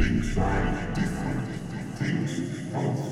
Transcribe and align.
Things 0.00 0.38
are 0.38 0.92
different 0.94 1.46
things. 1.98 3.09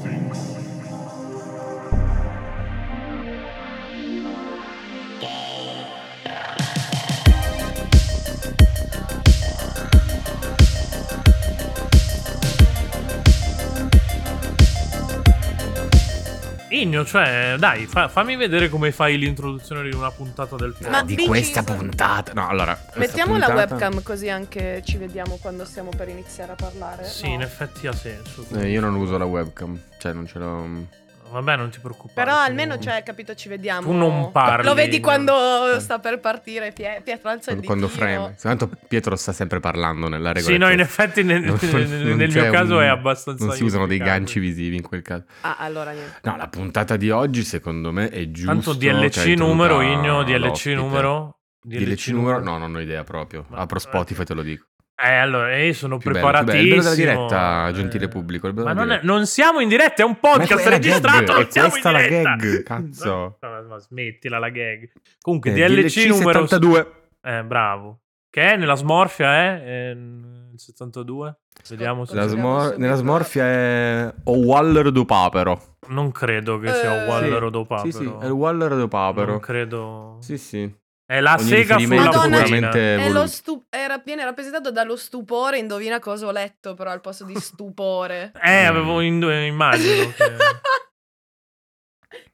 Igno, 16.82 17.04
cioè, 17.04 17.56
dai, 17.58 17.86
fa- 17.86 18.08
fammi 18.08 18.36
vedere 18.36 18.68
come 18.68 18.92
fai 18.92 19.18
l'introduzione 19.18 19.82
di 19.88 19.94
una 19.94 20.10
puntata 20.10 20.56
del 20.56 20.72
podcast. 20.72 20.90
Ma 20.90 21.02
di 21.02 21.14
dici- 21.16 21.28
questa 21.28 21.62
puntata. 21.62 22.32
No, 22.32 22.48
allora. 22.48 22.78
Mettiamo 22.94 23.36
la 23.36 23.46
puntata- 23.46 23.74
webcam 23.74 24.02
così 24.02 24.28
anche 24.28 24.82
ci 24.84 24.96
vediamo 24.96 25.36
quando 25.40 25.64
stiamo 25.64 25.90
per 25.96 26.08
iniziare 26.08 26.52
a 26.52 26.54
parlare. 26.56 27.04
Sì, 27.04 27.26
No. 27.28 27.34
in 27.34 27.40
effetti 27.42 27.86
ha 27.86 27.92
senso. 27.92 28.44
Eh, 28.54 28.70
io 28.70 28.80
non 28.80 28.94
uso 28.94 29.16
la 29.18 29.24
webcam. 29.24 29.78
Cioè, 29.98 30.12
non 30.12 30.26
ce 30.26 30.38
l'ho. 30.38 31.06
Vabbè, 31.30 31.56
non 31.56 31.70
ti 31.70 31.78
preoccupare. 31.80 32.12
Però 32.14 32.32
tu- 32.44 32.48
almeno, 32.50 32.78
cioè, 32.78 33.02
capito, 33.04 33.34
ci 33.34 33.48
vediamo. 33.48 33.82
Tu 33.82 33.92
non 33.92 34.30
parli, 34.32 34.64
Lo 34.66 34.74
vedi 34.74 34.96
no. 34.98 35.02
quando 35.06 35.80
sta 35.80 35.98
per 35.98 36.20
partire 36.20 36.72
Pie- 36.72 37.00
Pietro 37.04 37.28
alza 37.30 37.52
il 37.52 37.62
Quando, 37.64 37.88
freme. 37.88 38.36
Tanto 38.40 38.70
Pietro 38.88 39.16
sta 39.16 39.32
sempre 39.32 39.60
parlando 39.60 40.08
nella 40.08 40.32
regola. 40.32 40.52
Sì, 40.52 40.58
no, 40.58 40.70
in 40.70 40.80
effetti 40.80 41.22
nel, 41.22 41.42
Non- 41.42 41.58
nel- 41.62 42.16
nel 42.16 42.30
mio 42.32 42.50
caso 42.50 42.76
un- 42.76 42.82
è 42.82 42.86
abbastanza 42.86 43.44
Non 43.44 43.54
si 43.54 43.64
usano 43.64 43.86
dei 43.86 43.98
ganci 43.98 44.38
visivi 44.38 44.76
in 44.76 44.82
quel 44.82 45.02
caso. 45.02 45.24
Ah, 45.42 45.56
allora 45.58 45.90
niente. 45.92 46.20
No, 46.22 46.36
la 46.36 46.48
puntata 46.48 46.96
di 46.96 47.10
oggi, 47.10 47.42
secondo 47.44 47.92
me, 47.92 48.08
è 48.08 48.30
giusto. 48.30 48.52
Tanto 48.52 48.72
DLC 48.74 49.16
hai 49.18 49.34
numero, 49.36 49.80
Igno, 49.80 50.22
DLC 50.22 50.38
l'ospite. 50.38 50.74
numero. 50.74 51.32
DLC 51.60 52.08
numero? 52.08 52.40
No, 52.42 52.56
non 52.56 52.74
ho 52.74 52.80
idea 52.80 53.04
proprio. 53.04 53.44
Ma- 53.48 53.58
Apro 53.58 53.78
Spotify, 53.78 54.24
te 54.24 54.32
lo 54.34 54.42
dico. 54.42 54.67
Eh, 55.00 55.14
allora, 55.14 55.56
io 55.56 55.72
sono 55.74 55.96
Più 55.98 56.10
bello, 56.10 56.26
più 56.26 56.32
bello. 56.34 56.44
preparatissimo. 56.44 56.82
Della 56.82 56.94
diretta, 56.96 57.68
eh. 57.68 57.72
gentile 57.72 58.08
pubblico, 58.08 58.48
il 58.48 58.52
bello 58.52 58.66
Ma 58.66 58.72
non, 58.72 58.90
è- 58.90 59.00
non 59.04 59.26
siamo 59.26 59.60
in 59.60 59.68
diretta, 59.68 60.02
è 60.02 60.04
un 60.04 60.18
podcast 60.18 60.60
è 60.60 60.64
la 60.64 60.70
registrato. 60.70 61.18
gag, 61.24 61.28
non 61.28 61.42
è 61.42 61.46
siamo 61.50 61.68
questa 61.68 61.88
in 61.90 61.94
la 61.94 62.00
diretta. 62.02 62.34
gag, 62.36 62.62
cazzo. 62.64 63.38
Ma, 63.42 63.60
ma 63.62 63.78
smettila 63.78 64.38
la 64.40 64.48
gag. 64.48 64.90
Comunque, 65.20 65.52
Eh, 65.52 65.68
DLC, 65.68 66.06
numero 66.08 66.40
72. 66.46 66.92
Eh, 67.22 67.44
bravo. 67.44 68.00
Che 68.28 68.42
è 68.52 68.56
nella 68.56 68.74
smorfia, 68.74 69.52
eh? 69.54 69.64
È 69.64 69.90
il 69.90 70.52
72. 70.56 71.38
Vediamo 71.68 72.04
se 72.04 72.14
La 72.14 72.26
smor- 72.26 72.76
nella 72.76 72.94
smorfia 72.96 73.44
è 73.44 74.14
O 74.24 74.36
Waller 74.38 74.90
do 74.90 75.04
Papero. 75.04 75.76
Non 75.88 76.10
credo 76.12 76.58
che 76.58 76.72
sia 76.74 77.04
Eh, 77.04 77.08
Waller 77.08 77.38
Sì. 77.38 77.44
o 77.44 77.50
do 77.50 77.64
Papero. 77.64 77.90
Sì, 77.90 77.96
sì, 77.98 78.12
è 78.20 78.24
il 78.26 78.30
Waller 78.32 78.70
do 78.70 78.76
Non 78.76 78.88
Papero. 78.88 79.38
credo. 79.38 80.18
Sì, 80.20 80.36
sì. 80.38 80.72
È 81.10 81.20
la 81.20 81.36
Ogni 81.38 81.48
sega 81.48 81.78
sulla 81.78 81.94
Madonna, 82.04 82.12
cucina. 82.12 82.36
sicuramente 82.44 82.94
È 82.94 82.98
voluto. 82.98 83.18
lo 83.20 83.26
stu- 83.26 83.64
era- 83.70 84.02
viene 84.04 84.24
rappresentato 84.24 84.70
dallo 84.70 84.94
stupore, 84.94 85.56
indovina 85.58 85.98
cosa 86.00 86.26
ho 86.26 86.30
letto 86.30 86.74
però 86.74 86.90
al 86.90 87.00
posto 87.00 87.24
di 87.24 87.34
stupore. 87.40 88.32
Eh, 88.42 88.64
avevo 88.64 89.00
in- 89.00 89.22
immagino 89.22 90.12
che... 90.12 90.24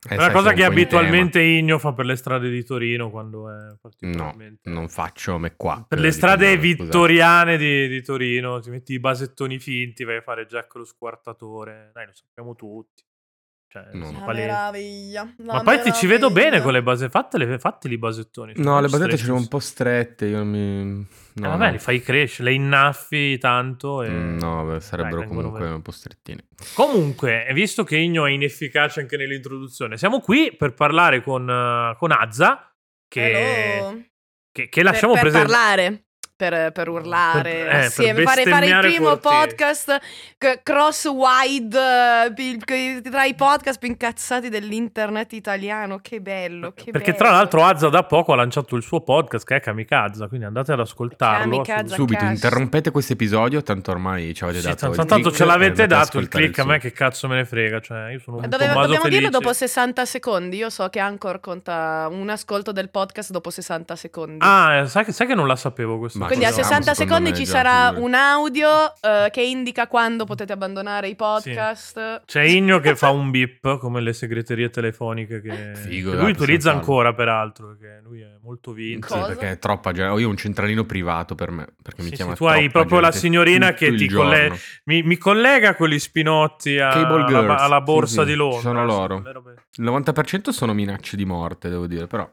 Eh, 0.06 0.16
una 0.16 0.30
cosa 0.30 0.52
che 0.52 0.64
abitualmente 0.64 1.40
Igno 1.40 1.78
fa 1.78 1.94
per 1.94 2.04
le 2.04 2.14
strade 2.16 2.50
di 2.50 2.62
Torino 2.62 3.10
quando 3.10 3.48
è 3.48 3.54
tema. 3.54 3.68
No, 3.70 3.78
particolarmente... 3.80 4.68
non 4.70 4.88
faccio 4.90 5.38
me 5.38 5.56
qua. 5.56 5.82
Per 5.88 5.98
le 5.98 6.10
strade 6.10 6.58
vittoriane 6.58 7.56
di, 7.56 7.88
di 7.88 8.02
Torino, 8.02 8.60
ti 8.60 8.68
metti 8.68 8.92
i 8.92 9.00
basettoni 9.00 9.58
finti, 9.58 10.04
vai 10.04 10.16
a 10.18 10.20
fare 10.20 10.44
Jack 10.46 10.74
lo 10.74 10.84
squartatore. 10.84 11.90
Dai, 11.94 12.04
lo 12.06 12.12
sappiamo 12.12 12.54
tutti. 12.54 13.02
Cioè, 13.74 13.88
No. 13.94 14.04
sono 14.06 14.24
La 14.26 14.32
meraviglia. 14.32 15.34
la 15.38 15.54
Ma 15.54 15.62
poi 15.62 15.80
ti 15.82 15.92
ci 15.92 16.06
vedo 16.06 16.30
bene 16.30 16.60
con 16.62 16.72
le 16.72 16.80
base. 16.80 17.08
Fattele, 17.08 17.58
fatteli 17.58 17.94
i 17.94 17.98
basettoni. 17.98 18.52
No, 18.58 18.62
sono 18.62 18.80
le 18.82 18.88
basette 18.88 19.24
le 19.26 19.30
ho 19.32 19.34
un 19.34 19.48
po' 19.48 19.58
strette. 19.58 20.26
Io 20.26 20.36
non 20.36 20.46
mi. 20.48 21.06
No, 21.32 21.46
Eh, 21.46 21.48
vabbè, 21.48 21.66
no. 21.66 21.72
li 21.72 21.78
fai 21.80 22.00
crescere, 22.00 22.50
le 22.50 22.54
innaffi 22.54 23.36
tanto. 23.38 24.04
E... 24.04 24.08
Mm, 24.10 24.38
no, 24.38 24.64
beh, 24.64 24.80
sarebbero 24.80 25.18
Dai, 25.22 25.26
comunque 25.26 25.68
un 25.68 25.82
po' 25.82 25.90
strettine. 25.90 26.44
Comunque, 26.76 27.48
visto 27.52 27.82
che 27.82 27.96
Igno 27.96 28.26
è 28.26 28.30
inefficace 28.30 29.00
anche 29.00 29.16
nell'introduzione, 29.16 29.96
siamo 29.98 30.20
qui 30.20 30.54
per 30.56 30.72
parlare 30.74 31.20
con, 31.20 31.50
eh, 31.50 31.96
con 31.98 32.12
Azza. 32.12 32.72
Che, 33.08 33.76
Hello. 33.78 34.02
che, 34.52 34.68
che 34.68 34.82
lasciamo 34.84 35.14
per, 35.14 35.32
per. 36.36 36.52
Per, 36.54 36.72
per 36.72 36.88
urlare 36.88 37.42
Per- 37.42 37.52
eh, 37.52 37.64
per 37.70 37.84
assieme, 37.84 38.22
fare, 38.22 38.42
fare 38.44 38.66
il 38.66 38.78
primo 38.80 39.16
forti. 39.16 39.28
podcast 39.28 39.98
c- 40.38 40.60
cross-wide 40.62 41.78
eh, 42.36 43.00
tra 43.02 43.24
i 43.24 43.34
podcast 43.34 43.78
più 43.78 43.88
incazzati 43.88 44.48
dell'internet 44.48 45.32
italiano. 45.32 45.98
Che 46.02 46.20
bello, 46.20 46.72
che 46.74 46.90
Perché 46.90 47.12
bello. 47.12 47.24
tra 47.24 47.30
l'altro 47.30 47.64
Azza 47.64 47.88
da 47.88 48.04
poco 48.04 48.32
ha 48.32 48.36
lanciato 48.36 48.76
il 48.76 48.82
suo 48.82 49.00
podcast 49.00 49.46
che 49.46 49.56
è 49.56 49.60
Kamikaze, 49.60 50.28
quindi 50.28 50.46
andate 50.46 50.72
ad 50.72 50.80
ascoltarlo. 50.80 51.60
Kamikaze. 51.62 51.94
Subito 51.94 52.24
interrompete 52.24 52.90
questo 52.90 53.12
episodio, 53.14 53.62
tanto 53.62 53.90
ormai 53.90 54.34
ci 54.34 54.44
avete 54.44 54.60
Sì, 54.60 54.66
dato 54.66 54.78
tanto, 54.90 55.00
il 55.02 55.06
tanto 55.08 55.30
ce 55.32 55.44
l'avete 55.44 55.86
dato 55.86 56.18
il 56.18 56.28
click, 56.28 56.58
a 56.58 56.62
suo. 56.62 56.70
me 56.70 56.78
che 56.78 56.92
cazzo 56.92 57.28
me 57.28 57.36
ne 57.36 57.44
frega, 57.44 57.80
cioè 57.80 58.10
io 58.12 58.18
sono 58.20 58.36
un 58.38 58.48
Dove- 58.48 58.66
dobbiamo 58.66 58.86
dirlo 58.86 59.02
felice. 59.08 59.30
dopo 59.30 59.52
60 59.52 60.04
secondi. 60.04 60.56
Io 60.56 60.70
so 60.70 60.88
che 60.88 60.98
Anchor 61.00 61.40
conta 61.40 62.08
un 62.10 62.28
ascolto 62.28 62.72
del 62.72 62.90
podcast 62.90 63.30
dopo 63.30 63.50
60 63.50 63.96
secondi. 63.96 64.38
Ah, 64.40 64.74
eh, 64.78 64.86
sai 64.86 65.04
che, 65.04 65.12
sai 65.12 65.26
che 65.26 65.34
non 65.34 65.46
la 65.46 65.56
sapevo 65.56 65.98
questa 65.98 66.18
Ma 66.24 66.30
Quindi 66.30 66.44
a 66.46 66.50
cosa? 66.50 66.62
Siamo, 66.62 66.82
60 66.82 66.94
secondo 66.94 67.24
secondi 67.26 67.38
ci 67.38 67.46
sarà 67.50 67.88
figurati. 67.88 68.00
un 68.04 68.14
audio 68.14 68.68
eh, 69.00 69.30
che 69.30 69.42
indica 69.42 69.86
quando 69.86 70.24
potete 70.24 70.52
abbandonare 70.52 71.08
i 71.08 71.14
podcast. 71.16 72.22
C'è 72.24 72.42
Igno 72.42 72.80
che 72.80 72.96
fa 72.96 73.10
un 73.10 73.30
beep 73.30 73.78
come 73.78 74.00
le 74.00 74.12
segreterie 74.12 74.70
telefoniche 74.70 75.40
che, 75.40 75.72
Figo, 75.74 76.12
dai, 76.12 76.20
lui 76.20 76.30
utilizza 76.30 76.70
ancora 76.72 77.12
peraltro, 77.14 77.68
perché 77.68 78.00
lui 78.04 78.20
è 78.20 78.32
molto 78.42 78.72
vinto. 78.72 79.06
Sì, 79.08 79.18
perché 79.26 79.50
è 79.52 79.58
troppa 79.58 79.92
gente. 79.92 80.20
Io 80.20 80.26
ho 80.26 80.30
un 80.30 80.36
centralino 80.36 80.84
privato 80.84 81.34
per 81.34 81.50
me. 81.50 81.66
Perché 81.82 82.02
mi 82.02 82.08
Sì, 82.08 82.14
chiama 82.16 82.32
sì, 82.32 82.38
tu 82.38 82.44
hai 82.46 82.70
proprio 82.70 83.00
la 83.00 83.12
signorina 83.12 83.68
tutto 83.72 83.78
che 83.78 83.94
ti 83.94 84.08
giorno. 84.08 84.30
colle- 84.30 84.58
Mi, 84.84 85.02
mi 85.02 85.16
collega 85.18 85.74
con 85.74 85.88
gli 85.88 85.98
spinotti 85.98 86.78
a- 86.78 86.88
Cable 86.90 87.22
alla, 87.22 87.26
Girls. 87.26 87.60
alla 87.60 87.80
borsa 87.80 88.14
Sì, 88.14 88.20
sì, 88.20 88.24
di 88.26 88.34
Londra. 88.34 88.60
sono 88.60 88.84
loro. 88.84 89.22
Il 89.76 89.84
90% 89.84 90.50
sono 90.50 90.72
minacce 90.74 91.16
di 91.16 91.24
morte, 91.24 91.68
devo 91.68 91.86
dire, 91.86 92.06
però. 92.06 92.28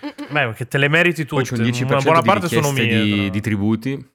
Beh, 0.00 0.26
perché 0.46 0.66
te 0.66 0.78
le 0.78 0.88
meriti 0.88 1.24
Poi 1.24 1.44
tutte. 1.44 1.56
c'è 1.56 1.62
un 1.62 1.68
10% 1.68 1.84
Una 1.92 2.00
buona 2.02 2.20
di 2.20 2.26
parte 2.26 2.48
sono 2.48 2.72
mie. 2.72 2.86
di, 3.02 3.30
di 3.30 3.40
tributi. 3.40 4.12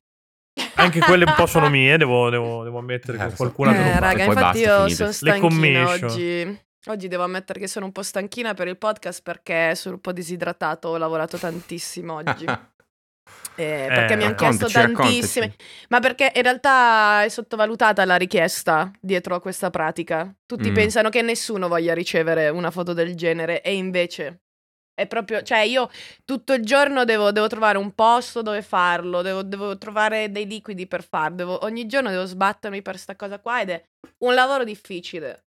Anche 0.75 1.00
quelle 1.00 1.24
un 1.25 1.34
po' 1.35 1.46
sono 1.46 1.69
mie, 1.69 1.97
devo, 1.97 2.30
devo- 2.30 2.63
devo 2.63 2.80
ammettere 2.80 3.18
Eh, 3.18 3.28
che 3.30 3.35
qualcuna 3.35 3.72
te 3.72 3.78
lo 3.79 3.84
Eh, 3.88 3.91
fa. 3.91 4.00
raga, 4.00 4.25
poi 4.25 4.34
infatti 4.35 4.63
basta, 4.63 4.85
io 4.88 4.90
sono 4.90 5.08
Le 5.08 5.13
stanchina 5.13 5.90
oggi. 5.90 6.59
Oggi 6.85 7.08
devo 7.09 7.24
ammettere 7.24 7.59
che 7.59 7.68
sono 7.68 7.85
un 7.85 7.91
po' 7.91 8.02
stanchina 8.03 8.53
per 8.53 8.68
il 8.68 8.78
podcast 8.78 9.22
perché 9.22 9.75
sono 9.75 9.96
un 9.96 10.02
po' 10.02 10.12
disidratato, 10.13 10.88
ho 10.90 10.97
lavorato 10.97 11.38
tantissimo 11.38 12.13
oggi. 12.16 12.46
Eh, 13.56 13.85
perché 13.90 14.16
mi 14.16 14.24
hanno 14.24 14.35
chiesto 14.35 14.68
tantissime. 14.69 15.46
raccontaci. 15.47 15.66
Ma 15.90 16.00
perché 16.00 16.31
in 16.34 16.41
realtà 16.44 17.24
è 17.25 17.29
sottovalutata 17.29 18.06
la 18.06 18.16
richiesta 18.16 18.90
dietro 19.02 19.35
a 19.35 19.41
questa 19.41 19.69
pratica. 19.69 20.34
Tutti 20.46 20.72
Mm. 20.72 20.74
pensano 20.74 21.09
che 21.09 21.22
nessuno 21.22 21.68
voglia 21.68 21.94
ricevere 21.94 22.47
una 22.50 22.72
foto 22.72 22.94
del 22.94 23.16
genere 23.16 23.62
e 23.62 23.75
invece 23.75 24.44
è 24.99 25.07
proprio, 25.07 25.41
cioè 25.41 25.59
io 25.59 25.89
tutto 26.25 26.53
il 26.53 26.63
giorno 26.63 27.05
devo, 27.05 27.31
devo 27.31 27.47
trovare 27.47 27.77
un 27.77 27.93
posto 27.95 28.41
dove 28.41 28.61
farlo, 28.61 29.21
devo, 29.21 29.43
devo 29.43 29.77
trovare 29.77 30.29
dei 30.31 30.45
liquidi 30.45 30.87
per 30.87 31.03
farlo, 31.03 31.35
devo- 31.35 31.63
ogni 31.65 31.85
giorno 31.87 32.09
devo 32.09 32.25
sbattermi 32.25 32.81
per 32.81 32.97
sta 32.97 33.15
cosa 33.15 33.39
qua 33.39 33.61
ed 33.61 33.69
è 33.69 33.83
un 34.25 34.33
lavoro 34.33 34.63
difficile. 34.63 35.45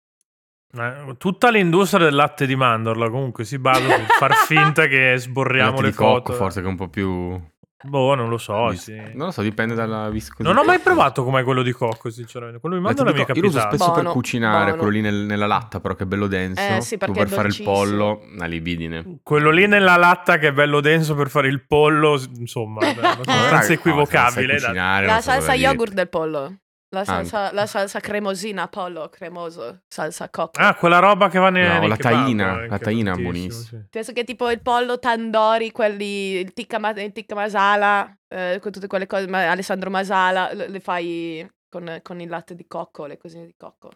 Eh, 0.73 1.15
Tutta 1.17 1.49
l'industria 1.49 2.05
del 2.05 2.15
latte 2.15 2.45
di 2.45 2.55
mandorla 2.55 3.09
comunque 3.09 3.43
si 3.43 3.59
basa 3.59 3.85
per 3.87 4.05
far 4.05 4.33
finta 4.47 4.87
che 4.87 5.15
sborriamo 5.17 5.71
Latte 5.71 5.81
le 5.81 5.89
di 5.89 5.95
cocco, 5.95 6.31
foto. 6.31 6.33
forse 6.33 6.61
che 6.61 6.65
è 6.67 6.69
un 6.69 6.77
po' 6.77 6.87
più. 6.87 7.50
Boh, 7.83 8.15
non 8.15 8.29
lo 8.29 8.37
so. 8.37 8.67
vis- 8.69 8.83
sì. 8.83 8.95
Non 9.13 9.27
lo 9.27 9.31
so, 9.31 9.41
dipende 9.41 9.73
dalla 9.73 10.09
viscosità. 10.09 10.47
Non 10.47 10.57
ho 10.57 10.65
mai 10.65 10.79
provato 10.79 11.23
com'è 11.23 11.43
quello 11.43 11.61
di 11.63 11.71
cocco, 11.71 12.09
sinceramente. 12.09 12.59
Quello 12.59 12.75
di 12.75 12.81
mandorla 12.81 13.11
mi 13.11 13.17
è 13.17 13.25
cocco- 13.25 13.33
Io 13.37 13.41
lo 13.41 13.47
uso 13.47 13.57
capitato. 13.57 13.75
spesso 13.77 13.91
per 13.93 14.01
Buono, 14.03 14.15
cucinare, 14.19 14.63
buono. 14.63 14.75
quello 14.77 14.91
lì 14.91 15.01
nel- 15.01 15.25
nella 15.25 15.47
latta, 15.47 15.79
però 15.79 15.95
che 15.95 16.03
è 16.03 16.05
bello 16.05 16.27
denso. 16.27 16.61
Eh, 16.61 16.81
sì, 16.81 16.97
tu 16.97 17.11
per 17.11 17.27
fare 17.29 17.47
il 17.47 17.61
pollo, 17.63 18.21
una 18.33 18.45
libidine. 18.45 19.19
Quello 19.23 19.49
lì 19.49 19.67
nella 19.67 19.95
latta 19.97 20.37
che 20.37 20.49
è 20.49 20.53
bello 20.53 20.79
denso 20.81 21.15
per 21.15 21.29
fare 21.29 21.47
il 21.47 21.65
pollo, 21.65 22.21
insomma, 22.37 22.81
è 22.81 22.95
no, 23.55 23.61
se 23.61 23.73
equivocabile. 23.73 24.47
dai. 24.47 24.59
cucinare, 24.59 25.05
La 25.07 25.15
so 25.21 25.31
salsa 25.31 25.53
yogurt 25.53 25.93
del 25.93 26.09
pollo. 26.09 26.55
La 26.93 27.05
salsa, 27.05 27.53
la 27.53 27.65
salsa 27.67 28.01
cremosina 28.01 28.67
pollo, 28.67 29.07
cremoso, 29.07 29.83
salsa 29.87 30.29
cocco. 30.29 30.59
Ah, 30.59 30.75
quella 30.75 30.99
roba 30.99 31.29
che 31.29 31.39
va 31.39 31.49
nei 31.49 31.65
No, 31.65 31.87
la 31.87 31.95
taina, 31.95 32.65
la 32.65 32.77
taina 32.79 33.15
buonissima. 33.15 33.79
sì. 33.81 33.87
Penso 33.89 34.11
che 34.11 34.25
tipo 34.25 34.49
il 34.49 34.61
pollo 34.61 34.99
tandori, 34.99 35.71
quelli, 35.71 36.39
il 36.39 36.51
tikka, 36.51 36.79
ma- 36.79 36.89
il 36.89 37.13
tikka 37.13 37.33
masala, 37.33 38.13
eh, 38.27 38.59
con 38.61 38.73
tutte 38.73 38.87
quelle 38.87 39.07
cose, 39.07 39.25
ma- 39.27 39.49
Alessandro 39.49 39.89
Masala, 39.89 40.51
le, 40.51 40.67
le 40.67 40.79
fai 40.81 41.49
con, 41.69 41.99
con 42.01 42.19
il 42.19 42.27
latte 42.27 42.55
di 42.55 42.67
cocco, 42.67 43.05
le 43.05 43.17
cosine 43.17 43.45
di 43.45 43.55
cocco. 43.55 43.89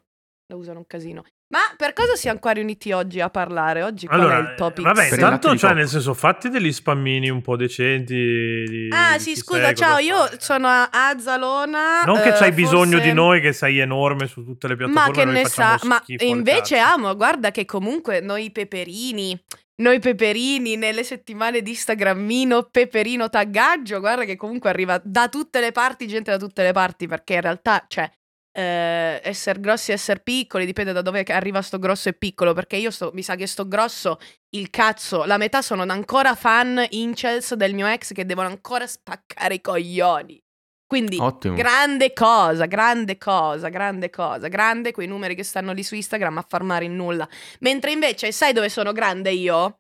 Le 0.48 0.56
usano 0.56 0.80
un 0.80 0.88
casino. 0.88 1.24
Ma 1.48 1.60
per 1.78 1.94
cosa 1.94 2.16
siamo 2.16 2.40
qua 2.40 2.52
riuniti 2.52 2.92
oggi 2.92 3.22
a 3.22 3.30
parlare? 3.30 3.84
Oggi 3.84 4.08
qual 4.08 4.20
Allora, 4.20 4.38
è 4.38 4.42
il 4.52 4.56
topic? 4.58 4.84
vabbè, 4.84 5.10
intanto, 5.12 5.56
cioè, 5.56 5.74
nel 5.74 5.88
senso, 5.88 6.16
fatti 6.16 6.50
degli 6.50 6.72
spammini 6.72 7.30
un 7.30 7.42
po' 7.44 7.56
decenti. 7.56 8.14
Di, 8.16 8.88
Ah 8.92 9.16
di 9.18 9.24
sì, 9.24 9.36
scusa, 9.36 9.66
sei, 9.66 9.76
ciao, 9.76 9.98
io 10.00 10.26
fai. 10.26 10.38
sono 10.40 10.68
a 10.68 10.90
Azzalona. 10.92 12.02
Non 12.04 12.20
che 12.22 12.30
eh, 12.30 12.34
c'hai 12.34 12.52
bisogno 12.52 12.94
forse- 12.98 13.08
di 13.08 13.14
noi, 13.14 13.42
che 13.42 13.54
sei 13.54 13.78
enorme 13.78 14.26
su 14.26 14.44
tutte 14.44 14.68
le 14.68 14.76
Ma 14.76 14.86
piattaforme. 14.86 15.14
che 15.14 15.26
noi 15.26 15.34
ne 15.36 15.46
sa, 15.48 15.80
ma 15.84 16.02
invece 16.18 16.80
amo, 16.80 17.16
guarda 17.16 17.52
che 17.52 17.66
comunque 17.66 18.22
noi 18.22 18.52
peperini, 18.52 19.40
noi 19.82 20.00
peperini 20.00 20.78
nelle 20.78 21.04
settimane 21.04 21.62
di 21.62 21.70
Instagrammino, 21.70 22.70
peperino 22.72 23.30
taggaggio, 23.30 24.00
guarda 24.00 24.24
che 24.24 24.36
comunque 24.36 24.70
arriva 24.70 25.00
da 25.04 25.30
tutte 25.30 25.60
le 25.60 25.72
parti, 25.72 26.08
gente 26.08 26.32
da 26.32 26.38
tutte 26.38 26.64
le 26.64 26.72
parti, 26.72 27.06
perché 27.08 27.36
in 27.36 27.42
realtà, 27.42 27.86
cioè, 27.88 28.10
eh, 28.56 29.19
essere 29.22 29.60
grossi 29.60 29.92
e 29.92 29.96
essere 29.96 30.22
piccoli, 30.22 30.66
dipende 30.66 30.94
da 30.94 31.02
dove 31.02 31.24
arriva 31.24 31.62
sto 31.62 31.78
grosso 31.78 32.07
e 32.07 32.13
piccolo, 32.13 32.54
perché 32.54 32.78
io 32.78 32.90
sto, 32.90 33.12
mi 33.13 33.22
sa 33.22 33.36
che 33.36 33.48
sto 33.48 33.68
grosso, 33.68 34.18
il 34.52 34.69
cazzo, 34.69 35.25
la 35.25 35.38
metà 35.38 35.62
sono 35.62 35.84
ancora 35.84 36.36
fan 36.36 36.86
incels 36.90 37.56
del 37.56 37.74
mio 37.74 37.86
ex 37.88 38.13
che 38.13 38.25
devono 38.25 38.48
ancora 38.48 38.88
spaccare 38.88 39.56
i 39.56 39.62
coglioni. 39.62 40.42
Quindi, 40.88 41.18
Ottimo. 41.19 41.56
grande 41.56 42.13
cosa, 42.13 42.66
grande 42.66 43.18
cosa, 43.18 43.68
grande 43.68 44.10
cosa, 44.10 44.48
grande 44.48 44.94
quei 44.94 45.08
numeri 45.08 45.36
che 45.36 45.44
stanno 45.44 45.74
lì 45.74 45.84
su 45.84 45.96
Instagram 45.96 46.38
a 46.38 46.46
farmare 46.48 46.86
in 46.86 46.96
nulla. 46.96 47.28
Mentre 47.60 47.92
invece, 47.92 48.31
sai 48.31 48.54
dove 48.54 48.69
sono 48.69 48.94
grande 48.94 49.31
io? 49.31 49.80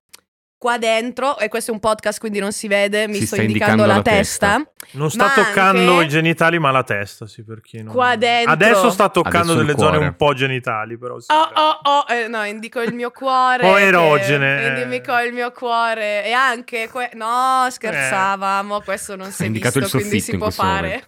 Qua 0.65 0.79
dentro, 0.79 1.37
e 1.37 1.47
questo 1.47 1.69
è 1.69 1.73
un 1.75 1.79
podcast 1.79 2.19
quindi 2.19 2.39
non 2.39 2.51
si 2.51 2.67
vede, 2.67 3.07
mi 3.07 3.17
Si 3.19 3.27
sto 3.27 3.35
indicando, 3.39 3.83
indicando 3.83 3.85
la 3.85 3.95
la 3.97 4.01
testa. 4.01 4.55
testa. 4.55 4.97
Non 4.97 5.11
sta 5.11 5.29
toccando 5.35 5.91
anche- 5.91 6.05
i 6.05 6.09
genitali, 6.09 6.57
ma 6.57 6.71
la 6.71 6.81
testa, 6.81 7.27
sì, 7.27 7.43
per 7.43 7.61
chi 7.61 7.83
non... 7.83 7.93
Qua 7.93 8.15
dentro. 8.15 8.51
Adesso 8.51 8.89
sta 8.89 9.09
toccando 9.09 9.51
Adesso 9.51 9.57
delle 9.63 9.77
zone 9.77 9.97
un 9.97 10.15
po' 10.15 10.33
genitali, 10.33 10.97
però 10.97 11.19
sì. 11.19 11.31
Oh, 11.31 11.51
oh, 11.53 11.79
oh, 11.83 12.05
eh, 12.11 12.27
no, 12.27 12.43
indico 12.45 12.81
il 12.81 12.95
mio 12.95 13.11
cuore. 13.11 13.61
Po' 13.61 13.75
che- 13.75 13.81
erogene, 13.83 14.75
eh. 14.75 14.81
Indico 14.81 15.15
il 15.19 15.33
mio 15.33 15.51
cuore. 15.51 16.25
E 16.25 16.31
anche, 16.31 16.89
que- 16.91 17.11
no, 17.13 17.67
scherzavamo, 17.69 18.81
questo 18.81 19.15
non 19.15 19.29
si 19.29 19.45
è 19.45 19.49
visto, 19.51 19.77
il 19.77 19.87
quindi 19.91 20.19
si 20.19 20.35
può 20.35 20.49
fare. 20.49 20.81
momento. 20.87 21.07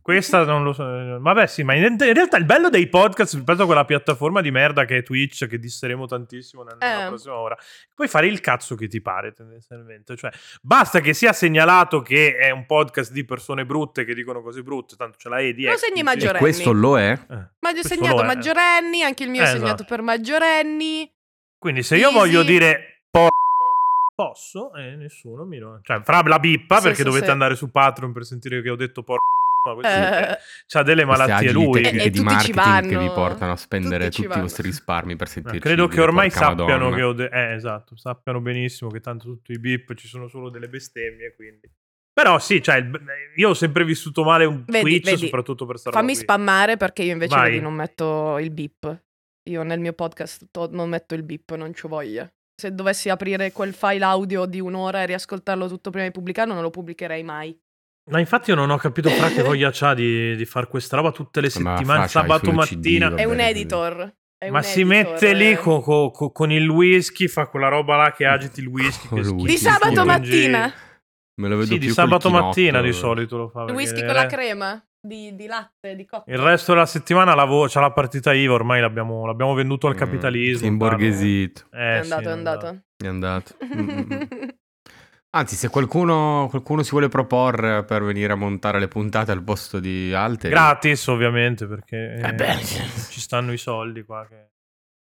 Questa 0.00 0.44
non 0.44 0.64
lo 0.64 0.72
so. 0.72 0.82
Vabbè, 1.20 1.46
sì, 1.46 1.62
ma 1.62 1.74
in, 1.74 1.84
in 1.84 1.96
realtà 2.14 2.36
il 2.36 2.44
bello 2.44 2.68
dei 2.70 2.88
podcast 2.88 3.34
rispetto 3.34 3.62
a 3.62 3.66
quella 3.66 3.84
piattaforma 3.84 4.40
di 4.40 4.50
merda 4.50 4.84
che 4.84 4.96
è 4.98 5.02
Twitch, 5.04 5.46
che 5.46 5.58
disseremo 5.58 6.06
tantissimo 6.06 6.64
nella 6.64 7.04
Eh. 7.04 7.06
prossima 7.08 7.36
ora, 7.36 7.56
puoi 7.94 8.08
fare 8.08 8.26
il 8.26 8.40
cazzo 8.40 8.74
che 8.74 8.88
ti 8.88 9.00
pare 9.00 9.32
tendenzialmente. 9.32 10.16
Cioè, 10.16 10.32
basta 10.60 10.98
che 11.00 11.14
sia 11.14 11.32
segnalato 11.32 12.00
che 12.02 12.36
è 12.36 12.50
un 12.50 12.66
podcast 12.66 13.12
di 13.12 13.24
persone 13.24 13.64
brutte 13.64 14.04
che 14.04 14.14
dicono 14.14 14.42
cose 14.42 14.62
brutte, 14.64 14.96
tanto 14.96 15.18
ce 15.18 15.28
l'hai 15.28 15.54
di 15.54 15.64
Lo 15.64 15.70
ex, 15.72 15.76
segni 15.78 15.92
quindi- 15.92 16.00
E 16.10 16.14
maggiorenni. 16.14 16.38
questo 16.38 16.72
lo 16.72 16.98
è? 16.98 17.12
Eh, 17.12 17.34
Ma 17.60 17.70
ho 17.70 17.82
segnato 17.82 18.24
maggiorenni, 18.24 19.02
anche 19.04 19.22
il 19.22 19.30
mio 19.30 19.42
Eh, 19.42 19.44
è 19.44 19.48
segnato 19.48 19.66
esatto. 19.66 19.84
per 19.84 20.02
maggiorenni. 20.02 21.08
Quindi 21.58 21.84
se 21.84 21.96
io 21.96 22.06
Easy. 22.08 22.18
voglio 22.18 22.42
dire 22.42 23.04
po- 23.08 23.28
posso, 24.16 24.74
e 24.74 24.96
nessuno 24.96 25.44
mi 25.44 25.58
lo... 25.58 25.78
Cioè, 25.82 26.00
fra 26.02 26.22
la 26.22 26.40
bippa, 26.40 26.76
Sì, 26.78 26.82
perché 26.82 26.96
sì, 26.98 27.04
dovete 27.04 27.26
sì. 27.26 27.30
andare 27.30 27.54
su 27.54 27.70
Patreon 27.70 28.12
per 28.12 28.24
sentire 28.24 28.60
che 28.62 28.70
ho 28.70 28.74
detto 28.76 29.04
por... 29.04 29.18
Eh, 29.84 30.38
c'ha 30.66 30.82
delle 30.82 31.04
malattie 31.04 31.52
lui. 31.52 31.82
tecniche 31.82 32.02
E- 32.04 32.06
e 32.06 32.10
di 32.10 32.18
tutti 32.18 32.52
marketing 32.52 32.88
che 32.90 32.98
vi 32.98 33.06
portano 33.14 33.52
a 33.52 33.56
spendere 33.56 34.06
Tutti 34.10 34.22
tutti 34.22 34.36
i 34.38 34.40
vostri 34.40 34.62
risparmi 34.64 35.14
per 35.14 35.28
sentirci 35.28 35.60
credo 35.60 35.86
che 35.86 36.00
ormai 36.00 36.30
sappiano 36.30 36.84
Madonna. 36.88 36.96
che 36.96 37.02
ho 37.02 37.12
de- 37.12 37.28
eh, 37.32 37.54
esatto, 37.54 37.96
sappiano 37.96 38.40
benissimo 38.40 38.90
che 38.90 38.98
tanto 39.00 39.26
tutto 39.26 39.52
i 39.52 39.60
bip 39.60 39.94
ci 39.94 40.08
sono 40.08 40.26
solo 40.26 40.50
delle 40.50 40.68
bestemmie, 40.68 41.32
quindi. 41.36 41.70
Però 42.12 42.38
sì, 42.40 42.60
cioè, 42.60 42.76
il- 42.76 43.00
io 43.36 43.50
ho 43.50 43.54
sempre 43.54 43.84
vissuto 43.84 44.24
male 44.24 44.44
un 44.44 44.64
Vedi, 44.66 44.80
Twitch, 44.82 45.04
vedi. 45.10 45.24
soprattutto 45.26 45.64
per 45.64 45.78
stare 45.78 45.96
fammi 45.96 46.14
spammare 46.16 46.76
perché 46.76 47.04
io 47.04 47.12
invece 47.12 47.38
vedi, 47.40 47.60
non 47.60 47.74
metto 47.74 48.38
il 48.38 48.50
beep. 48.50 49.02
Io 49.48 49.62
nel 49.62 49.78
mio 49.80 49.92
podcast 49.92 50.48
to- 50.50 50.68
non 50.72 50.88
metto 50.88 51.14
il 51.14 51.22
beep, 51.22 51.54
non 51.54 51.72
ci 51.72 51.86
voglia. 51.86 52.28
Se 52.54 52.74
dovessi 52.74 53.08
aprire 53.08 53.50
quel 53.52 53.72
file 53.72 54.04
audio 54.04 54.44
di 54.44 54.60
un'ora 54.60 55.02
e 55.02 55.06
riascoltarlo 55.06 55.68
tutto 55.68 55.90
prima 55.90 56.04
di 56.06 56.12
pubblicarlo, 56.12 56.52
non 56.52 56.62
lo 56.62 56.70
pubblicherei 56.70 57.22
mai. 57.22 57.58
Ma 58.10 58.18
infatti 58.18 58.50
io 58.50 58.56
non 58.56 58.70
ho 58.70 58.76
capito 58.76 59.08
fra 59.10 59.28
che 59.30 59.42
voglia 59.44 59.70
c'ha 59.72 59.94
di, 59.94 60.34
di 60.36 60.44
fare 60.44 60.66
questa 60.66 60.96
roba 60.96 61.12
tutte 61.12 61.40
le 61.40 61.50
Ma 61.60 61.76
settimane, 61.76 62.08
sabato 62.08 62.52
mattina. 62.52 63.08
CD, 63.10 63.14
È 63.18 63.24
un 63.24 63.40
editor. 63.40 64.14
è 64.38 64.50
Ma 64.50 64.58
un 64.58 64.64
si 64.64 64.80
editor, 64.80 65.04
mette 65.12 65.32
lì 65.34 65.52
eh. 65.52 65.56
co- 65.56 65.80
co- 65.80 66.10
co- 66.10 66.32
con 66.32 66.50
il 66.50 66.68
whisky, 66.68 67.28
fa 67.28 67.46
quella 67.46 67.68
roba 67.68 67.96
là 67.96 68.12
che 68.12 68.26
agiti 68.26 68.60
il 68.60 68.66
whisky. 68.66 69.08
Che 69.08 69.22
schifo, 69.22 69.44
Di 69.44 69.56
sabato 69.56 70.04
mattina. 70.04 70.72
Me 71.40 71.48
lo 71.48 71.56
vedo 71.56 71.72
Sì, 71.72 71.78
più 71.78 71.86
di 71.88 71.92
sabato 71.94 72.28
mattina 72.30 72.80
di 72.80 72.92
solito 72.92 73.36
lo 73.36 73.48
fa. 73.48 73.62
Il 73.64 73.72
whisky 73.74 74.04
con 74.04 74.14
la 74.14 74.26
crema 74.26 74.84
di, 75.00 75.34
di 75.34 75.46
latte, 75.46 75.94
di 75.94 76.04
cocco. 76.04 76.28
Il 76.30 76.38
resto 76.38 76.72
della 76.72 76.86
settimana 76.86 77.34
lavo- 77.34 77.66
c'ha 77.68 77.80
la 77.80 77.92
partita 77.92 78.32
IVA, 78.32 78.52
ormai 78.52 78.80
l'abbiamo, 78.80 79.26
l'abbiamo 79.26 79.54
venduto 79.54 79.86
al 79.86 79.94
Mm, 79.94 79.98
capitalismo. 79.98 80.66
è 80.66 80.70
imborghesito. 80.70 81.68
Eh, 81.72 81.98
È 81.98 82.02
sì, 82.02 82.12
andato, 82.12 82.28
è 82.28 82.32
andato. 82.32 82.82
È 82.96 83.06
andato. 83.06 83.54
Anzi, 85.34 85.56
se 85.56 85.70
qualcuno, 85.70 86.46
qualcuno 86.50 86.82
si 86.82 86.90
vuole 86.90 87.08
proporre 87.08 87.84
per 87.84 88.02
venire 88.02 88.34
a 88.34 88.36
montare 88.36 88.78
le 88.78 88.86
puntate 88.88 89.32
al 89.32 89.42
posto 89.42 89.80
di 89.80 90.12
Alteri, 90.12 90.52
Gratis, 90.52 91.06
ovviamente, 91.06 91.66
perché 91.66 92.16
Eh 92.22 92.28
eh, 92.28 92.32
beh. 92.34 92.58
ci 93.08 93.18
stanno 93.20 93.50
i 93.52 93.56
soldi 93.56 94.02
qua. 94.02 94.26
che- 94.28 94.50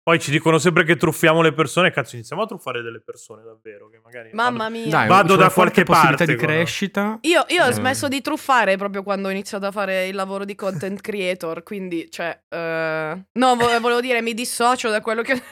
Poi 0.02 0.18
ci 0.18 0.32
dicono 0.32 0.58
sempre 0.58 0.82
che 0.82 0.96
truffiamo 0.96 1.40
le 1.40 1.52
persone. 1.52 1.92
Cazzo, 1.92 2.16
iniziamo 2.16 2.42
a 2.42 2.46
truffare 2.46 2.82
delle 2.82 3.00
persone, 3.00 3.42
davvero. 3.44 3.88
Che 3.90 4.00
magari 4.02 4.30
Mamma 4.32 4.68
mia. 4.68 4.88
Dai, 4.88 5.06
Vado 5.06 5.36
da 5.36 5.50
qualche 5.50 5.84
parte, 5.84 6.24
di 6.26 6.34
crescita. 6.34 7.18
Io, 7.20 7.44
io 7.48 7.64
ho 7.64 7.68
Eh. 7.68 7.72
smesso 7.72 8.08
di 8.08 8.20
truffare 8.20 8.76
proprio 8.76 9.04
quando 9.04 9.28
ho 9.28 9.30
iniziato 9.30 9.66
a 9.66 9.70
fare 9.70 10.08
il 10.08 10.16
lavoro 10.16 10.44
di 10.44 10.56
content 10.56 11.00
creator, 11.00 11.62
quindi, 11.62 12.10
cioè, 12.10 12.36
eh, 12.48 13.24
no, 13.30 13.54
vo- 13.54 13.78
volevo 13.80 14.00
dire, 14.00 14.20
mi 14.20 14.34
dissocio 14.34 14.90
da 14.90 15.00
quello 15.00 15.22
che... 15.22 15.34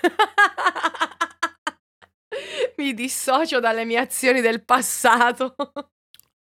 mi 2.82 2.94
dissocio 2.94 3.60
dalle 3.60 3.84
mie 3.84 3.98
azioni 3.98 4.40
del 4.40 4.64
passato. 4.64 5.54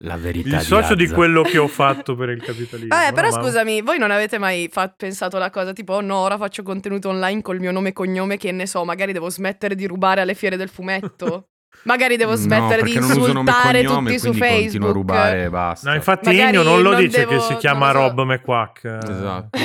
La 0.00 0.16
verità 0.18 0.56
Il 0.56 0.60
socio 0.62 0.94
di 0.94 1.04
Azza. 1.04 1.14
quello 1.14 1.40
che 1.42 1.56
ho 1.56 1.68
fatto 1.68 2.14
per 2.16 2.28
il 2.28 2.42
capitalismo. 2.42 2.88
Vabbè, 2.94 3.12
però 3.14 3.28
no? 3.30 3.36
Ma- 3.36 3.42
scusami, 3.42 3.80
voi 3.80 3.98
non 3.98 4.10
avete 4.10 4.36
mai 4.38 4.68
fa- 4.70 4.92
pensato 4.94 5.38
la 5.38 5.48
cosa 5.50 5.72
tipo, 5.72 5.94
oh 5.94 6.00
no, 6.02 6.16
ora 6.18 6.36
faccio 6.36 6.62
contenuto 6.62 7.08
online 7.08 7.40
col 7.40 7.60
mio 7.60 7.72
nome 7.72 7.88
e 7.88 7.92
cognome 7.94 8.36
che 8.36 8.52
ne 8.52 8.66
so, 8.66 8.84
magari 8.84 9.12
devo 9.12 9.30
smettere 9.30 9.74
di 9.74 9.86
rubare 9.86 10.20
alle 10.20 10.34
fiere 10.34 10.56
del 10.58 10.68
fumetto? 10.68 11.48
magari 11.84 12.16
devo 12.16 12.32
No, 12.32 12.36
smettere 12.36 12.82
di 12.82 12.92
non 12.94 13.08
nome 13.08 13.12
e 13.14 13.26
insultare 13.28 13.84
cognome, 13.84 14.10
tutti 14.10 14.18
su 14.18 14.28
quindi 14.28 14.38
continuo 14.40 14.56
a 14.56 14.60
Facebook. 14.70 14.92
rubare 14.92 15.42
e 15.44 15.50
basta. 15.50 15.88
No, 15.88 15.94
infatti 15.96 16.26
Magari 16.28 16.48
Igno 16.50 16.62
non 16.62 16.82
lo 16.82 16.90
non 16.90 17.00
dice 17.00 17.18
devo- 17.18 17.30
che 17.30 17.40
si 17.40 17.56
chiama 17.56 17.92
non 17.92 17.94
so. 18.02 18.08
Rob 18.08 18.20
McQuack. 18.26 18.84
eh. 18.84 18.98
Esatto. 19.10 19.58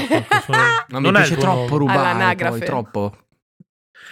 No, 0.47 0.99
mi 0.99 1.03
non 1.03 1.15
è 1.17 1.19
il 1.21 1.25
piace 1.27 1.35
troppo 1.37 1.75
rubare, 1.77 1.97
All'anagrafe. 1.99 2.57
poi, 2.57 2.67
troppo. 2.67 3.17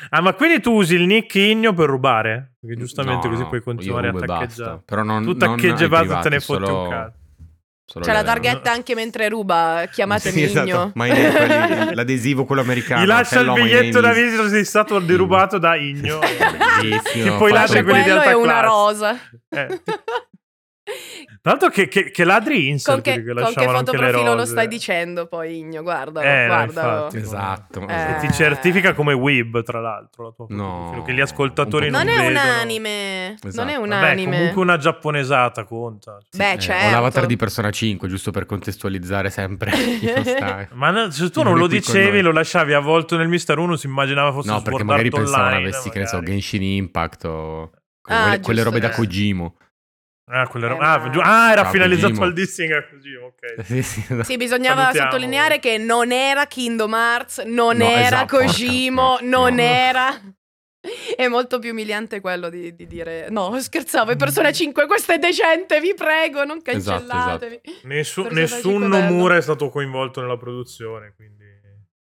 Ah, 0.10 0.22
ma 0.22 0.34
quindi 0.34 0.60
tu 0.62 0.72
usi 0.74 0.96
il 0.96 1.06
nick 1.06 1.34
Igno 1.36 1.74
per 1.74 1.90
rubare? 1.90 2.54
Perché 2.60 2.78
giustamente 2.78 3.26
No, 3.28 3.32
così 3.34 3.44
no, 3.44 3.50
puoi 3.50 3.62
continuare 3.62 4.10
a 4.10 4.14
taccheggiare. 4.14 4.82
Però 4.86 5.04
non, 5.04 5.24
Tu 5.24 5.30
non 5.30 5.38
taccheggi 5.38 5.84
e 5.84 5.88
basta, 5.88 6.20
te 6.20 6.30
ne 6.30 6.40
fotti 6.40 6.64
solo- 6.66 6.82
un 6.84 6.90
cazzo. 6.90 7.14
solo 7.86 8.06
C'è 8.06 8.12
la 8.14 8.24
targhetta 8.24 8.72
anche 8.72 8.96
mentre 8.96 9.30
ruba, 9.30 9.88
chiamatemi 9.92 10.36
Sì, 10.38 10.44
esatto. 10.44 10.68
Igno. 10.68 10.92
Ma 10.96 11.06
in- 11.08 11.14
quelli- 11.32 11.94
l'adesivo 11.96 12.46
quello 12.46 12.62
americano. 12.62 13.04
Gli 13.04 13.08
lascia 13.08 13.40
il 13.42 13.52
biglietto 13.52 14.00
da 14.00 14.08
name 14.10 14.20
is- 14.20 14.26
visita 14.26 14.44
se 14.44 14.50
sei 14.50 14.66
stato 14.66 15.00
derubato 15.00 15.58
da 15.58 15.76
Igno. 15.76 16.20
Che 16.20 17.36
poi 17.38 17.52
lascia 17.52 17.84
quelli 17.84 17.98
di 18.00 18.04
quello 18.04 18.20
alta 18.20 18.30
è 18.30 18.36
una 18.36 18.60
classe. 18.62 18.66
rosa. 18.68 19.20
Eh. 19.50 19.82
L'altro 21.44 21.70
che, 21.70 21.88
che, 21.88 22.12
che 22.12 22.24
ladri 22.26 22.68
insert 22.68 23.02
Con 23.02 23.02
che, 23.04 23.12
che 23.12 23.24
con 23.24 23.34
che 23.36 23.40
lasciavano 23.42 23.78
anche 23.78 23.92
le 23.92 23.98
fotoprofilo 23.98 24.34
lo 24.36 24.46
stai 24.46 24.68
dicendo 24.68 25.28
poi 25.28 25.58
Igno, 25.60 25.82
guardalo, 25.84 26.28
Eh, 26.28 26.46
guardalo. 26.48 26.96
infatti. 27.06 27.18
Esatto. 27.18 27.80
Eh. 27.88 27.92
E 27.94 27.96
esatto. 27.96 28.26
ti 28.28 28.34
certifica 28.34 28.94
come 28.94 29.14
Weeb, 29.14 29.64
tra 29.64 29.80
l'altro, 29.80 30.24
la 30.26 30.32
tua 30.36 30.46
No, 30.50 31.04
che 31.06 31.14
gli 31.14 31.22
ascoltatori 31.22 31.90
non, 31.90 32.06
Non 32.06 32.14
è 32.18 32.28
un 32.28 32.36
anime, 32.36 33.28
non 33.30 33.38
Esatto. 33.52 33.70
è 33.70 33.76
un 33.76 33.90
Vabbè, 33.90 34.10
anime. 34.10 34.36
comunque 34.38 34.62
una 34.62 34.78
giapponesata 34.78 35.64
conta. 35.64 36.18
Beh, 36.36 36.52
Eh, 36.54 36.60
certo. 36.60 36.88
Ho 36.88 36.92
l'avatar 36.92 37.26
di 37.26 37.36
Persona 37.36 37.70
5, 37.72 38.08
giusto 38.08 38.32
per 38.32 38.46
contestualizzare 38.46 39.30
sempre. 39.30 39.72
non. 40.40 40.68
Ma 40.74 40.90
no, 40.92 41.10
se 41.12 41.30
tu 41.30 41.42
Non 41.42 41.52
non 41.52 41.62
lo 41.62 41.68
dicevi, 41.68 42.22
lo 42.22 42.32
lasciavi 42.32 42.74
avvolto 42.74 43.16
nel 43.18 43.28
Mister 43.28 43.58
1, 43.58 43.76
si 43.76 43.88
immaginava 43.88 44.32
fosse 44.32 44.50
No, 44.52 44.62
perché 44.62 44.84
magari 44.84 45.10
pensavano 45.10 45.56
avessi, 45.56 45.90
che 45.90 46.00
ne 46.00 46.06
so, 46.08 46.16
magari. 46.18 46.34
Genshin 46.34 46.64
Impact 46.64 47.24
o 47.26 47.72
Ah, 48.12 48.24
quelle, 48.24 48.40
quelle 48.40 48.64
robe 48.64 48.80
da 48.80 48.90
eh. 48.90 48.96
Kojimo. 48.96 49.56
Ah, 50.32 50.44
Eh, 50.54 50.66
ah, 50.80 50.98
ma- 51.00 51.10
giu- 51.10 51.22
ah, 51.24 51.52
era 51.52 51.66
finalizzato 51.66 52.22
al 52.22 52.34
dissing 52.34 52.72
a 52.72 52.84
Kojima, 52.88 53.26
ok. 53.26 53.62
Sì, 53.66 53.82
sì, 53.82 54.00
esatto. 54.02 54.24
Sì, 54.24 54.38
bisognava 54.38 54.82
Salutiamo. 54.82 55.10
sottolineare 55.10 55.60
che 55.60 55.78
non 55.80 56.12
era 56.12 56.46
Kingdom 56.46 56.94
Hearts, 56.94 57.40
non 57.46 57.78
No, 57.78 57.90
era 57.90 58.06
esatto, 58.06 58.38
Kojimo, 58.38 59.08
porca, 59.18 59.26
no, 59.26 59.42
non 59.42 59.56
no. 59.56 59.62
era. 59.62 60.22
È 61.16 61.28
molto 61.28 61.60
più 61.60 61.72
umiliante 61.72 62.22
quello 62.22 62.50
di, 62.50 62.74
di 62.74 62.88
dire 62.88 63.28
no, 63.30 63.60
scherzavo, 63.60 64.12
è. 64.12 64.16
Persona 64.16 64.52
5, 64.52 64.86
questo 64.86 65.12
è 65.14 65.18
decente, 65.18 65.82
vi 65.82 65.94
prego, 65.96 66.46
non 66.46 66.60
Esatto, 66.64 67.06
cancellatevi. 67.06 67.62
Nessu- 67.84 68.28
nessun 68.30 68.62
5 68.82 68.88
bello. 68.88 68.88
Nomura 69.10 69.36
è 69.36 69.42
stato 69.42 69.70
coinvolto 69.70 70.22
nella 70.22 70.38
produzione, 70.38 71.14
quindi... 71.16 71.39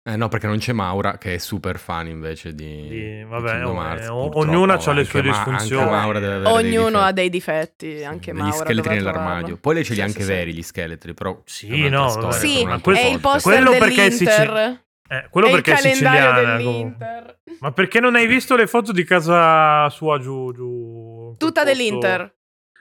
Eh 0.07 0.17
no, 0.17 0.29
perché 0.29 0.47
non 0.47 0.59
c'è 0.59 0.73
Maura 0.75 1.17
che 1.17 1.35
è 1.35 1.39
super 1.39 1.79
fan 1.79 2.09
invece 2.09 2.55
di, 2.55 2.89
Di- 2.89 3.25
vabbè, 3.27 3.63
Hearts, 3.63 4.05
eh, 4.05 4.09
o- 4.09 4.25
purtroppo. 4.25 4.39
ognuna 4.47 4.77
c'ha 4.77 4.93
le 4.93 5.05
sue 5.05 5.23
Ma- 5.23 5.29
disfunzioni. 5.31 5.83
Deve 5.87 5.97
avere 6.35 6.41
dei 6.43 6.53
Ognuno 6.53 6.99
ha 6.99 7.13
dei 7.13 7.31
difetti, 7.31 8.05
anche 8.05 8.35
Maura. 8.35 8.51
Gli 8.51 8.59
scheletri 8.59 8.95
nell'armadio. 8.97 9.33
trovarlo. 9.33 9.57
Poi 9.57 9.75
lei 9.75 9.85
ce 9.85 9.95
li 9.95 10.01
ha 10.03 10.05
Sì, 10.05 10.11
anche 10.11 10.23
sì, 10.23 10.29
veri, 10.29 10.53
gli 10.55 10.63
scheletri, 10.63 11.15
però... 11.15 11.41
Sì, 11.47 11.89
no, 11.89 12.09
storia, 12.11 12.33
Sì, 12.33 12.65
ma 12.67 12.75
è 12.83 13.07
il 13.07 13.21
poster 13.21 13.41
Quello 13.55 13.71
perché 13.79 14.05
è 14.05 14.09
dell'Inter. 14.11 14.83
Eh, 15.09 15.27
quello 15.31 15.47
è 15.47 15.51
perché 15.51 15.71
il 15.71 15.77
è 15.77 15.81
calendario 15.81 16.21
siciliana. 16.35 16.57
dell'Inter. 16.59 17.39
Ma 17.61 17.73
perché 17.73 18.01
non 18.01 18.15
hai 18.15 18.27
visto 18.27 18.57
le 18.57 18.67
foto 18.67 18.93
di 18.93 19.05
casa 19.05 19.89
sua 19.89 20.19
giù? 20.19 20.53
giù 20.53 21.35
Tutta 21.39 21.63
posto? 21.63 21.65
dell'Inter. 21.65 22.34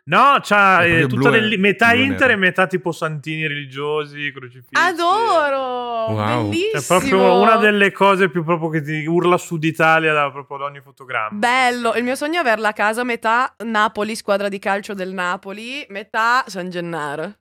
No, 0.06 0.38
c'ha 0.42 0.84
È 0.84 1.04
eh, 1.04 1.08
tutta 1.08 1.30
del- 1.30 1.58
metà 1.60 1.92
blu 1.92 2.00
e 2.00 2.04
Inter 2.04 2.32
e 2.32 2.36
metà 2.36 2.68
tipo 2.68 2.92
santini 2.92 3.48
religiosi, 3.48 4.32
crocifissi. 4.34 4.72
Adoro! 4.74 6.12
Wow. 6.14 6.50
Bellissimo! 6.50 6.80
È 6.80 6.86
proprio 6.86 7.40
una 7.42 7.56
delle 7.56 7.92
cose 7.92 8.30
più 8.30 8.44
proprio 8.44 8.70
che 8.70 8.82
ti 8.82 9.06
urla 9.06 9.38
Sud 9.38 9.64
Italia 9.64 10.12
da 10.12 10.30
proprio 10.30 10.58
da 10.58 10.66
ogni 10.66 10.82
fotogramma. 10.82 11.38
Bello, 11.38 11.94
il 11.96 12.04
mio 12.04 12.16
sogno 12.16 12.36
è 12.38 12.40
averla 12.40 12.70
a 12.70 12.74
casa 12.74 13.04
metà 13.04 13.56
Napoli, 13.64 14.16
squadra 14.16 14.50
di 14.50 14.60
calcio 14.60 14.94
del 14.94 15.14
Napoli, 15.14 15.86
metà 15.90 16.44
San 16.48 16.70
Gennaro. 16.70 17.36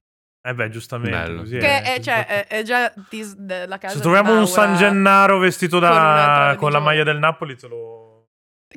Eh 0.44 0.54
beh, 0.54 0.70
giustamente. 0.70 1.16
Bello. 1.16 1.40
Così 1.40 1.58
Che 1.58 1.82
è, 1.82 1.94
è, 1.94 2.00
cioè, 2.00 2.26
è, 2.26 2.46
è 2.48 2.62
già 2.62 2.92
dis- 3.08 3.36
de- 3.36 3.66
la 3.66 3.78
casa 3.78 3.94
Se 3.94 3.96
di 3.98 4.02
troviamo 4.02 4.38
un. 4.38 4.46
San 4.46 4.76
Gennaro 4.76 5.38
vestito 5.38 5.78
con 5.78 5.88
da, 5.88 5.94
con 5.94 6.70
la 6.72 6.78
religione. 6.78 6.78
maglia 6.80 7.02
del 7.04 7.18
Napoli, 7.18 7.56
te 7.56 7.66
lo. 7.68 8.11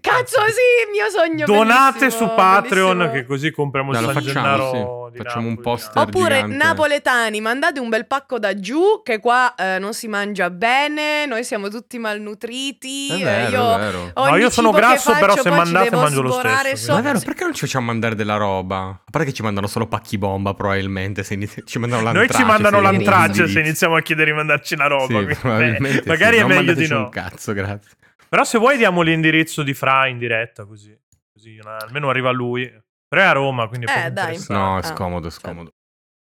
Cazzo, 0.01 0.39
sì, 0.47 0.85
il 0.85 0.91
mio 0.91 1.09
sogno 1.09 1.45
Donate 1.45 1.99
bellissimo, 1.99 2.29
su 2.29 2.35
Patreon, 2.35 2.97
bellissimo. 2.97 3.11
che 3.21 3.25
così 3.25 3.51
compriamo 3.51 3.91
il 3.91 3.97
Dai, 3.97 4.05
San 4.05 4.13
facciamo, 4.13 4.33
Gennaro. 4.33 4.71
sì. 5.11 5.17
Facciamo 5.17 5.47
un 5.47 5.61
poster. 5.61 6.03
Oppure 6.03 6.35
gigante. 6.35 6.55
napoletani, 6.57 7.41
mandate 7.41 7.79
un 7.79 7.89
bel 7.89 8.05
pacco 8.05 8.37
da 8.37 8.53
giù, 8.59 9.01
che 9.03 9.19
qua 9.19 9.55
eh, 9.55 9.79
non 9.79 9.93
si 9.93 10.07
mangia 10.07 10.49
bene, 10.49 11.25
noi 11.25 11.43
siamo 11.43 11.69
tutti 11.69 11.97
malnutriti. 11.97 13.09
È 13.09 13.15
eh, 13.15 13.23
vero, 13.23 13.49
io 13.49 13.75
è 13.75 13.79
vero. 13.79 14.11
ogni 14.15 14.29
No, 14.31 14.37
io 14.37 14.49
sono 14.49 14.71
grasso, 14.71 15.11
faccio, 15.13 15.25
però 15.25 15.41
se 15.41 15.49
mandate 15.49 15.95
mangio 15.95 16.21
lo 16.21 16.31
stesso, 16.31 16.75
so- 16.75 16.93
Ma 16.93 16.99
è 16.99 17.01
vero, 17.01 17.19
perché 17.19 17.43
non 17.43 17.53
ci 17.53 17.61
facciamo 17.61 17.85
mandare 17.85 18.15
della 18.15 18.35
roba? 18.35 18.77
A 18.87 19.09
parte 19.09 19.27
che 19.29 19.33
ci 19.33 19.41
mandano 19.41 19.67
solo 19.67 19.87
pacchi 19.87 20.17
bomba, 20.17 20.53
probabilmente. 20.53 21.23
Se 21.23 21.33
inizi- 21.33 21.63
ci 21.65 21.79
mandano 21.79 22.01
Noi 22.03 22.13
l'antrace. 22.13 22.43
ci 22.43 22.47
mandano 22.49 22.81
l'antrace 22.81 23.47
se 23.47 23.59
iniziamo 23.59 23.95
a 23.95 24.01
chiedere 24.01 24.31
di 24.31 24.35
mandarci 24.37 24.75
la 24.75 24.87
roba. 24.87 25.05
Sì, 25.05 25.13
quindi, 25.13 25.35
probabilmente 25.35 25.87
eh, 25.87 26.01
sì. 26.01 26.07
magari 26.07 26.39
Non 26.39 26.51
è 26.51 26.55
meglio 26.55 26.73
di 26.73 26.87
no. 26.87 26.97
un 26.99 27.09
cazzo, 27.09 27.53
grazie. 27.53 27.91
Però 28.35 28.45
se 28.45 28.57
vuoi 28.57 28.75
diamo 28.75 29.01
l'indirizzo 29.01 29.63
di 29.63 29.73
Fra 29.73 30.07
in 30.07 30.17
diretta, 30.17 30.65
così, 30.65 30.93
così 31.31 31.57
almeno 31.63 32.09
arriva 32.09 32.31
lui. 32.31 32.69
Però 33.07 33.21
è 33.21 33.25
a 33.27 33.31
Roma, 33.31 33.69
quindi 33.69 33.85
è 33.85 34.07
Eh, 34.07 34.11
dai. 34.11 34.37
No, 34.49 34.75
è 34.75 34.79
Ah, 34.79 34.83
scomodo, 34.83 35.27
è 35.27 35.31
certo. 35.31 35.47
scomodo. 35.47 35.69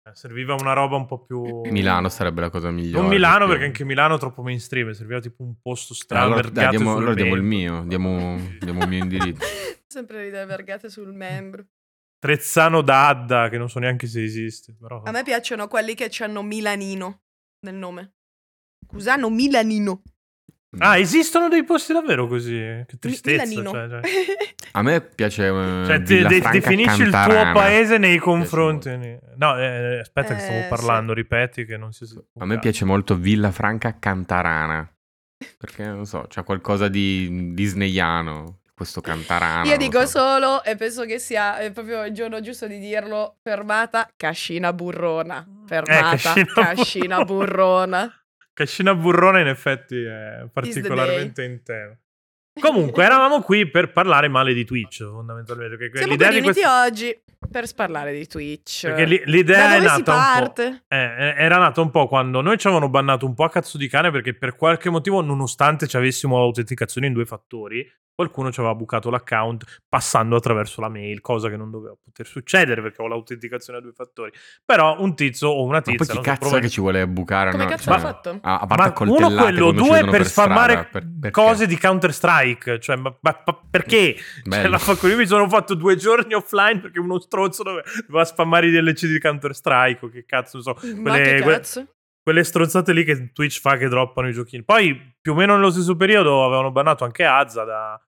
Eh, 0.08 0.14
Serviva 0.14 0.54
una 0.54 0.72
roba 0.72 0.96
un 0.96 1.04
po' 1.04 1.22
più... 1.22 1.60
Milano 1.66 2.08
sarebbe 2.08 2.40
la 2.40 2.48
cosa 2.48 2.70
migliore. 2.70 3.02
Non 3.02 3.10
Milano, 3.10 3.46
perché 3.46 3.66
anche 3.66 3.84
Milano 3.84 4.14
è 4.14 4.18
troppo 4.18 4.40
mainstream. 4.40 4.92
Serviva 4.92 5.20
tipo 5.20 5.42
un 5.42 5.60
posto 5.60 5.92
strano. 5.92 6.24
Allora, 6.24 6.40
vergate 6.40 6.66
dai, 6.68 6.76
diamo, 6.78 6.96
allora 6.96 7.12
diamo 7.12 7.34
il 7.34 7.42
mio, 7.42 7.84
diamo, 7.84 8.40
diamo 8.58 8.82
il 8.84 8.88
mio 8.88 9.02
indirizzo. 9.02 9.44
Sempre 9.86 10.22
ridere 10.22 10.46
vergate 10.46 10.88
sul 10.88 11.12
membro. 11.12 11.66
Trezzano 12.18 12.80
d'Adda, 12.80 13.50
che 13.50 13.58
non 13.58 13.68
so 13.68 13.80
neanche 13.80 14.06
se 14.06 14.22
esiste. 14.22 14.74
Però... 14.80 15.02
A 15.02 15.10
me 15.10 15.22
piacciono 15.24 15.68
quelli 15.68 15.94
che 15.94 16.10
hanno 16.20 16.42
Milanino 16.42 17.20
nel 17.66 17.74
nome. 17.74 18.14
Cusano 18.86 19.28
Milanino. 19.28 20.00
Ah, 20.78 20.98
esistono 20.98 21.48
dei 21.48 21.64
posti 21.64 21.94
davvero 21.94 22.26
così? 22.26 22.52
Che 22.86 22.98
tristezza. 22.98 23.62
Cioè, 23.62 23.88
cioè. 23.88 24.00
A 24.72 24.82
me 24.82 25.00
piace 25.00 25.46
eh, 25.46 25.84
Cioè, 25.86 26.02
ti- 26.02 26.22
de- 26.26 26.40
definisci 26.40 27.02
il 27.02 27.10
tuo 27.10 27.52
paese 27.52 27.96
nei 27.96 28.18
confronti. 28.18 28.90
No, 29.36 29.58
eh, 29.58 30.00
aspetta, 30.00 30.34
che 30.34 30.40
Eh, 30.40 30.44
stavo 30.44 30.60
sì. 30.62 30.68
parlando. 30.68 31.12
Ripeti 31.14 31.64
che 31.64 31.76
non 31.78 31.92
si 31.92 32.04
A 32.38 32.44
me 32.44 32.58
piace 32.58 32.84
molto 32.84 33.16
Villafranca 33.16 33.96
Cantarana. 33.98 34.86
Perché 35.56 35.84
non 35.86 36.04
so, 36.04 36.26
c'è 36.28 36.44
qualcosa 36.44 36.88
di 36.88 37.52
disneyano. 37.54 38.58
Questo 38.74 39.00
Cantarana. 39.00 39.64
Io 39.68 39.76
dico 39.76 40.00
so. 40.06 40.18
solo, 40.20 40.62
e 40.62 40.76
penso 40.76 41.04
che 41.04 41.18
sia 41.18 41.58
è 41.58 41.72
proprio 41.72 42.04
il 42.04 42.12
giorno 42.12 42.40
giusto 42.40 42.68
di 42.68 42.78
dirlo, 42.78 43.38
fermata 43.42 44.08
Cascina 44.16 44.72
Burrona. 44.72 45.44
Fermata 45.66 46.10
Cascina 46.16 46.52
Cascina 46.74 47.24
Burrona. 47.24 48.12
Cascina 48.58 48.92
Burrona, 48.92 49.38
in 49.38 49.46
effetti, 49.46 50.02
è 50.02 50.48
particolarmente 50.52 51.44
in 51.44 51.62
tema. 51.62 51.96
Comunque, 52.60 53.04
eravamo 53.04 53.40
qui 53.40 53.70
per 53.70 53.92
parlare 53.92 54.26
male 54.26 54.52
di 54.52 54.64
Twitch, 54.64 55.04
fondamentalmente. 55.04 55.76
Perché 55.76 55.98
Siamo 55.98 56.12
l'idea 56.12 56.28
riuniti 56.30 56.52
questa- 56.54 56.82
oggi 56.84 57.22
per 57.48 57.72
parlare 57.76 58.12
di 58.12 58.26
Twitch. 58.26 58.80
Perché 58.86 59.04
lì- 59.04 59.22
l'idea 59.26 59.76
è 59.76 59.80
nata 59.80 60.12
parte? 60.12 60.82
Eh, 60.88 60.96
era 61.38 61.58
nata 61.58 61.80
un 61.80 61.92
po' 61.92 62.08
quando 62.08 62.40
noi 62.40 62.58
ci 62.58 62.66
avevano 62.66 62.90
bannato 62.90 63.26
un 63.26 63.34
po' 63.34 63.44
a 63.44 63.50
cazzo 63.50 63.78
di 63.78 63.86
cane 63.86 64.10
perché 64.10 64.34
per 64.34 64.56
qualche 64.56 64.90
motivo, 64.90 65.20
nonostante 65.20 65.86
ci 65.86 65.96
avessimo 65.96 66.36
l'autenticazione 66.38 67.06
in 67.06 67.12
due 67.12 67.26
fattori, 67.26 67.88
qualcuno 68.18 68.50
ci 68.50 68.58
aveva 68.58 68.74
bucato 68.74 69.10
l'account 69.10 69.82
passando 69.88 70.34
attraverso 70.34 70.80
la 70.80 70.88
mail, 70.88 71.20
cosa 71.20 71.48
che 71.48 71.56
non 71.56 71.70
doveva 71.70 71.94
poter 72.02 72.26
succedere 72.26 72.82
perché 72.82 73.00
ho 73.00 73.06
l'autenticazione 73.06 73.78
a 73.78 73.80
due 73.80 73.92
fattori. 73.92 74.32
Però 74.64 75.00
un 75.00 75.14
tizio 75.14 75.50
o 75.50 75.62
una 75.62 75.74
Ma 75.74 75.82
tizia... 75.82 75.98
poi 75.98 76.06
chi 76.08 76.14
non 76.14 76.24
so, 76.24 76.30
cazzo 76.30 76.44
è 76.44 76.48
prova- 76.48 76.58
che 76.58 76.68
ci 76.68 76.80
vuole 76.80 77.06
bucare? 77.06 77.50
Come 77.52 77.62
no? 77.62 77.70
cazzo 77.70 77.84
Cioè, 77.84 77.92
l'ha 77.94 78.00
fatto? 78.00 78.38
A, 78.42 78.58
a 78.58 78.66
parte 78.66 79.04
Ma 79.04 79.10
uno 79.12 79.34
quello, 79.40 79.70
due 79.70 80.04
per 80.04 80.24
perché? 80.90 81.30
cose 81.30 81.66
di 81.68 81.78
Counter 81.78 82.12
Strike. 82.12 82.80
Cioè, 82.80 82.96
ma, 82.96 83.16
ma- 83.20 83.42
ma 83.46 83.60
perché? 83.70 84.16
Cioè, 84.42 84.66
la 84.66 84.78
io 85.06 85.16
mi 85.16 85.26
sono 85.26 85.48
fatto 85.48 85.74
due 85.74 85.94
giorni 85.94 86.34
offline 86.34 86.80
perché 86.80 86.98
uno 86.98 87.20
stronzo 87.20 87.62
dove- 87.62 87.84
doveva 88.04 88.24
spammare 88.24 88.66
i 88.66 88.70
DLC 88.72 89.06
di 89.06 89.20
Counter 89.20 89.54
Strike. 89.54 90.04
O 90.04 90.08
che 90.08 90.24
cazzo, 90.26 90.58
non 90.60 90.62
so. 90.74 90.86
Ma 90.96 91.10
Quelle, 91.12 91.40
cazzo? 91.40 91.86
quelle 92.20 92.42
stronzate 92.44 92.92
lì 92.92 93.04
che 93.04 93.30
Twitch 93.32 93.60
fa 93.60 93.76
che 93.76 93.88
droppano 93.88 94.28
i 94.28 94.32
giochini. 94.32 94.62
Poi, 94.64 95.14
più 95.20 95.32
o 95.32 95.34
meno 95.34 95.54
nello 95.54 95.70
stesso 95.70 95.96
periodo, 95.96 96.44
avevano 96.44 96.70
bannato 96.70 97.04
anche 97.04 97.24
Azza 97.24 97.64
da, 97.64 97.98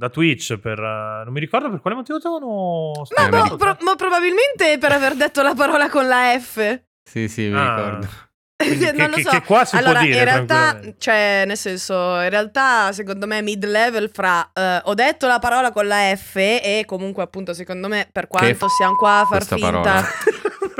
da 0.00 0.08
Twitch 0.08 0.56
per... 0.56 0.78
eh, 0.78 1.22
non 1.24 1.32
mi 1.34 1.40
ricordo 1.40 1.68
per 1.68 1.80
quale 1.82 1.94
motivo 1.96 2.16
avevano... 2.16 2.92
Ma, 3.18 3.28
boh, 3.28 3.56
pro- 3.56 3.76
ma 3.82 3.94
probabilmente 3.96 4.78
per 4.78 4.92
aver 4.92 5.14
detto 5.14 5.42
la 5.42 5.52
parola 5.54 5.90
con 5.90 6.08
la 6.08 6.38
F. 6.40 6.80
Sì, 7.04 7.28
sì, 7.28 7.48
mi 7.48 7.56
Ah. 7.58 7.74
ricordo. 7.76 8.08
Quindi 8.56 8.84
che- 8.86 8.92
non 8.92 9.10
lo 9.10 9.18
so. 9.18 9.28
che 9.30 9.42
qua 9.42 9.64
si 9.66 9.76
può 9.76 9.84
allora, 9.86 10.00
dire, 10.00 10.18
in 10.18 10.24
realtà, 10.24 10.80
cioè, 10.98 11.44
nel 11.46 11.56
senso, 11.58 11.94
in 12.20 12.28
realtà, 12.30 12.92
secondo 12.92 13.26
me, 13.26 13.42
mid 13.42 13.62
level 13.64 14.10
fra 14.12 14.50
eh, 14.54 14.80
ho 14.84 14.94
detto 14.94 15.26
la 15.26 15.38
parola 15.38 15.70
con 15.70 15.86
la 15.86 16.14
F 16.16 16.36
e 16.36 16.84
comunque, 16.86 17.22
appunto, 17.22 17.52
secondo 17.52 17.88
me, 17.88 18.08
per 18.10 18.26
quanto 18.26 18.66
f- 18.68 18.70
siamo 18.76 18.96
qua 18.96 19.20
a 19.20 19.24
far 19.26 19.36
questa 19.46 19.56
finta. 19.56 19.70
parola? 19.80 20.04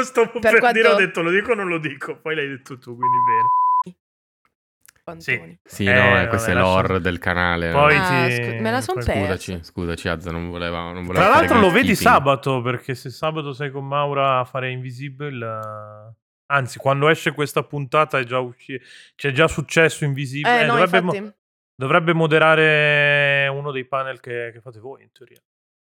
Stavo 0.03 0.31
per, 0.41 0.41
Per 0.41 0.59
quanto- 0.61 0.79
dire, 0.81 0.89
ho 0.89 0.95
detto 0.97 1.21
lo 1.23 1.31
dico 1.31 1.53
o 1.53 1.55
non 1.55 1.69
lo 1.69 1.79
dico. 1.79 2.17
Poi 2.21 2.35
l'hai 2.35 2.49
detto 2.49 2.79
tu, 2.79 2.97
quindi 2.97 3.17
bene. 3.27 3.49
Pantoni. 5.03 5.59
Sì, 5.65 5.85
Eh, 5.85 5.93
no, 5.93 6.01
eh, 6.07 6.11
vabbè, 6.11 6.29
questo 6.29 6.51
è 6.51 6.55
l'ore 6.55 7.01
del 7.01 7.19
canale. 7.19 7.71
Poi 7.71 7.97
no? 7.97 8.03
Ah, 8.03 8.27
ti... 8.27 8.35
scu- 8.35 8.61
me 8.61 8.71
la 8.71 8.81
son 8.81 8.95
poi- 8.97 9.05
persa. 9.05 9.21
Scusaci, 9.37 9.59
scusaci, 9.65 10.09
Azza, 10.09 10.31
non 10.31 10.51
voleva, 10.51 10.93
non 10.93 11.05
voleva 11.05 11.25
Tra 11.25 11.35
fare 11.35 11.47
l'altro 11.49 11.61
lo 11.69 11.73
vedi 11.73 11.95
sabato, 11.95 12.61
perché 12.63 12.95
se 12.95 13.11
sabato 13.11 13.53
sei 13.53 13.71
con 13.71 13.87
Maura 13.87 14.39
a 14.41 14.45
fare 14.45 14.71
Invisible... 14.71 15.47
eh, 15.47 16.15
Anzi, 16.53 16.79
quando 16.79 17.09
esce 17.09 17.33
questa 17.33 17.63
puntata 17.63 18.19
è 18.19 18.25
già 18.25 18.39
uscito... 18.41 18.85
C'è 19.15 19.31
già 19.33 19.47
successo 19.47 20.05
Invisible. 20.05 20.59
Eh, 20.59 20.63
Eh, 20.63 20.67
no, 20.67 20.73
dovrebbe, 20.75 21.01
mo- 21.01 21.33
dovrebbe 21.77 22.13
moderare 22.13 23.49
uno 23.49 23.71
dei 23.71 23.85
panel 23.87 24.21
che, 24.21 24.51
che 24.53 24.61
fate 24.61 24.81
voi, 24.81 25.03
in 25.03 25.13
teoria. 25.13 25.41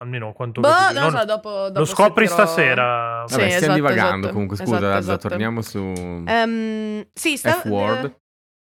Almeno 0.00 0.32
quanto... 0.32 0.60
Boh, 0.60 0.68
non 0.68 0.94
Non- 0.94 1.10
so, 1.10 1.24
dopo, 1.24 1.50
dopo 1.68 1.78
lo 1.78 1.84
scopri 1.84 2.26
sentirò. 2.26 2.46
stasera. 2.48 3.24
Sì, 3.26 3.34
Vabbè, 3.36 3.50
stiamo 3.50 3.56
esatto, 3.56 3.74
divagando 3.74 4.16
esatto. 4.18 4.32
comunque. 4.32 4.56
Scusa, 4.56 4.70
Esatto, 4.76 4.86
Azza, 4.86 4.98
esatto. 4.98 5.28
torniamo 5.28 5.60
su 5.62 5.78
Ehm, 6.26 7.06
sì, 7.12 7.36
sta- 7.36 7.52
F-word. 7.52 8.16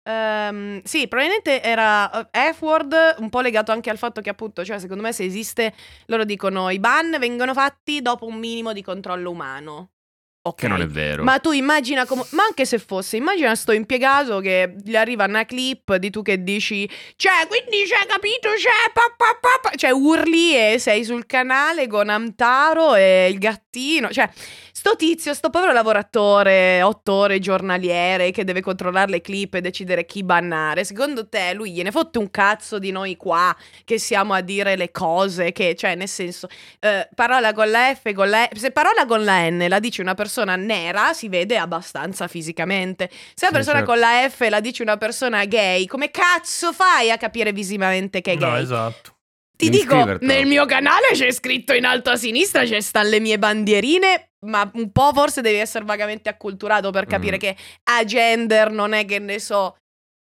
Ehm, 0.08 0.82
sì, 0.84 1.08
probabilmente 1.10 1.62
era 1.62 2.30
eh, 2.32 2.54
F-word, 2.54 3.16
un 3.20 3.30
po' 3.30 3.42
legato 3.42 3.74
anche 3.74 3.90
al 3.90 3.98
fatto 3.98 4.22
che 4.22 4.30
appunto, 4.30 4.64
cioè 4.64 4.80
secondo 4.80 5.04
me 5.04 5.12
se 5.12 5.26
esiste, 5.26 5.74
loro 6.06 6.24
dicono 6.24 6.70
i 6.70 6.80
ban 6.80 7.18
vengono 7.20 7.54
fatti 7.54 8.02
dopo 8.02 8.26
un 8.26 8.36
minimo 8.36 8.72
di 8.72 8.82
controllo 8.82 9.30
umano. 9.30 9.90
Ok. 10.48 10.62
Che 10.62 10.68
non 10.70 10.80
è 10.80 10.88
vero. 10.88 11.24
Ma 11.24 11.40
tu 11.40 11.52
immagina 11.52 12.06
come. 12.06 12.24
Ma 12.30 12.44
anche 12.44 12.64
se 12.64 12.80
fosse, 12.80 13.18
immagina 13.18 13.54
sto 13.54 13.74
impiegato 13.74 14.40
che 14.40 14.76
gli 14.82 14.96
arriva 14.96 15.26
una 15.26 15.44
clip 15.44 15.96
di 15.96 16.10
tu 16.10 16.22
che 16.22 16.42
dici. 16.42 16.90
Cioè, 17.18 17.48
quindi 17.48 17.84
c'è 17.84 18.06
capito? 18.08 18.48
C'è. 18.56 18.92
Pa, 18.94 19.14
pa, 19.18 19.38
pa, 19.42 19.60
pa", 19.62 19.76
Cioè, 19.76 19.92
urli 19.92 20.56
e 20.56 20.80
sei 20.80 21.04
sul 21.04 21.26
canale 21.26 21.88
con 21.88 22.08
Amtaro 22.08 22.96
e 22.96 23.28
il 23.30 23.40
gattino. 23.40 24.10
Cioè, 24.10 24.30
sto 24.88 24.96
tizio, 24.96 25.34
sto 25.34 25.50
povero 25.50 25.74
lavoratore, 25.74 26.82
otto 26.82 27.12
ore 27.12 27.40
giornaliere 27.40 28.32
che 28.32 28.46
deve 28.46 28.62
controllare 28.62 29.12
le 29.12 29.20
clip 29.20 29.56
e 29.56 29.62
decidere 29.62 30.06
chi 30.06 30.24
bannare. 30.24 30.86
Secondo 30.86 31.28
te 31.28 31.54
lui 31.54 31.72
gliene 31.74 31.92
fotte 31.92 32.20
un 32.20 32.32
cazzo 32.32 32.80
di 32.80 32.92
noi 32.92 33.18
qua 33.18 33.54
che 33.84 34.00
siamo 34.00 34.34
a 34.34 34.40
dire 34.40 34.78
le 34.78 34.90
cose? 34.92 35.52
Che, 35.52 35.76
cioè, 35.76 35.96
nel 35.96 36.08
senso, 36.08 36.48
eh, 36.80 37.10
parola 37.14 37.52
con 37.52 37.70
la 37.70 37.94
F, 37.94 38.14
con 38.14 38.30
la 38.30 38.48
E. 38.48 38.58
Se 38.58 38.72
parola 38.72 39.06
con 39.06 39.26
la 39.26 39.50
N 39.50 39.66
la 39.68 39.80
dice 39.80 40.02
una 40.02 40.14
persona 40.14 40.56
nera, 40.56 41.12
si 41.12 41.28
vede 41.28 41.58
abbastanza 41.58 42.30
fisicamente. 42.30 43.10
Se 43.12 43.44
la 43.44 43.48
Sì, 43.48 43.54
persona 43.54 43.78
certo. 43.80 43.92
con 43.92 44.00
la 44.00 44.30
F 44.30 44.48
la 44.48 44.62
dice 44.62 44.84
una 44.84 44.96
persona 44.96 45.44
gay, 45.44 45.86
come 45.86 46.12
cazzo 46.12 46.72
fai 46.72 47.12
a 47.12 47.18
capire 47.18 47.52
visivamente 47.52 48.22
che 48.22 48.32
è 48.32 48.36
No, 48.38 48.52
gay? 48.52 48.62
esatto. 48.62 49.16
Ti 49.58 49.70
Devi 49.70 49.80
dico, 49.80 50.18
nel 50.22 50.46
mio 50.46 50.66
canale 50.66 51.08
c'è 51.14 51.32
scritto 51.32 51.74
in 51.74 51.84
alto 51.84 52.12
a 52.12 52.16
sinistra, 52.16 52.64
ci 52.64 52.80
stanno 52.80 53.10
le 53.10 53.20
mie 53.20 53.40
bandierine, 53.40 54.30
ma 54.46 54.70
un 54.76 54.92
po' 54.92 55.12
forse 55.14 55.42
devi 55.42 55.58
essere 55.58 55.84
vagamente 55.86 56.30
acculturato 56.30 56.92
per 56.92 57.06
capire 57.06 57.38
Mm. 57.38 57.40
che 57.40 57.56
Agender 57.84 58.72
non 58.72 58.94
è 58.94 59.06
che 59.06 59.20
ne 59.20 59.40
so. 59.40 59.76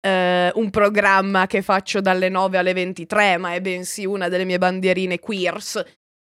eh, 0.04 0.52
un 0.56 0.70
programma 0.72 1.46
che 1.46 1.62
faccio 1.62 2.02
dalle 2.02 2.28
9 2.28 2.58
alle 2.58 2.74
23, 2.74 3.38
ma 3.38 3.54
è 3.54 3.62
bensì 3.62 4.04
una 4.06 4.30
delle 4.30 4.46
mie 4.46 4.58
bandierine 4.58 5.20
queers. 5.20 5.80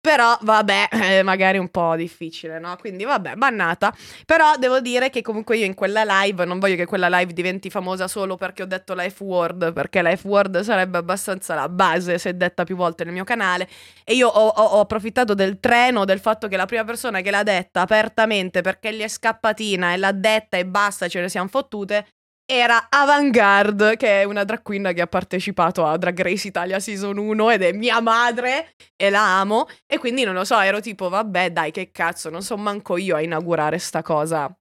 Però 0.05 0.37
vabbè, 0.39 0.89
magari 1.25 1.57
un 1.57 1.69
po' 1.69 1.95
difficile, 1.95 2.59
no? 2.59 2.75
Quindi 2.75 3.05
vabbè, 3.05 3.33
bannata. 3.37 3.91
Però 4.23 4.55
devo 4.55 4.79
dire 4.79 5.09
che 5.09 5.23
comunque 5.23 5.57
io 5.57 5.65
in 5.65 5.73
quella 5.73 6.03
live, 6.21 6.45
non 6.45 6.59
voglio 6.59 6.75
che 6.75 6.85
quella 6.85 7.07
live 7.09 7.33
diventi 7.33 7.71
famosa 7.71 8.07
solo 8.07 8.35
perché 8.35 8.61
ho 8.61 8.67
detto 8.67 8.93
la 8.93 9.09
F-word, 9.09 9.73
perché 9.73 10.03
la 10.03 10.15
F-word 10.15 10.59
sarebbe 10.59 10.99
abbastanza 10.99 11.55
la 11.55 11.67
base 11.69 12.19
se 12.19 12.37
detta 12.37 12.65
più 12.65 12.75
volte 12.75 13.03
nel 13.03 13.13
mio 13.13 13.23
canale. 13.23 13.67
E 14.03 14.13
io 14.13 14.27
ho, 14.27 14.47
ho- 14.47 14.63
ho 14.77 14.79
approfittato 14.81 15.33
del 15.33 15.59
treno, 15.59 16.05
del 16.05 16.19
fatto 16.19 16.47
che 16.47 16.55
la 16.55 16.67
prima 16.67 16.83
persona 16.83 17.21
che 17.21 17.31
l'ha 17.31 17.41
detta 17.41 17.81
apertamente 17.81 18.61
perché 18.61 18.93
gli 18.93 19.01
è 19.01 19.07
scappatina 19.07 19.91
e 19.93 19.97
l'ha 19.97 20.11
detta 20.11 20.57
e 20.57 20.67
basta, 20.67 21.07
ce 21.07 21.19
ne 21.19 21.29
siamo 21.29 21.47
fottute, 21.47 22.05
era 22.45 22.87
Avantgarde, 22.89 23.97
che 23.97 24.21
è 24.21 24.23
una 24.23 24.43
drag 24.43 24.61
queen 24.61 24.91
che 24.93 25.01
ha 25.01 25.07
partecipato 25.07 25.85
a 25.85 25.97
Drag 25.97 26.21
Race 26.21 26.47
Italia 26.47 26.79
Season 26.79 27.17
1 27.17 27.49
ed 27.51 27.63
è 27.63 27.71
mia 27.73 27.99
madre 28.01 28.75
e 28.95 29.09
la 29.09 29.39
amo. 29.39 29.67
E 29.87 29.97
quindi 29.97 30.23
non 30.23 30.35
lo 30.35 30.45
so, 30.45 30.59
ero 30.59 30.79
tipo, 30.79 31.09
vabbè, 31.09 31.51
dai, 31.51 31.71
che 31.71 31.91
cazzo, 31.91 32.29
non 32.29 32.43
so 32.43 32.57
manco 32.57 32.97
io 32.97 33.15
a 33.15 33.21
inaugurare 33.21 33.79
sta 33.79 34.01
cosa. 34.01 34.55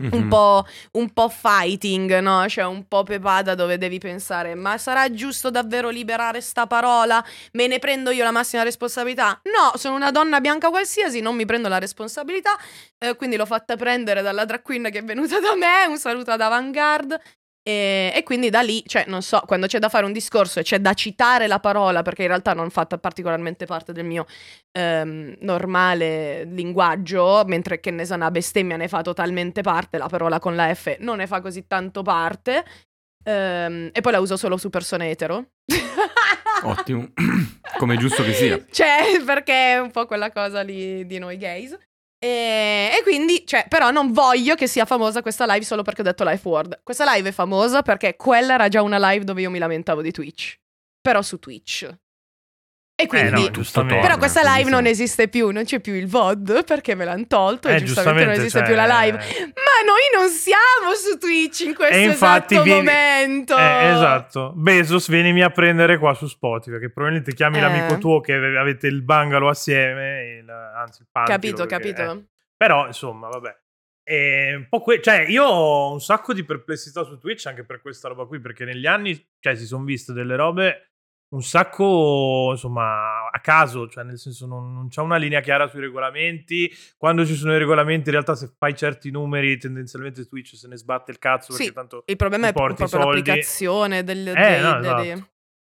Un, 0.00 0.08
Mhm. 0.22 0.28
po', 0.28 0.64
un 0.92 1.12
po' 1.12 1.28
fighting, 1.28 2.18
no? 2.20 2.48
Cioè 2.48 2.64
un 2.64 2.86
po' 2.88 3.02
pepata 3.02 3.54
dove 3.54 3.76
devi 3.78 3.98
pensare, 3.98 4.54
ma 4.54 4.78
sarà 4.78 5.12
giusto 5.12 5.50
davvero 5.50 5.88
liberare 5.90 6.40
sta 6.40 6.66
parola? 6.66 7.22
Me 7.52 7.66
ne 7.66 7.78
prendo 7.78 8.10
io 8.10 8.24
la 8.24 8.30
massima 8.30 8.62
responsabilità? 8.62 9.40
No, 9.44 9.76
sono 9.76 9.94
una 9.96 10.10
donna 10.10 10.40
bianca 10.40 10.70
qualsiasi, 10.70 11.20
non 11.20 11.36
mi 11.36 11.44
prendo 11.44 11.68
la 11.68 11.78
responsabilità. 11.78 12.56
Eh, 12.98 13.14
quindi 13.16 13.36
l'ho 13.36 13.46
fatta 13.46 13.76
prendere 13.76 14.22
dalla 14.22 14.44
drag 14.44 14.62
queen 14.62 14.84
che 14.90 14.98
è 15.00 15.04
venuta 15.04 15.38
da 15.40 15.54
me. 15.54 15.84
Un 15.88 15.98
saluto 15.98 16.30
ad 16.30 16.40
Avantgarde. 16.40 17.20
E, 17.62 18.12
e 18.14 18.22
quindi 18.22 18.48
da 18.48 18.60
lì, 18.60 18.82
cioè, 18.86 19.04
non 19.06 19.22
so, 19.22 19.42
quando 19.46 19.66
c'è 19.66 19.78
da 19.78 19.88
fare 19.88 20.06
un 20.06 20.12
discorso 20.12 20.60
e 20.60 20.62
c'è 20.62 20.78
da 20.78 20.94
citare 20.94 21.46
la 21.46 21.60
parola, 21.60 22.02
perché 22.02 22.22
in 22.22 22.28
realtà 22.28 22.54
non 22.54 22.70
fa 22.70 22.86
particolarmente 22.86 23.66
parte 23.66 23.92
del 23.92 24.04
mio 24.04 24.26
ehm, 24.72 25.36
normale 25.40 26.44
linguaggio, 26.44 27.44
mentre 27.46 27.80
che 27.80 27.90
ne 27.90 28.06
so, 28.06 28.14
una 28.14 28.30
bestemmia 28.30 28.76
ne 28.76 28.88
fa 28.88 29.02
totalmente 29.02 29.60
parte, 29.60 29.98
la 29.98 30.08
parola 30.08 30.38
con 30.38 30.56
la 30.56 30.74
F 30.74 30.96
non 31.00 31.18
ne 31.18 31.26
fa 31.26 31.40
così 31.40 31.66
tanto 31.66 32.02
parte. 32.02 32.64
Ehm, 33.24 33.90
e 33.92 34.00
poi 34.00 34.12
la 34.12 34.20
uso 34.20 34.36
solo 34.36 34.56
su 34.56 34.70
persone 34.70 35.10
etero. 35.10 35.50
Ottimo, 36.62 37.08
come 37.78 37.94
è 37.94 37.98
giusto 37.98 38.22
che 38.22 38.32
sia. 38.32 38.64
Cioè, 38.70 39.22
perché 39.24 39.72
è 39.72 39.78
un 39.78 39.90
po' 39.90 40.06
quella 40.06 40.30
cosa 40.30 40.62
lì 40.62 41.06
di 41.06 41.18
noi 41.18 41.36
gays. 41.36 41.76
E, 42.22 42.90
e 42.98 43.02
quindi, 43.02 43.46
cioè, 43.46 43.64
però 43.66 43.90
non 43.90 44.12
voglio 44.12 44.54
che 44.54 44.66
sia 44.66 44.84
famosa 44.84 45.22
questa 45.22 45.46
live 45.46 45.64
solo 45.64 45.82
perché 45.82 46.02
ho 46.02 46.04
detto 46.04 46.22
life 46.22 46.46
word. 46.46 46.80
Questa 46.82 47.10
live 47.14 47.30
è 47.30 47.32
famosa 47.32 47.80
perché 47.80 48.14
quella 48.16 48.54
era 48.54 48.68
già 48.68 48.82
una 48.82 48.98
live 49.10 49.24
dove 49.24 49.40
io 49.40 49.50
mi 49.50 49.58
lamentavo 49.58 50.02
di 50.02 50.10
Twitch. 50.10 50.58
Però 51.00 51.22
su 51.22 51.38
Twitch. 51.38 51.88
E 53.02 53.06
quindi... 53.06 53.28
Eh, 53.28 53.44
no, 53.46 53.50
giustamente. 53.50 53.94
torna, 53.94 54.06
Però 54.08 54.18
questa 54.18 54.40
quindi 54.40 54.58
live 54.58 54.70
non 54.70 54.84
sì. 54.84 54.90
esiste 54.90 55.28
più, 55.28 55.50
non 55.50 55.64
c'è 55.64 55.80
più 55.80 55.94
il 55.94 56.06
VOD 56.08 56.64
perché 56.64 56.94
me 56.94 57.04
l'hanno 57.04 57.26
tolto 57.26 57.68
e 57.68 57.76
Eh, 57.76 57.82
giustamente 57.82 58.24
non 58.26 58.34
giustamente, 58.34 58.40
esiste 58.40 58.58
cioè- 58.58 58.66
più 58.66 58.76
la 58.76 59.00
live. 59.02 59.16
Ma 59.16 59.76
noi 59.86 60.06
non 60.20 60.28
siamo 60.30 60.94
su 60.94 61.18
Twitch 61.18 61.60
in 61.60 61.74
questo 61.74 61.94
E 61.94 62.02
esatto 62.04 62.62
vieni- 62.62 62.78
momento. 62.84 63.56
Eh, 63.56 63.90
esatto. 63.90 64.52
Bezos, 64.54 65.08
vienimi 65.08 65.42
a 65.42 65.50
prendere 65.50 65.98
qua 65.98 66.14
su 66.14 66.26
Spotify, 66.26 66.78
che 66.78 66.90
probabilmente 66.90 67.34
chiami 67.34 67.58
Eh. 67.58 67.60
l'amico 67.60 67.98
tuo 67.98 68.20
che 68.20 68.34
ave- 68.34 68.58
avete 68.58 68.86
il 68.86 69.02
bungalow 69.02 69.48
assieme, 69.48 70.38
il- 70.42 70.50
anzi 70.50 71.02
il 71.02 71.08
pantilo. 71.10 71.36
Capito, 71.36 71.66
perché- 71.66 71.92
capito. 71.94 72.18
eh. 72.20 72.24
Però, 72.56 72.86
insomma, 72.86 73.28
vabbè. 73.28 73.56
E 74.02 74.54
un 74.56 74.66
po' 74.68 74.82
que- 74.82 75.00
cioè, 75.00 75.20
io 75.28 75.44
ho 75.44 75.92
un 75.92 76.00
sacco 76.00 76.32
di 76.34 76.44
perplessità 76.44 77.04
su 77.04 77.16
Twitch 77.18 77.46
anche 77.46 77.64
per 77.64 77.80
questa 77.80 78.08
roba 78.08 78.24
qui, 78.26 78.40
perché 78.40 78.64
negli 78.64 78.86
anni, 78.86 79.14
cioè, 79.38 79.54
si 79.54 79.66
sono 79.66 79.84
viste 79.84 80.12
delle 80.12 80.36
robe 80.36 80.89
un 81.30 81.42
sacco, 81.42 82.48
insomma, 82.52 83.30
a 83.30 83.40
caso, 83.40 83.88
cioè, 83.88 84.02
nel 84.04 84.18
senso, 84.18 84.46
non, 84.46 84.72
non 84.74 84.88
c'è 84.88 85.00
una 85.00 85.16
linea 85.16 85.40
chiara 85.40 85.68
sui 85.68 85.80
regolamenti. 85.80 86.70
Quando 86.96 87.24
ci 87.24 87.34
sono 87.34 87.54
i 87.54 87.58
regolamenti, 87.58 88.06
in 88.08 88.12
realtà, 88.12 88.34
se 88.34 88.50
fai 88.58 88.74
certi 88.76 89.10
numeri, 89.10 89.56
tendenzialmente 89.56 90.26
Twitch 90.26 90.56
se 90.56 90.66
ne 90.68 90.76
sbatte 90.76 91.12
il 91.12 91.18
cazzo, 91.18 91.52
perché 91.52 91.68
Sì, 91.68 91.72
tanto 91.72 92.02
Il 92.06 92.16
problema 92.16 92.48
è 92.48 92.52
proprio 92.52 92.86
soldi. 92.86 93.06
l'applicazione 93.18 94.02
del- 94.02 94.28
Eh, 94.28 94.32
dei, 94.32 94.60
no, 94.60 94.78
esatto. 94.78 95.02
dei 95.02 95.24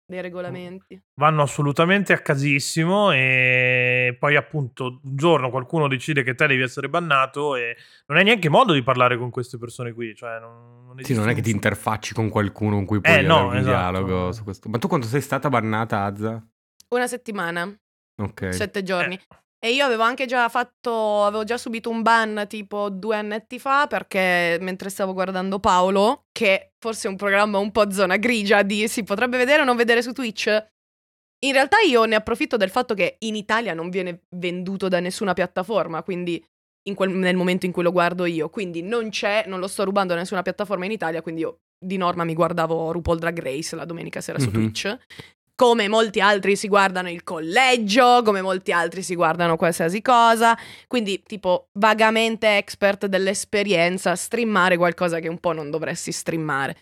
regolamenti. 0.07 1.01
vanno 1.15 1.41
assolutamente 1.41 2.13
a 2.13 2.19
casissimo 2.19 3.11
e 3.11 4.15
poi 4.19 4.35
appunto 4.35 4.99
un 5.03 5.15
giorno 5.15 5.49
qualcuno 5.49 5.87
decide 5.87 6.23
che 6.23 6.35
te 6.35 6.47
devi 6.47 6.61
essere 6.61 6.89
bannato 6.89 7.55
e 7.55 7.75
non 8.07 8.17
hai 8.17 8.23
neanche 8.23 8.49
modo 8.49 8.73
di 8.73 8.83
parlare 8.83 9.17
con 9.17 9.29
queste 9.31 9.57
persone 9.57 9.93
qui, 9.93 10.13
cioè 10.15 10.39
non, 10.39 10.85
non 10.87 11.03
Sì, 11.03 11.13
non 11.15 11.29
è 11.29 11.33
che 11.33 11.41
ti 11.41 11.51
interfacci 11.51 12.13
con 12.13 12.29
qualcuno 12.29 12.75
con 12.75 12.85
cui 12.85 13.01
puoi 13.01 13.13
Eh, 13.13 13.17
avere 13.25 13.33
no, 13.33 13.47
un 13.47 13.55
esatto. 13.57 13.67
dialogo 13.67 14.31
su 14.31 14.43
questo. 14.43 14.69
Ma 14.69 14.77
tu 14.77 14.87
quando 14.87 15.07
sei 15.07 15.21
stata 15.21 15.49
bannata, 15.49 16.03
Azza? 16.03 16.47
Una 16.89 17.07
settimana, 17.07 17.75
Ok. 18.17 18.53
sette 18.53 18.83
giorni. 18.83 19.15
Eh. 19.15 19.43
E 19.59 19.71
io 19.73 19.83
avevo 19.85 20.03
anche 20.03 20.25
già 20.27 20.47
fatto, 20.49 21.23
avevo 21.23 21.43
già 21.43 21.57
subito 21.57 21.89
un 21.89 22.01
ban 22.03 22.45
tipo 22.47 22.89
due 22.89 23.15
annetti 23.17 23.57
fa 23.57 23.87
perché 23.87 24.57
mentre 24.61 24.89
stavo 24.89 25.13
guardando 25.13 25.59
Paolo, 25.59 26.25
che 26.31 26.73
forse 26.77 27.07
è 27.07 27.11
un 27.11 27.17
programma 27.17 27.57
un 27.57 27.71
po' 27.71 27.89
zona 27.91 28.17
grigia 28.17 28.61
di 28.61 28.87
si 28.87 29.03
potrebbe 29.03 29.37
vedere 29.37 29.61
o 29.61 29.65
non 29.65 29.75
vedere 29.75 30.03
su 30.03 30.11
Twitch, 30.11 30.47
in 31.45 31.51
realtà 31.53 31.77
io 31.79 32.05
ne 32.05 32.15
approfitto 32.15 32.57
del 32.57 32.69
fatto 32.69 32.93
che 32.93 33.15
in 33.19 33.35
Italia 33.35 33.73
non 33.73 33.89
viene 33.89 34.25
venduto 34.35 34.87
da 34.87 34.99
nessuna 34.99 35.33
piattaforma, 35.33 36.03
quindi 36.03 36.43
in 36.87 36.93
quel- 36.93 37.09
nel 37.09 37.35
momento 37.35 37.65
in 37.65 37.71
cui 37.71 37.81
lo 37.81 37.91
guardo 37.91 38.25
io, 38.25 38.49
quindi 38.49 38.83
non 38.83 39.09
c'è, 39.09 39.45
non 39.47 39.59
lo 39.59 39.67
sto 39.67 39.83
rubando 39.83 40.13
da 40.13 40.19
nessuna 40.19 40.43
piattaforma 40.43 40.85
in 40.85 40.91
Italia, 40.91 41.23
quindi 41.23 41.41
io 41.41 41.61
di 41.83 41.97
norma 41.97 42.23
mi 42.23 42.35
guardavo 42.35 42.91
RuPaul 42.91 43.17
Drag 43.19 43.39
Race 43.39 43.75
la 43.75 43.85
domenica 43.85 44.21
sera 44.21 44.37
su 44.39 44.45
Mhm. 44.47 44.51
Twitch. 44.53 44.97
Come 45.55 45.87
molti 45.87 46.19
altri 46.19 46.57
si 46.57 46.67
guardano 46.67 47.09
il 47.09 47.23
collegio, 47.23 48.21
come 48.23 48.41
molti 48.41 48.73
altri 48.73 49.01
si 49.01 49.15
guardano 49.15 49.55
qualsiasi 49.55 50.01
cosa. 50.01 50.57
Quindi, 50.87 51.23
tipo, 51.25 51.69
vagamente 51.79 52.57
expert 52.57 53.05
dell'esperienza, 53.05 54.15
streamare 54.15 54.75
qualcosa 54.75 55.19
che 55.19 55.29
un 55.29 55.39
po' 55.39 55.53
non 55.53 55.69
dovresti 55.69 56.11
streamare. 56.11 56.75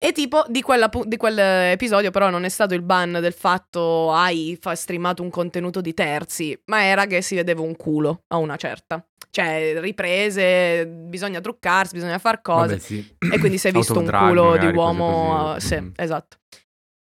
E 0.00 0.12
tipo, 0.12 0.44
di, 0.46 0.60
quella 0.62 0.88
pu- 0.90 1.06
di 1.06 1.16
quell'episodio 1.16 2.10
però 2.10 2.30
non 2.30 2.44
è 2.44 2.48
stato 2.48 2.74
il 2.74 2.82
ban 2.82 3.12
del 3.12 3.32
fatto 3.32 4.12
hai 4.12 4.56
fa- 4.60 4.76
streamato 4.76 5.22
un 5.22 5.30
contenuto 5.30 5.80
di 5.80 5.92
terzi, 5.94 6.56
ma 6.66 6.84
era 6.84 7.06
che 7.06 7.20
si 7.22 7.34
vedeva 7.34 7.62
un 7.62 7.74
culo 7.76 8.22
a 8.28 8.36
una 8.36 8.56
certa. 8.56 9.04
Cioè, 9.30 9.80
riprese, 9.80 10.86
bisogna 10.86 11.40
truccarsi, 11.40 11.94
bisogna 11.94 12.18
far 12.18 12.40
cose. 12.42 12.66
Vabbè, 12.68 12.78
sì. 12.78 13.16
E 13.32 13.38
quindi 13.38 13.58
si 13.58 13.68
è 13.68 13.72
visto 13.72 13.98
un 13.98 14.04
culo 14.06 14.44
magari, 14.50 14.70
di 14.70 14.76
uomo. 14.76 15.52
così. 15.54 15.66
Sì, 15.66 15.80
Mhm. 15.80 15.92
esatto. 15.96 16.36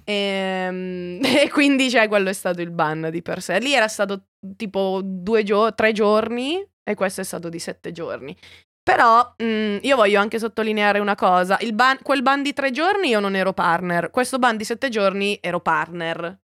Ehm, 0.04 1.20
E, 1.24 1.50
quindi, 1.50 1.90
cioè, 1.90 2.08
quello 2.08 2.28
è 2.28 2.32
stato 2.32 2.60
il 2.60 2.70
ban 2.70 3.08
di 3.10 3.22
per 3.22 3.42
sé. 3.42 3.58
Lì 3.58 3.72
era 3.74 3.88
stato 3.88 4.26
tipo 4.56 5.00
due 5.02 5.42
gio- 5.42 5.74
tre 5.74 5.92
giorni 5.92 6.64
e 6.82 6.94
questo 6.94 7.20
è 7.20 7.24
stato 7.24 7.48
di 7.48 7.58
sette 7.58 7.92
giorni. 7.92 8.36
Però 8.82 9.34
mm, 9.42 9.78
io 9.80 9.96
voglio 9.96 10.20
anche 10.20 10.38
sottolineare 10.38 10.98
una 10.98 11.14
cosa. 11.14 11.56
Il 11.60 11.72
ban- 11.72 11.98
quel 12.02 12.22
ban 12.22 12.42
di 12.42 12.52
tre 12.52 12.70
giorni 12.70 13.08
io 13.08 13.20
non 13.20 13.34
ero 13.34 13.52
partner. 13.54 14.10
Questo 14.10 14.38
ban 14.38 14.56
di 14.58 14.64
sette 14.64 14.90
giorni 14.90 15.38
ero 15.40 15.60
partner. 15.60 16.38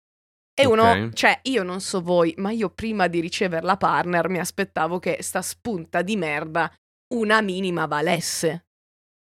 E 0.59 0.67
uno, 0.67 0.91
Ok. 0.91 1.13
cioè, 1.13 1.39
io 1.45 1.63
non 1.63 1.81
so 1.81 2.03
voi, 2.03 2.35
ma 2.39 2.51
io 2.51 2.71
prima 2.71 3.07
di 3.09 3.21
ricevere 3.21 3.65
la 3.65 3.77
partner 3.77 4.29
mi 4.29 4.39
aspettavo 4.39 4.99
che 4.99 5.19
sta 5.21 5.41
spunta 5.43 6.03
di 6.03 6.17
merda 6.17 6.71
una 7.15 7.41
minima 7.41 7.87
valesse. 7.87 8.67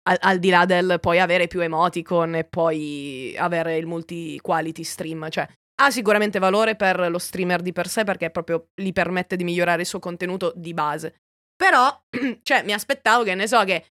Al, 0.07 0.17
al 0.21 0.39
di 0.39 0.49
là 0.49 0.65
del 0.65 0.97
poi 1.01 1.19
avere 1.19 1.47
più 1.47 1.61
emoticon 1.61 2.35
e 2.35 2.43
poi 2.43 3.33
avere 3.37 3.77
il 3.77 3.87
multi-quality 3.87 4.83
stream. 4.83 5.29
Cioè, 5.29 5.47
ha 5.81 5.91
sicuramente 5.91 6.39
valore 6.39 6.75
per 6.75 7.09
lo 7.09 7.17
streamer 7.17 7.61
di 7.61 7.73
per 7.73 7.87
sé 7.87 8.03
perché 8.03 8.29
proprio 8.29 8.67
gli 8.75 8.91
permette 8.91 9.35
di 9.35 9.43
migliorare 9.43 9.81
il 9.81 9.87
suo 9.87 9.99
contenuto 9.99 10.53
di 10.55 10.73
base. 10.73 11.21
Però, 11.55 12.03
cioè, 12.43 12.63
mi 12.63 12.73
aspettavo 12.73 13.23
che, 13.23 13.35
ne 13.35 13.47
so, 13.47 13.63
che 13.63 13.85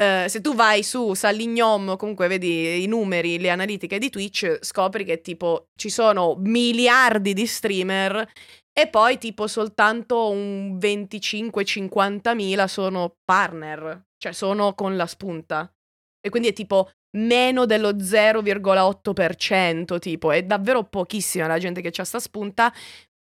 eh, 0.00 0.28
se 0.28 0.40
tu 0.40 0.54
vai 0.54 0.82
su 0.82 1.12
Salignom, 1.12 1.96
comunque 1.96 2.26
vedi 2.26 2.82
i 2.82 2.86
numeri, 2.86 3.38
le 3.38 3.50
analitiche 3.50 3.98
di 3.98 4.08
Twitch, 4.08 4.58
scopri 4.62 5.04
che 5.04 5.20
tipo 5.20 5.68
ci 5.76 5.90
sono 5.90 6.36
miliardi 6.38 7.34
di 7.34 7.46
streamer 7.46 8.26
e 8.72 8.88
poi 8.88 9.18
tipo 9.18 9.46
soltanto 9.46 10.30
un 10.30 10.78
25-50 10.78 12.34
mila 12.34 12.66
sono 12.66 13.16
partner, 13.22 14.06
cioè 14.20 14.32
sono 14.32 14.74
con 14.74 14.96
la 14.96 15.06
spunta. 15.06 15.72
E 16.20 16.28
quindi 16.28 16.48
è 16.48 16.52
tipo 16.52 16.90
meno 17.16 17.64
dello 17.64 17.96
0,8%, 17.96 19.98
tipo, 19.98 20.30
è 20.30 20.42
davvero 20.42 20.84
pochissima 20.84 21.46
la 21.46 21.58
gente 21.58 21.80
che 21.80 21.90
c'ha 21.90 22.04
sta 22.04 22.20
spunta. 22.20 22.72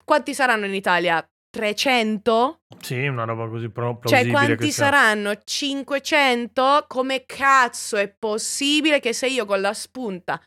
Quanti 0.04 0.34
saranno 0.34 0.66
in 0.66 0.74
Italia? 0.74 1.26
300? 1.52 2.60
Sì, 2.82 3.08
una 3.08 3.24
roba 3.24 3.48
così 3.48 3.70
pro- 3.70 4.00
Cioè, 4.04 4.30
quanti 4.30 4.72
saranno? 4.72 5.34
500? 5.44 6.86
Come 6.88 7.26
cazzo 7.26 7.98
è 7.98 8.10
possibile 8.10 9.00
che 9.00 9.14
se 9.14 9.28
io 9.28 9.46
con 9.46 9.62
la 9.62 9.74
spunta 9.74 10.40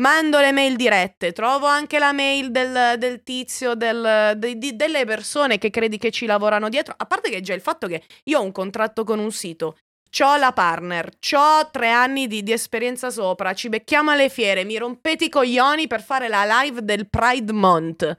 mando 0.00 0.40
le 0.40 0.52
mail 0.52 0.76
dirette, 0.76 1.32
trovo 1.32 1.66
anche 1.66 1.98
la 1.98 2.12
mail 2.12 2.50
del, 2.50 2.98
del 2.98 3.22
tizio, 3.22 3.74
del- 3.74 4.32
de- 4.36 4.56
di- 4.56 4.74
delle 4.74 5.04
persone 5.04 5.58
che 5.58 5.68
credi 5.68 5.98
che 5.98 6.10
ci 6.10 6.24
lavorano 6.24 6.70
dietro, 6.70 6.94
a 6.96 7.04
parte 7.04 7.28
che 7.28 7.42
già 7.42 7.52
il 7.52 7.60
fatto 7.60 7.86
che 7.86 8.02
io 8.24 8.38
ho 8.38 8.42
un 8.42 8.50
contratto 8.50 9.04
con 9.04 9.18
un 9.18 9.30
sito, 9.30 9.76
C'ho 10.10 10.36
la 10.36 10.52
partner, 10.52 11.18
c'ho 11.20 11.70
tre 11.70 11.90
anni 11.90 12.26
di, 12.26 12.42
di 12.42 12.52
esperienza 12.52 13.10
sopra, 13.10 13.54
ci 13.54 13.68
becchiamo 13.68 14.10
alle 14.10 14.28
fiere, 14.28 14.64
mi 14.64 14.76
rompete 14.76 15.26
i 15.26 15.28
coglioni 15.28 15.86
per 15.86 16.02
fare 16.02 16.26
la 16.28 16.44
live 16.44 16.82
del 16.82 17.08
Pride 17.08 17.52
Month. 17.52 18.18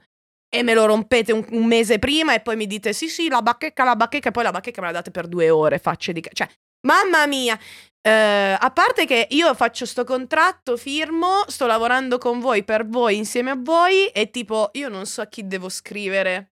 e 0.54 0.62
me 0.62 0.74
lo 0.74 0.84
rompete 0.84 1.32
un, 1.32 1.44
un 1.50 1.64
mese 1.64 1.98
prima 1.98 2.34
e 2.34 2.40
poi 2.40 2.56
mi 2.56 2.66
dite 2.66 2.92
sì 2.92 3.08
sì 3.08 3.28
la 3.28 3.40
bacheca, 3.40 3.84
la 3.84 3.96
bacheca 3.96 4.28
e 4.28 4.32
poi 4.32 4.42
la 4.42 4.50
bacheca 4.50 4.80
me 4.82 4.88
la 4.88 4.92
date 4.92 5.10
per 5.10 5.26
due 5.26 5.48
ore, 5.48 5.78
facce 5.78 6.12
di... 6.12 6.22
Cioè, 6.30 6.46
mamma 6.86 7.26
mia! 7.26 7.58
Eh, 8.02 8.56
a 8.58 8.70
parte 8.70 9.06
che 9.06 9.28
io 9.30 9.54
faccio 9.54 9.86
sto 9.86 10.04
contratto, 10.04 10.76
firmo, 10.76 11.44
sto 11.46 11.66
lavorando 11.66 12.18
con 12.18 12.40
voi, 12.40 12.64
per 12.64 12.86
voi, 12.86 13.16
insieme 13.16 13.50
a 13.50 13.56
voi 13.58 14.08
e 14.08 14.30
tipo 14.30 14.70
io 14.72 14.88
non 14.88 15.06
so 15.06 15.22
a 15.22 15.26
chi 15.26 15.46
devo 15.46 15.70
scrivere. 15.70 16.51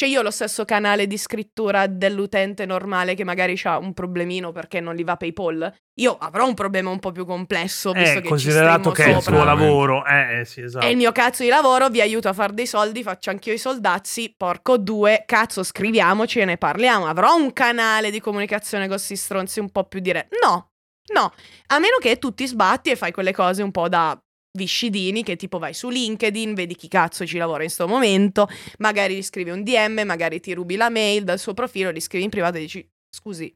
Cioè 0.00 0.08
io 0.08 0.20
ho 0.20 0.22
lo 0.22 0.30
stesso 0.30 0.64
canale 0.64 1.06
di 1.06 1.18
scrittura 1.18 1.86
dell'utente 1.86 2.64
normale 2.64 3.14
che 3.14 3.22
magari 3.22 3.60
ha 3.64 3.76
un 3.76 3.92
problemino 3.92 4.50
perché 4.50 4.80
non 4.80 4.94
gli 4.94 5.04
va 5.04 5.18
PayPal. 5.18 5.70
Io 5.96 6.16
avrò 6.16 6.46
un 6.46 6.54
problema 6.54 6.88
un 6.88 6.98
po' 7.00 7.12
più 7.12 7.26
complesso 7.26 7.92
visto 7.92 8.16
Eh, 8.16 8.22
che 8.22 8.28
considerato 8.30 8.94
ci 8.94 9.02
che 9.02 9.04
è 9.04 9.08
il 9.08 9.20
sopra. 9.20 9.34
suo 9.34 9.44
lavoro. 9.44 10.06
Eh, 10.06 10.38
eh, 10.38 10.44
sì, 10.46 10.62
esatto. 10.62 10.86
È 10.86 10.88
il 10.88 10.96
mio 10.96 11.12
cazzo 11.12 11.42
di 11.42 11.50
lavoro, 11.50 11.90
vi 11.90 12.00
aiuto 12.00 12.30
a 12.30 12.32
fare 12.32 12.54
dei 12.54 12.66
soldi, 12.66 13.02
faccio 13.02 13.28
anch'io 13.28 13.52
i 13.52 13.58
soldazzi, 13.58 14.34
porco 14.34 14.78
due, 14.78 15.24
cazzo 15.26 15.62
scriviamoci 15.62 16.38
e 16.38 16.46
ne 16.46 16.56
parliamo. 16.56 17.06
Avrò 17.06 17.36
un 17.36 17.52
canale 17.52 18.10
di 18.10 18.20
comunicazione 18.20 18.84
con 18.84 18.94
questi 18.94 19.16
stronzi 19.16 19.60
un 19.60 19.68
po' 19.68 19.84
più 19.84 20.00
dire 20.00 20.28
no, 20.40 20.70
no, 21.12 21.30
a 21.66 21.78
meno 21.78 21.98
che 22.00 22.16
tu 22.16 22.32
ti 22.32 22.46
sbatti 22.46 22.88
e 22.88 22.96
fai 22.96 23.12
quelle 23.12 23.34
cose 23.34 23.62
un 23.62 23.70
po' 23.70 23.90
da 23.90 24.18
viscidini 24.52 25.22
che 25.22 25.36
tipo 25.36 25.58
vai 25.58 25.74
su 25.74 25.88
LinkedIn, 25.88 26.54
vedi 26.54 26.74
chi 26.74 26.88
cazzo 26.88 27.26
ci 27.26 27.38
lavora 27.38 27.62
in 27.62 27.70
sto 27.70 27.86
momento, 27.86 28.48
magari 28.78 29.16
gli 29.16 29.22
scrivi 29.22 29.50
un 29.50 29.62
DM, 29.62 30.02
magari 30.04 30.40
ti 30.40 30.52
rubi 30.54 30.76
la 30.76 30.90
mail 30.90 31.24
dal 31.24 31.38
suo 31.38 31.54
profilo, 31.54 31.92
gli 31.92 32.00
scrivi 32.00 32.24
in 32.24 32.30
privato 32.30 32.56
e 32.56 32.60
dici 32.60 32.88
scusi. 33.08 33.54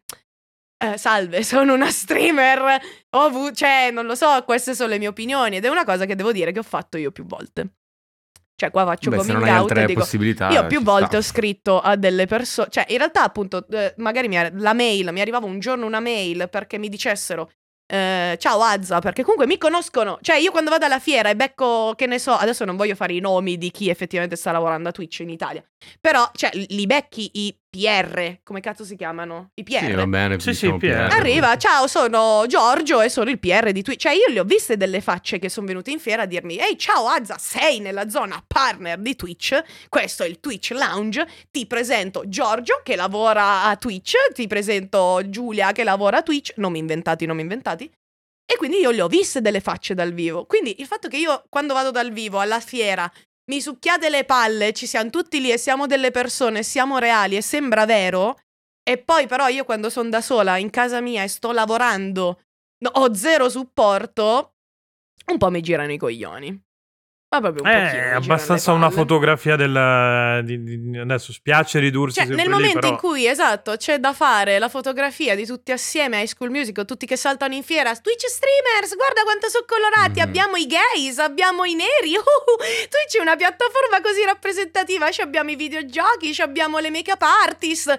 eh, 0.84 0.98
salve, 0.98 1.42
sono 1.44 1.74
una 1.74 1.90
streamer. 1.90 2.80
Ho 3.10 3.20
avu- 3.20 3.52
cioè, 3.54 3.90
non 3.90 4.06
lo 4.06 4.14
so, 4.14 4.42
queste 4.44 4.74
sono 4.74 4.90
le 4.90 4.98
mie 4.98 5.08
opinioni. 5.08 5.56
Ed 5.56 5.64
è 5.64 5.68
una 5.68 5.84
cosa 5.84 6.04
che 6.04 6.14
devo 6.14 6.32
dire 6.32 6.52
che 6.52 6.58
ho 6.58 6.64
fatto 6.64 6.96
io 6.98 7.10
più 7.10 7.24
volte. 7.24 7.74
Cioè, 8.56 8.70
qua 8.70 8.84
faccio 8.84 9.10
Beh, 9.10 9.16
coming 9.16 9.42
out 9.48 9.76
e 9.76 9.84
dico. 9.86 10.00
possibilità. 10.00 10.50
Io 10.50 10.66
più 10.66 10.80
volte 10.82 11.06
sta. 11.06 11.16
ho 11.16 11.22
scritto 11.22 11.80
a 11.80 11.96
delle 11.96 12.26
persone, 12.26 12.68
cioè 12.70 12.86
in 12.88 12.98
realtà 12.98 13.24
appunto 13.24 13.66
eh, 13.68 13.94
magari 13.96 14.28
mi 14.28 14.36
la 14.36 14.72
mail, 14.74 15.10
mi 15.12 15.20
arrivava 15.20 15.46
un 15.46 15.58
giorno 15.58 15.86
una 15.86 15.98
mail 15.98 16.48
perché 16.48 16.78
mi 16.78 16.88
dicessero 16.88 17.50
eh, 17.94 18.36
ciao 18.38 18.60
Azza, 18.60 18.98
perché 18.98 19.22
comunque 19.22 19.46
mi 19.46 19.56
conoscono, 19.56 20.18
cioè 20.20 20.36
io 20.36 20.50
quando 20.50 20.70
vado 20.70 20.84
alla 20.84 20.98
fiera 20.98 21.30
e 21.30 21.36
becco, 21.36 21.94
che 21.94 22.06
ne 22.06 22.18
so, 22.18 22.32
adesso 22.32 22.64
non 22.64 22.74
voglio 22.74 22.96
fare 22.96 23.12
i 23.12 23.20
nomi 23.20 23.56
di 23.56 23.70
chi 23.70 23.88
effettivamente 23.88 24.34
sta 24.34 24.50
lavorando 24.50 24.88
a 24.88 24.92
Twitch 24.92 25.20
in 25.20 25.30
Italia, 25.30 25.64
però 26.00 26.28
cioè 26.34 26.50
li 26.52 26.86
becchi 26.86 27.30
i 27.34 27.56
PR, 27.74 28.38
come 28.44 28.60
cazzo 28.60 28.84
si 28.84 28.94
chiamano? 28.94 29.50
I 29.54 29.64
PR. 29.64 29.86
Sì, 29.86 29.92
va 29.92 30.06
bene. 30.06 30.38
Sì, 30.38 30.50
diciamo 30.50 30.78
sì, 30.78 30.86
PR. 30.86 31.08
Arriva, 31.10 31.56
ciao, 31.56 31.88
sono 31.88 32.44
Giorgio 32.46 33.00
e 33.00 33.08
sono 33.08 33.30
il 33.30 33.40
PR 33.40 33.72
di 33.72 33.82
Twitch. 33.82 34.02
Cioè, 34.02 34.12
io 34.12 34.28
le 34.28 34.38
ho 34.38 34.44
viste 34.44 34.76
delle 34.76 35.00
facce 35.00 35.40
che 35.40 35.48
sono 35.48 35.66
venute 35.66 35.90
in 35.90 35.98
fiera 35.98 36.22
a 36.22 36.26
dirmi: 36.26 36.56
Ehi, 36.56 36.78
ciao 36.78 37.08
Azza, 37.08 37.36
sei 37.36 37.80
nella 37.80 38.08
zona 38.08 38.42
partner 38.46 39.00
di 39.00 39.16
Twitch. 39.16 39.60
Questo 39.88 40.22
è 40.22 40.28
il 40.28 40.38
Twitch 40.38 40.70
Lounge. 40.70 41.26
Ti 41.50 41.66
presento 41.66 42.22
Giorgio 42.28 42.80
che 42.84 42.94
lavora 42.94 43.64
a 43.64 43.76
Twitch. 43.76 44.14
Ti 44.32 44.46
presento 44.46 45.20
Giulia 45.26 45.72
che 45.72 45.82
lavora 45.82 46.18
a 46.18 46.22
Twitch. 46.22 46.52
Non 46.56 46.70
mi 46.70 46.78
inventati, 46.78 47.26
non 47.26 47.34
mi 47.34 47.42
inventati. 47.42 47.90
E 48.46 48.56
quindi 48.56 48.78
io 48.78 48.90
le 48.90 49.02
ho 49.02 49.08
viste 49.08 49.40
delle 49.40 49.60
facce 49.60 49.94
dal 49.94 50.12
vivo. 50.12 50.44
Quindi 50.44 50.76
il 50.78 50.86
fatto 50.86 51.08
che 51.08 51.16
io, 51.16 51.44
quando 51.48 51.74
vado 51.74 51.90
dal 51.90 52.12
vivo 52.12 52.38
alla 52.38 52.60
fiera, 52.60 53.10
mi 53.46 53.60
succhiate 53.60 54.08
le 54.08 54.24
palle, 54.24 54.72
ci 54.72 54.86
siamo 54.86 55.10
tutti 55.10 55.40
lì 55.40 55.50
e 55.50 55.58
siamo 55.58 55.86
delle 55.86 56.10
persone, 56.10 56.62
siamo 56.62 56.98
reali 56.98 57.36
e 57.36 57.42
sembra 57.42 57.84
vero. 57.84 58.38
E 58.82 58.98
poi 58.98 59.26
però 59.26 59.48
io 59.48 59.64
quando 59.64 59.90
sono 59.90 60.08
da 60.08 60.20
sola 60.20 60.58
in 60.58 60.70
casa 60.70 61.00
mia 61.00 61.22
e 61.22 61.28
sto 61.28 61.52
lavorando, 61.52 62.40
no, 62.78 62.90
ho 62.92 63.14
zero 63.14 63.48
supporto, 63.48 64.54
un 65.26 65.38
po' 65.38 65.50
mi 65.50 65.60
girano 65.60 65.92
i 65.92 65.98
coglioni. 65.98 66.62
Ma 67.34 67.40
proprio 67.40 67.64
un 67.64 67.68
Eh, 67.70 67.84
pochino. 67.84 68.02
è 68.02 68.12
abbastanza 68.14 68.72
una 68.72 68.90
fotografia 68.90 69.56
del... 69.56 70.40
di- 70.44 70.62
di- 70.90 70.98
adesso 70.98 71.32
spiace 71.32 71.78
ridursi 71.80 72.20
Cioè, 72.20 72.28
nel 72.28 72.46
lì, 72.46 72.48
momento 72.48 72.78
però- 72.78 72.92
in 72.92 72.96
cui, 72.98 73.26
esatto, 73.26 73.76
c'è 73.76 73.98
da 73.98 74.12
fare 74.12 74.58
la 74.58 74.68
fotografia 74.68 75.34
di 75.34 75.44
tutti 75.44 75.72
assieme 75.72 76.16
a 76.16 76.20
High 76.20 76.28
School 76.28 76.50
Musical, 76.50 76.84
tutti 76.84 77.06
che 77.06 77.16
saltano 77.16 77.54
in 77.54 77.62
fiera, 77.62 77.94
Twitch 77.96 78.26
streamers, 78.28 78.94
guarda 78.96 79.22
quanto 79.22 79.48
sono 79.48 79.64
colorati, 79.66 80.20
Mhm. 80.20 80.26
abbiamo 80.26 80.56
i 80.56 80.66
gays, 80.66 81.18
abbiamo 81.18 81.64
i 81.64 81.74
neri, 81.74 82.14
uh, 82.16 82.56
Twitch 82.56 83.16
è 83.18 83.20
una 83.20 83.36
piattaforma 83.36 84.00
così 84.00 84.24
rappresentativa, 84.24 85.10
ci 85.10 85.20
abbiamo 85.20 85.50
i 85.50 85.56
videogiochi, 85.56 86.32
ci 86.32 86.42
abbiamo 86.42 86.78
le 86.78 86.90
make-up 86.90 87.22
artist, 87.22 87.98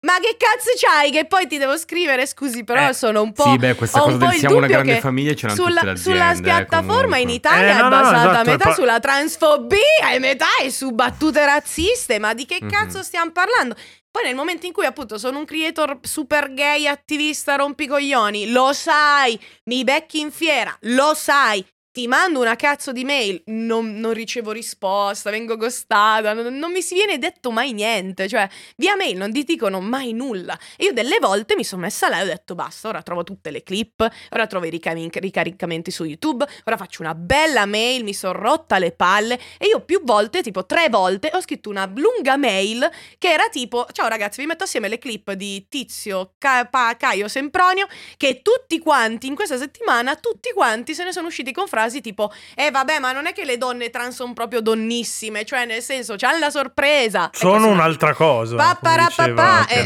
ma 0.00 0.18
che 0.20 0.36
cazzo 0.38 0.70
c'hai 0.76 1.10
che 1.10 1.26
poi 1.26 1.46
ti 1.46 1.58
devo 1.58 1.76
scrivere, 1.76 2.26
scusi, 2.26 2.62
però 2.64 2.88
Eh, 2.88 2.94
sono 2.94 3.22
un 3.22 3.32
po'... 3.32 3.42
Sì, 3.42 3.56
beh, 3.56 3.74
questa 3.74 4.00
cosa 4.00 4.16
del 4.16 4.32
siamo 4.34 4.56
una 4.56 4.66
grande 4.66 5.00
famiglia 5.00 5.34
ce 5.34 5.46
l'hanno 5.48 5.58
tutte 5.58 5.70
sulla, 5.78 5.92
le 5.92 5.98
sulla 5.98 6.26
aziende, 6.28 6.50
eh, 6.50 6.54
piattaforma 6.54 7.16
in. 7.18 7.30
Italia 7.30 7.66
Eh, 7.66 7.70
è 7.70 7.74
no, 7.74 7.88
no, 7.88 7.96
no, 7.96 8.00
basata 8.02 8.30
esatto, 8.30 8.50
metà 8.50 8.72
sulla 8.74 9.00
transfobia 9.00 10.10
e 10.12 10.18
metà 10.18 10.46
è 10.60 10.68
su 10.70 10.90
battute 10.92 11.44
razziste. 11.44 12.18
Ma 12.18 12.34
di 12.34 12.46
che 12.46 12.58
Mhm. 12.60 12.68
cazzo 12.70 13.02
stiamo 13.02 13.30
parlando? 13.32 13.74
Poi 14.10 14.24
nel 14.24 14.34
momento 14.34 14.66
in 14.66 14.72
cui 14.72 14.86
appunto 14.86 15.18
sono 15.18 15.38
un 15.38 15.44
creator 15.44 15.98
super 16.02 16.52
gay, 16.54 16.86
attivista, 16.86 17.56
rompicoglioni, 17.56 18.50
lo 18.50 18.72
sai, 18.72 19.38
mi 19.64 19.84
becchi 19.84 20.20
in 20.20 20.30
fiera, 20.32 20.74
lo 20.82 21.12
sai. 21.14 21.64
Ti 21.98 22.06
mando 22.06 22.38
una 22.38 22.54
cazzo 22.54 22.92
di 22.92 23.02
mail, 23.02 23.42
non, 23.46 23.98
non 23.98 24.12
ricevo 24.12 24.52
risposta, 24.52 25.30
vengo 25.30 25.56
ghostata, 25.56 26.32
non, 26.32 26.56
non 26.56 26.70
mi 26.70 26.80
si 26.80 26.94
viene 26.94 27.18
detto 27.18 27.50
mai 27.50 27.72
niente, 27.72 28.28
cioè 28.28 28.48
via 28.76 28.94
mail 28.94 29.16
non 29.16 29.32
ti 29.32 29.42
dicono 29.42 29.80
mai 29.80 30.12
nulla. 30.12 30.56
E 30.76 30.84
io 30.84 30.92
delle 30.92 31.18
volte 31.18 31.56
mi 31.56 31.64
sono 31.64 31.82
messa 31.82 32.08
là 32.08 32.20
e 32.20 32.22
ho 32.22 32.26
detto 32.26 32.54
basta, 32.54 32.86
ora 32.86 33.02
trovo 33.02 33.24
tutte 33.24 33.50
le 33.50 33.64
clip, 33.64 34.08
ora 34.30 34.46
trovo 34.46 34.66
i 34.66 34.70
ricami- 34.70 35.10
ricaricamenti 35.12 35.90
su 35.90 36.04
YouTube, 36.04 36.46
ora 36.66 36.76
faccio 36.76 37.02
una 37.02 37.16
bella 37.16 37.66
mail, 37.66 38.04
mi 38.04 38.14
sono 38.14 38.38
rotta 38.38 38.78
le 38.78 38.92
palle 38.92 39.36
e 39.58 39.66
io 39.66 39.80
più 39.80 40.00
volte, 40.04 40.40
tipo 40.40 40.66
tre 40.66 40.88
volte, 40.90 41.32
ho 41.34 41.40
scritto 41.40 41.68
una 41.68 41.90
lunga 41.92 42.36
mail 42.36 42.88
che 43.18 43.32
era 43.32 43.48
tipo 43.48 43.88
ciao 43.90 44.06
ragazzi 44.06 44.40
vi 44.40 44.46
metto 44.46 44.62
assieme 44.62 44.86
le 44.86 44.98
clip 44.98 45.32
di 45.32 45.66
Tizio, 45.68 46.34
Ca- 46.38 46.64
Pa- 46.66 46.94
Caio, 46.96 47.26
Sempronio 47.26 47.88
che 48.16 48.40
tutti 48.40 48.78
quanti 48.78 49.26
in 49.26 49.34
questa 49.34 49.58
settimana, 49.58 50.14
tutti 50.14 50.52
quanti 50.54 50.94
se 50.94 51.02
ne 51.02 51.10
sono 51.10 51.26
usciti 51.26 51.50
con 51.50 51.66
frasi 51.66 51.86
tipo 52.00 52.30
eh 52.54 52.70
vabbè 52.70 52.98
ma 52.98 53.12
non 53.12 53.26
è 53.26 53.32
che 53.32 53.44
le 53.44 53.58
donne 53.58 53.90
trans 53.90 54.14
sono 54.14 54.32
proprio 54.32 54.60
donnissime, 54.60 55.44
cioè 55.44 55.64
nel 55.64 55.82
senso 55.82 56.14
c'hanno 56.16 56.38
la 56.38 56.50
sorpresa. 56.50 57.30
Sono 57.32 57.68
un'altra 57.68 58.14
cosa. 58.14 58.56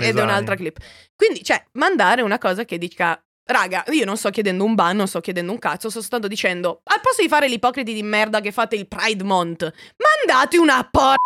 ed 0.09 0.19
è 0.19 0.23
un'altra 0.23 0.55
clip. 0.57 0.79
Quindi, 1.17 1.45
cioè, 1.45 1.65
mandare 1.73 2.23
una 2.23 2.38
cosa 2.38 2.65
che 2.65 2.79
dica. 2.79 3.23
Raga, 3.45 3.85
io 3.88 4.05
non 4.05 4.17
sto 4.17 4.31
chiedendo 4.31 4.65
un 4.65 4.75
ban, 4.75 4.97
non 4.97 5.09
sto 5.09 5.21
chiedendo 5.21 5.53
un 5.53 5.59
cazzo, 5.59 5.91
sto 5.91 6.01
soltanto 6.01 6.29
dicendo, 6.29 6.81
al 6.85 7.01
posto 7.01 7.23
di 7.23 7.29
fare 7.29 7.49
l'ipocriti 7.49 7.93
di 7.93 8.03
merda 8.03 8.41
che 8.41 8.53
fate 8.53 8.77
il 8.77 8.87
Pride 8.87 9.25
Month, 9.25 9.73
mandate 9.99 10.59
una 10.59 10.88
por... 10.88 11.17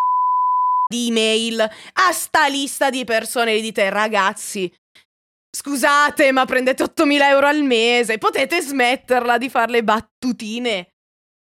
di 0.90 1.08
email 1.08 1.60
a 1.60 2.12
sta 2.12 2.46
lista 2.48 2.88
di 2.88 3.04
persone 3.04 3.54
e 3.54 3.60
dite, 3.60 3.90
ragazzi, 3.90 4.72
scusate, 5.60 6.32
ma 6.32 6.44
prendete 6.44 6.82
8.000 6.84 7.22
euro 7.30 7.46
al 7.46 7.62
mese, 7.62 8.18
potete 8.18 8.60
smetterla 8.60 9.38
di 9.38 9.48
fare 9.48 9.72
le 9.72 9.82
battutine. 9.84 10.88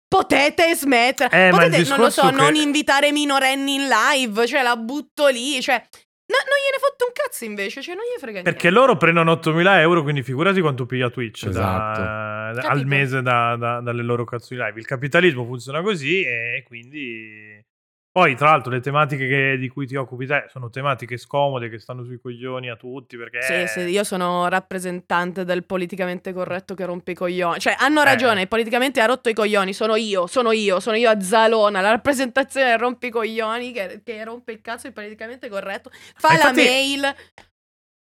Potete 0.07 0.75
smettere. 0.75 1.47
Eh, 1.47 1.49
Potete, 1.49 1.83
non 1.89 1.99
lo 1.99 2.09
so, 2.11 2.27
che- 2.29 2.35
non 2.35 2.53
invitare 2.55 3.11
minorenni 3.11 3.73
in 3.75 3.87
live, 3.87 4.45
cioè 4.45 4.61
la 4.61 4.75
butto 4.77 5.25
lì, 5.27 5.59
cioè... 5.59 5.73
no- 5.75 6.37
non 6.37 6.57
gliene 6.63 6.77
fotte 6.79 7.05
un 7.05 7.11
cazzo 7.13 7.45
invece, 7.45 7.81
cioè 7.81 7.95
non 7.95 8.03
gli 8.03 8.19
frega 8.19 8.33
niente. 8.41 8.51
Perché 8.51 8.69
loro 8.69 8.95
prendono 8.95 9.31
8.000 9.33 9.79
euro, 9.79 10.03
quindi 10.03 10.21
figurati 10.21 10.61
quanto 10.61 10.85
piglia 10.85 11.09
Twitch 11.09 11.45
da- 11.45 11.49
Esatto. 11.49 12.01
da- 12.01 12.51
Capito. 12.61 12.67
al 12.71 12.85
mese 12.85 13.21
da- 13.23 13.55
da- 13.57 13.79
dalle 13.81 14.03
loro 14.03 14.23
cazzo 14.23 14.53
di 14.53 14.59
live. 14.61 14.79
Il 14.79 14.85
capitalismo 14.85 15.45
funziona 15.45 15.81
così 15.81 16.21
e 16.23 16.63
quindi... 16.67 17.59
Poi, 18.13 18.35
tra 18.35 18.51
l'altro, 18.51 18.71
le 18.71 18.79
tematiche 18.79 19.27
che- 19.27 19.57
di 19.57 19.67
cui 19.69 19.87
ti 19.87 19.95
occupi 19.95 20.27
te 20.27 20.45
sono 20.51 20.69
tematiche 20.69 21.17
scomode 21.17 21.67
che 21.67 21.79
stanno 21.79 22.03
sui 22.03 22.19
coglioni 22.21 22.69
a 22.69 22.75
tutti 22.75 23.17
perché... 23.17 23.41
Sì, 23.41 23.65
sì, 23.67 23.79
io 23.89 24.03
sono 24.03 24.47
rappresentante 24.49 25.43
del 25.43 25.63
politicamente 25.65 26.31
corretto 26.31 26.75
che 26.75 26.85
rompe 26.85 27.11
i 27.11 27.15
coglioni. 27.15 27.59
Cioè, 27.59 27.75
hanno 27.79 28.01
Eh. 28.01 28.05
ragione, 28.05 28.41
il 28.41 28.47
politicamente 28.47 29.01
ha 29.01 29.07
rotto 29.07 29.29
i 29.29 29.33
coglioni, 29.33 29.73
sono 29.73 29.95
io, 29.95 30.27
sono 30.27 30.51
io, 30.51 30.79
sono 30.79 30.95
io 30.95 31.09
a 31.09 31.19
Zalona, 31.19 31.81
la 31.81 31.89
rappresentazione 31.89 32.69
del 32.69 32.77
rompe 32.77 33.07
i 33.07 33.09
coglioni 33.09 33.71
che, 33.71 34.01
che 34.05 34.23
rompe 34.23 34.51
il 34.51 34.61
cazzo 34.61 34.85
il 34.85 34.93
politicamente 34.93 35.49
corretto. 35.49 35.89
Fa 36.15 36.27
Ma 36.27 36.37
la 36.37 36.49
infatti- 36.49 36.63
mail. 36.67 37.15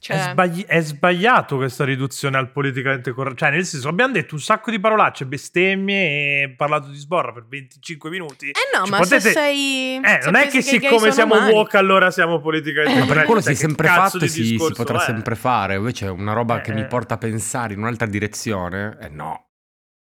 Cioè, 0.03 0.17
È, 0.17 0.29
sbagli- 0.31 0.65
è 0.65 0.81
sbagliato 0.81 1.57
questa 1.57 1.83
riduzione 1.85 2.35
al 2.35 2.51
politicamente 2.51 3.11
corretto. 3.11 3.35
Cioè, 3.35 3.51
nel 3.51 3.65
senso, 3.65 3.87
abbiamo 3.87 4.11
detto 4.13 4.33
un 4.33 4.41
sacco 4.41 4.71
di 4.71 4.79
parolacce, 4.79 5.27
bestemmie 5.27 6.41
e 6.41 6.55
parlato 6.57 6.87
di 6.87 6.97
sborra 6.97 7.31
per 7.31 7.45
25 7.47 8.09
minuti. 8.09 8.49
eh 8.49 8.75
no, 8.75 8.85
Ci 8.85 8.89
ma 8.89 8.97
potete- 8.97 9.19
se 9.19 9.31
sei... 9.31 9.97
Eh, 10.03 10.17
se 10.21 10.31
non 10.31 10.41
è 10.41 10.47
che 10.47 10.63
siccome 10.63 11.11
siamo 11.11 11.35
umani. 11.35 11.51
woke 11.53 11.77
allora 11.77 12.09
siamo 12.09 12.39
politicamente 12.41 12.93
Eh, 12.97 12.99
Ma 13.01 13.05
per 13.05 13.07
corretti. 13.09 13.25
quello 13.27 13.41
si 13.41 13.45
Cioè, 13.45 13.53
è 13.53 13.57
che 13.59 13.61
sempre 13.67 13.87
fatto 13.87 14.25
e 14.25 14.27
si, 14.27 14.43
si 14.43 14.55
potrà 14.57 15.01
è? 15.01 15.05
sempre 15.05 15.35
fare. 15.35 15.75
Invece 15.75 16.07
una 16.07 16.33
roba 16.33 16.61
che 16.61 16.71
Eh. 16.71 16.73
mi 16.73 16.85
porta 16.87 17.13
a 17.13 17.17
pensare 17.19 17.73
in 17.73 17.79
un'altra 17.81 18.07
direzione. 18.07 18.97
Eh 18.99 19.09
no. 19.09 19.49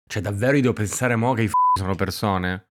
Cioè, 0.08 0.23
davvero 0.23 0.56
io 0.56 0.62
devo 0.62 0.73
pensare 0.73 1.15
mo 1.15 1.34
che 1.34 1.43
i 1.43 1.47
f- 1.47 1.51
sono 1.77 1.93
persone? 1.93 2.69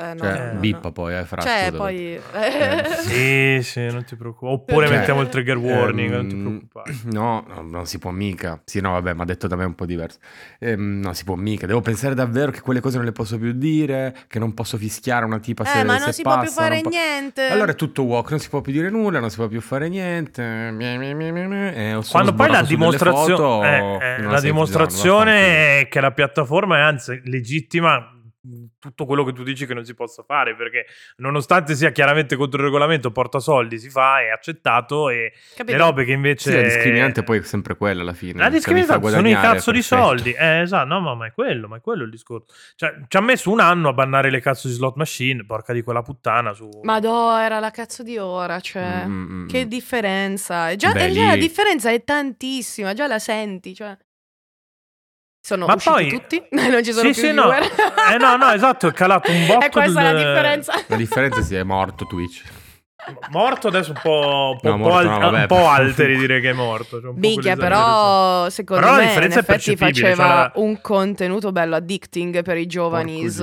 Eh, 0.00 0.14
no, 0.14 0.20
Cioè, 0.20 0.38
no, 0.46 0.52
no, 0.52 0.58
bippa 0.60 0.80
no. 0.84 0.92
poi, 0.92 1.16
eh, 1.16 1.24
fra. 1.24 1.42
Cioè, 1.42 1.72
poi... 1.74 2.14
Eh, 2.14 2.84
Sì, 3.00 3.58
sì, 3.64 3.86
non 3.90 4.04
ti 4.04 4.14
preoccupare. 4.14 4.54
Oppure 4.54 4.86
Cioè, 4.86 4.96
mettiamo 4.96 5.20
il 5.22 5.28
trigger 5.28 5.56
warning, 5.56 6.12
non 6.12 6.28
ti 6.28 6.34
Ehm, 6.36 6.42
preoccupare. 6.42 6.94
No, 7.18 7.44
no, 7.48 7.62
non 7.62 7.84
si 7.86 7.98
può 7.98 8.10
mica. 8.12 8.60
Sì, 8.64 8.80
no, 8.80 8.92
vabbè, 8.92 9.12
ma 9.14 9.24
detto 9.24 9.48
da 9.48 9.56
me 9.56 9.64
è 9.64 9.66
un 9.66 9.74
po' 9.74 9.86
diverso. 9.86 10.20
Ehm, 10.60 11.00
non 11.00 11.14
si 11.16 11.24
può 11.24 11.34
mica. 11.34 11.66
Devo 11.66 11.80
pensare 11.80 12.14
davvero 12.14 12.52
che 12.52 12.60
quelle 12.60 12.78
cose 12.78 12.96
non 12.96 13.06
le 13.06 13.10
posso 13.12 13.38
più 13.38 13.50
dire, 13.50 14.14
che 14.28 14.38
non 14.38 14.54
posso 14.54 14.76
fischiare 14.76 15.24
una 15.24 15.40
tipa 15.40 15.64
se 15.64 15.80
Eh, 15.80 15.82
ma 15.84 15.98
se 15.98 16.04
non 16.04 16.12
si 16.12 16.22
può 16.22 16.32
più 16.38 16.42
passa, 16.48 16.62
fare 16.62 16.80
po- 16.80 16.88
niente. 16.90 17.46
Allora 17.48 17.72
è 17.72 17.74
tutto 17.74 18.04
walk, 18.04 18.30
non 18.30 18.38
si 18.38 18.48
può 18.50 18.60
più 18.60 18.70
dire 18.70 18.90
nulla, 18.90 19.18
non 19.18 19.30
si 19.30 19.36
può 19.36 19.48
più 19.48 19.60
fare 19.60 19.88
niente. 19.88 20.42
Mie, 20.70 20.96
mie, 20.96 21.12
mie, 21.14 21.32
mie, 21.32 21.46
mie. 21.48 21.74
E 21.74 21.94
ho 21.94 22.02
solo 22.02 22.22
Quando 22.22 22.34
poi 22.34 22.52
la 22.52 22.62
dimostrazione, 22.62 23.26
foto 23.26 23.64
eh, 23.64 24.06
eh, 24.06 24.22
la 24.22 24.40
dimostrazione 24.40 25.80
è 25.80 25.88
che 25.88 26.00
la 26.00 26.12
piattaforma 26.12 26.76
è 26.78 26.80
anzi 26.82 27.20
legittima 27.24 28.12
tutto 28.78 29.06
quello 29.06 29.24
che 29.24 29.32
tu 29.32 29.42
dici 29.42 29.66
che 29.66 29.74
non 29.74 29.84
si 29.84 29.94
possa 29.94 30.22
fare 30.22 30.54
perché 30.56 30.86
nonostante 31.16 31.74
sia 31.74 31.90
chiaramente 31.90 32.36
contro 32.36 32.58
il 32.58 32.64
regolamento 32.66 33.10
porta 33.10 33.38
soldi 33.40 33.78
si 33.78 33.90
fa 33.90 34.20
è 34.20 34.28
accettato 34.28 35.08
e 35.10 35.32
Capito? 35.56 35.76
le 35.76 35.82
robe 35.82 36.04
che 36.04 36.12
invece 36.12 36.50
Sì, 36.50 36.56
la 36.56 36.62
discriminante 36.62 37.22
poi 37.22 37.38
è 37.38 37.42
sempre 37.42 37.76
quella 37.76 38.02
alla 38.02 38.12
fine. 38.12 38.38
la 38.38 38.44
fa 38.44 38.50
discriminazione 38.50 39.00
sono 39.10 39.18
i 39.28 39.30
guadagnare, 39.32 39.56
cazzo 39.56 39.70
di 39.70 39.82
soldi 39.82 40.32
eh, 40.32 40.60
esatto 40.60 40.86
no 40.88 41.00
ma, 41.00 41.14
ma 41.14 41.26
è 41.26 41.32
quello 41.32 41.68
ma 41.68 41.76
è 41.76 41.80
quello 41.80 42.04
il 42.04 42.10
discorso 42.10 42.52
cioè, 42.76 42.94
ci 43.08 43.16
ha 43.16 43.20
messo 43.20 43.50
un 43.50 43.60
anno 43.60 43.88
a 43.88 43.92
bannare 43.92 44.30
le 44.30 44.40
cazzo 44.40 44.68
di 44.68 44.74
slot 44.74 44.96
machine 44.96 45.44
porca 45.44 45.72
di 45.72 45.82
quella 45.82 46.02
puttana 46.02 46.52
su 46.52 46.68
Madò, 46.82 47.38
era 47.40 47.58
la 47.60 47.70
cazzo 47.70 48.02
di 48.02 48.18
ora, 48.18 48.60
cioè... 48.60 49.04
Mm, 49.06 49.10
mm, 49.12 49.42
mm. 49.42 49.46
Che 49.48 49.66
differenza. 49.68 50.70
E 50.70 50.76
Già, 50.76 50.92
Beh, 50.92 51.10
già 51.10 51.26
la 51.26 51.32
lì- 51.34 51.40
differenza 51.40 51.90
è 51.90 52.02
tantissima, 52.04 52.92
già 52.94 53.06
la 53.06 53.18
senti, 53.18 53.74
cioè... 53.74 53.96
Sono 55.48 55.64
Ma 55.66 55.74
usciti 55.74 55.94
poi- 55.94 56.08
tutti? 56.10 56.42
non 56.70 56.84
ci 56.84 56.92
sono 56.92 57.10
sì 57.12 57.18
più 57.20 57.28
sì 57.28 57.32
no 57.34 57.44
viewer. 57.48 57.62
eh, 58.12 58.16
no 58.18 58.36
no 58.36 58.50
esatto 58.52 58.86
è 58.88 58.92
calato 58.92 59.30
un 59.30 59.46
botto 59.48 59.64
E 59.64 59.70
questa 59.70 60.00
è 60.00 60.02
la 60.02 60.12
differenza. 60.12 60.72
La 60.88 60.96
differenza 60.96 61.40
sì, 61.40 61.54
è 61.54 61.62
morto 61.62 62.04
Twitch. 62.04 62.42
morto 63.30 63.68
adesso 63.68 63.92
un 63.92 64.00
po', 64.02 64.50
un 64.52 64.60
po', 64.60 64.68
No, 64.68 64.74
un 64.74 64.80
morto 64.80 64.98
po' 64.98 65.08
no, 65.08 65.14
al- 65.14 65.20
vabbè. 65.20 65.40
un 65.40 65.46
po' 65.46 65.66
alteri 65.68 66.18
dire 66.18 66.40
che 66.40 66.50
è 66.50 66.52
morto 66.52 67.00
cioè 67.00 67.08
po' 67.14 67.20
Minchia, 67.20 67.56
però 67.56 68.50
secondo 68.50 68.82
Però 68.82 68.92
la 68.94 68.98
me 68.98 69.02
in 69.04 69.08
differenza 69.08 69.38
è 69.38 69.42
effetti 69.42 69.76
faceva 69.76 70.14
cioè 70.16 70.26
la- 70.26 70.52
un 70.56 70.80
contenuto 70.82 71.50
bello 71.52 71.76
addicting 71.76 72.42
per 72.42 72.58
i 72.58 72.66
giovanis. 72.66 73.38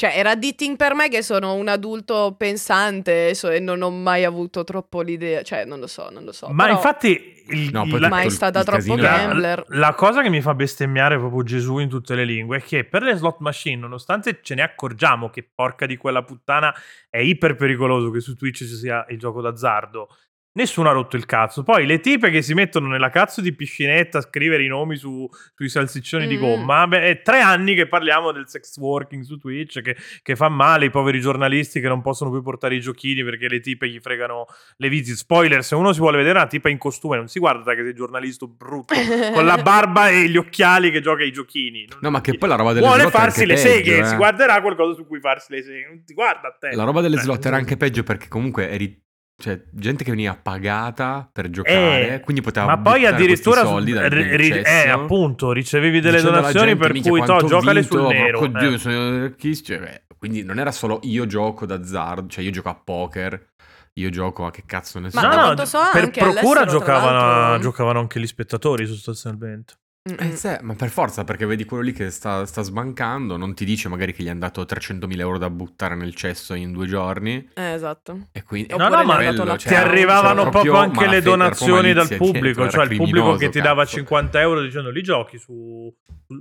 Cioè, 0.00 0.12
era 0.16 0.30
addicting 0.30 0.76
per 0.78 0.94
me 0.94 1.10
che 1.10 1.20
sono 1.20 1.52
un 1.52 1.68
adulto 1.68 2.34
pensante 2.38 3.34
so- 3.34 3.50
e 3.50 3.60
non 3.60 3.82
ho 3.82 3.90
mai 3.90 4.24
avuto 4.24 4.64
troppo 4.64 5.02
l'idea. 5.02 5.42
Cioè, 5.42 5.66
non 5.66 5.78
lo 5.78 5.86
so, 5.86 6.08
non 6.10 6.24
lo 6.24 6.32
so. 6.32 6.48
ma 6.48 6.62
però 6.64 6.76
infatti 6.76 7.42
il- 7.48 7.68
No, 7.70 7.84
la, 7.98 8.08
mai 8.08 8.24
il- 8.24 8.30
stata 8.32 8.60
il 8.60 8.64
troppo 8.64 8.94
gambler. 8.94 9.62
la 9.68 9.92
cosa 9.92 10.22
che 10.22 10.30
mi 10.30 10.40
fa 10.40 10.54
bestemmiare 10.54 11.18
proprio 11.18 11.42
Gesù 11.42 11.76
in 11.80 11.90
tutte 11.90 12.14
le 12.14 12.24
lingue 12.24 12.56
è 12.58 12.62
che 12.62 12.84
per 12.84 13.02
le 13.02 13.14
slot 13.14 13.40
machine 13.40 13.76
nonostante 13.76 14.38
ce 14.40 14.54
ne 14.54 14.62
accorgiamo 14.62 15.28
che 15.28 15.46
porca 15.54 15.84
di 15.84 15.98
quella 15.98 16.22
puttana 16.22 16.72
è 17.10 17.18
iper 17.18 17.54
pericoloso 17.56 18.10
che 18.10 18.20
su 18.20 18.34
Twitch 18.36 18.58
ci 18.60 18.66
sia 18.76 19.04
il 19.10 19.18
gioco 19.18 19.42
d'azzardo 19.42 20.08
Nessuno 20.52 20.88
ha 20.88 20.92
rotto 20.92 21.14
il 21.16 21.26
cazzo. 21.26 21.62
Poi 21.62 21.86
le 21.86 22.00
tipe 22.00 22.28
che 22.30 22.42
si 22.42 22.54
mettono 22.54 22.88
nella 22.88 23.08
cazzo 23.08 23.40
di 23.40 23.54
piscinetta 23.54 24.18
a 24.18 24.20
scrivere 24.22 24.64
i 24.64 24.66
nomi 24.66 24.96
su- 24.96 25.28
sui 25.54 25.68
salsiccioni 25.68 26.26
di 26.26 26.36
Mm. 26.36 26.40
gomma. 26.40 26.88
Beh, 26.88 27.02
è 27.02 27.22
tre 27.22 27.40
anni 27.40 27.74
che 27.76 27.86
parliamo 27.86 28.32
del 28.32 28.48
sex 28.48 28.76
working 28.78 29.22
su 29.22 29.38
Twitch 29.38 29.80
che, 29.80 29.96
che 30.22 30.34
fa 30.34 30.48
male 30.48 30.86
i 30.86 30.90
poveri 30.90 31.20
giornalisti 31.20 31.80
che 31.80 31.86
non 31.86 32.02
possono 32.02 32.32
più 32.32 32.42
portare 32.42 32.74
i 32.74 32.80
giochini 32.80 33.22
perché 33.22 33.46
le 33.48 33.60
tipe 33.60 33.88
gli 33.88 34.00
fregano 34.00 34.46
le 34.78 34.88
visite. 34.88 35.16
Spoiler: 35.16 35.62
se 35.62 35.76
uno 35.76 35.92
si 35.92 36.00
vuole 36.00 36.16
vedere 36.16 36.38
una 36.38 36.48
tipa 36.48 36.68
in 36.68 36.78
costume, 36.78 37.16
non 37.16 37.28
si 37.28 37.38
guarda 37.38 37.62
te 37.70 37.76
che 37.76 37.82
sei 37.84 37.94
giornalista 37.94 38.46
brutto 38.46 38.92
con 39.32 39.44
la 39.46 39.56
barba 39.58 40.08
e 40.08 40.28
gli 40.28 40.36
occhiali 40.36 40.90
che 40.90 41.00
gioca 41.00 41.22
ai 41.22 41.30
giochini. 41.30 41.86
Non- 41.88 41.98
No, 42.02 42.10
ma 42.10 42.20
che 42.20 42.36
poi 42.36 42.48
la 42.48 42.56
roba 42.56 42.72
delle 42.72 42.86
Vuole 42.86 43.02
slot 43.02 43.14
è 43.14 43.16
farsi 43.16 43.40
anche 43.42 43.52
le 43.54 43.60
peggio, 43.62 43.74
seghe, 43.74 43.98
eh. 43.98 44.04
si 44.04 44.16
guarderà 44.16 44.60
qualcosa 44.60 44.94
su 44.94 45.06
cui 45.06 45.20
farsi 45.20 45.52
le 45.52 45.62
seghe. 45.62 45.86
Non 45.86 46.02
ti 46.04 46.12
guarda 46.12 46.48
a 46.48 46.56
te. 46.58 46.74
La 46.74 46.82
roba 46.82 47.00
delle 47.02 47.16
Eh, 47.16 47.20
slot 47.20 47.46
era 47.46 47.56
anche 47.56 47.76
peggio 47.76 48.02
perché 48.02 48.26
comunque 48.26 48.68
eri 48.68 49.00
cioè, 49.40 49.60
gente 49.70 50.04
che 50.04 50.10
veniva 50.10 50.38
pagata 50.40 51.28
per 51.32 51.50
giocare, 51.50 52.14
Eh, 52.14 52.20
quindi 52.20 52.42
poteva 52.42 52.66
ma 52.66 52.78
poi 52.78 53.06
addirittura 53.06 53.62
soldi 53.62 53.92
dal 53.92 54.08
ri- 54.10 54.36
ri- 54.36 54.62
eh, 54.62 54.88
appunto 54.88 55.52
ricevevi 55.52 56.00
delle 56.00 56.16
dicendo 56.18 56.36
donazioni 56.36 56.66
gente, 56.68 56.82
per 56.82 56.92
"Minchia, 56.92 57.10
cui 57.10 57.20
to, 57.24 57.46
giocale 57.46 57.80
vinto, 57.80 57.96
sul 57.98 58.06
nero 58.06 58.38
porco 58.38 58.58
eh. 58.58 58.78
Sono 58.78 59.22
ricchissimo", 59.24 59.78
cioè, 59.78 60.02
quindi 60.18 60.42
non 60.44 60.58
era 60.58 60.70
solo 60.70 61.00
io 61.04 61.26
gioco 61.26 61.66
d'azzardo 61.66 62.28
cioè 62.28 62.44
io 62.44 62.50
gioco 62.50 62.68
a 62.68 62.74
poker 62.74 63.48
io 63.94 64.10
gioco 64.10 64.46
a 64.46 64.50
che 64.50 64.62
cazzo 64.66 64.98
ne 65.00 65.10
so 65.10 65.20
Ma 65.20 65.34
no, 65.34 65.54
no, 65.54 65.64
so 65.64 65.78
per 65.92 66.04
anche 66.04 66.20
procura 66.20 66.64
giocavano, 66.64 67.58
giocavano 67.58 67.98
anche 68.00 68.20
gli 68.20 68.26
spettatori 68.26 68.86
sostanzialmente. 68.86 69.74
Eh, 70.18 70.36
sì, 70.36 70.56
ma 70.62 70.74
per 70.74 70.90
forza, 70.90 71.24
perché 71.24 71.46
vedi 71.46 71.64
quello 71.64 71.82
lì 71.82 71.92
che 71.92 72.10
sta, 72.10 72.44
sta 72.46 72.62
sbancando, 72.62 73.36
non 73.36 73.54
ti 73.54 73.64
dice 73.64 73.88
magari 73.88 74.12
che 74.12 74.22
gli 74.22 74.28
hanno 74.28 74.40
dato 74.40 74.62
300.000 74.62 75.18
euro 75.20 75.38
da 75.38 75.50
buttare 75.50 75.94
nel 75.94 76.14
cesso 76.14 76.54
in 76.54 76.72
due 76.72 76.86
giorni. 76.86 77.48
Eh, 77.54 77.72
esatto. 77.72 78.28
E 78.32 78.42
quindi 78.42 78.74
No, 78.76 78.88
no, 78.88 79.04
ma 79.04 79.22
dato 79.22 79.44
la 79.44 79.56
ti 79.56 79.68
Cioè, 79.68 79.78
arrivavano 79.78 80.38
c'era 80.38 80.50
proprio 80.50 80.74
anche 80.76 81.00
le 81.06 81.20
proprio 81.20 81.30
donazioni 81.30 81.92
dal 81.92 82.16
pubblico, 82.16 82.68
cioè 82.68 82.84
il 82.86 82.96
pubblico 82.96 83.34
che 83.36 83.48
ti 83.48 83.60
dava 83.60 83.82
cazzo. 83.84 83.96
50 83.96 84.40
euro 84.40 84.60
dicendo 84.62 84.90
li 84.90 85.02
giochi 85.02 85.38
su- 85.38 85.92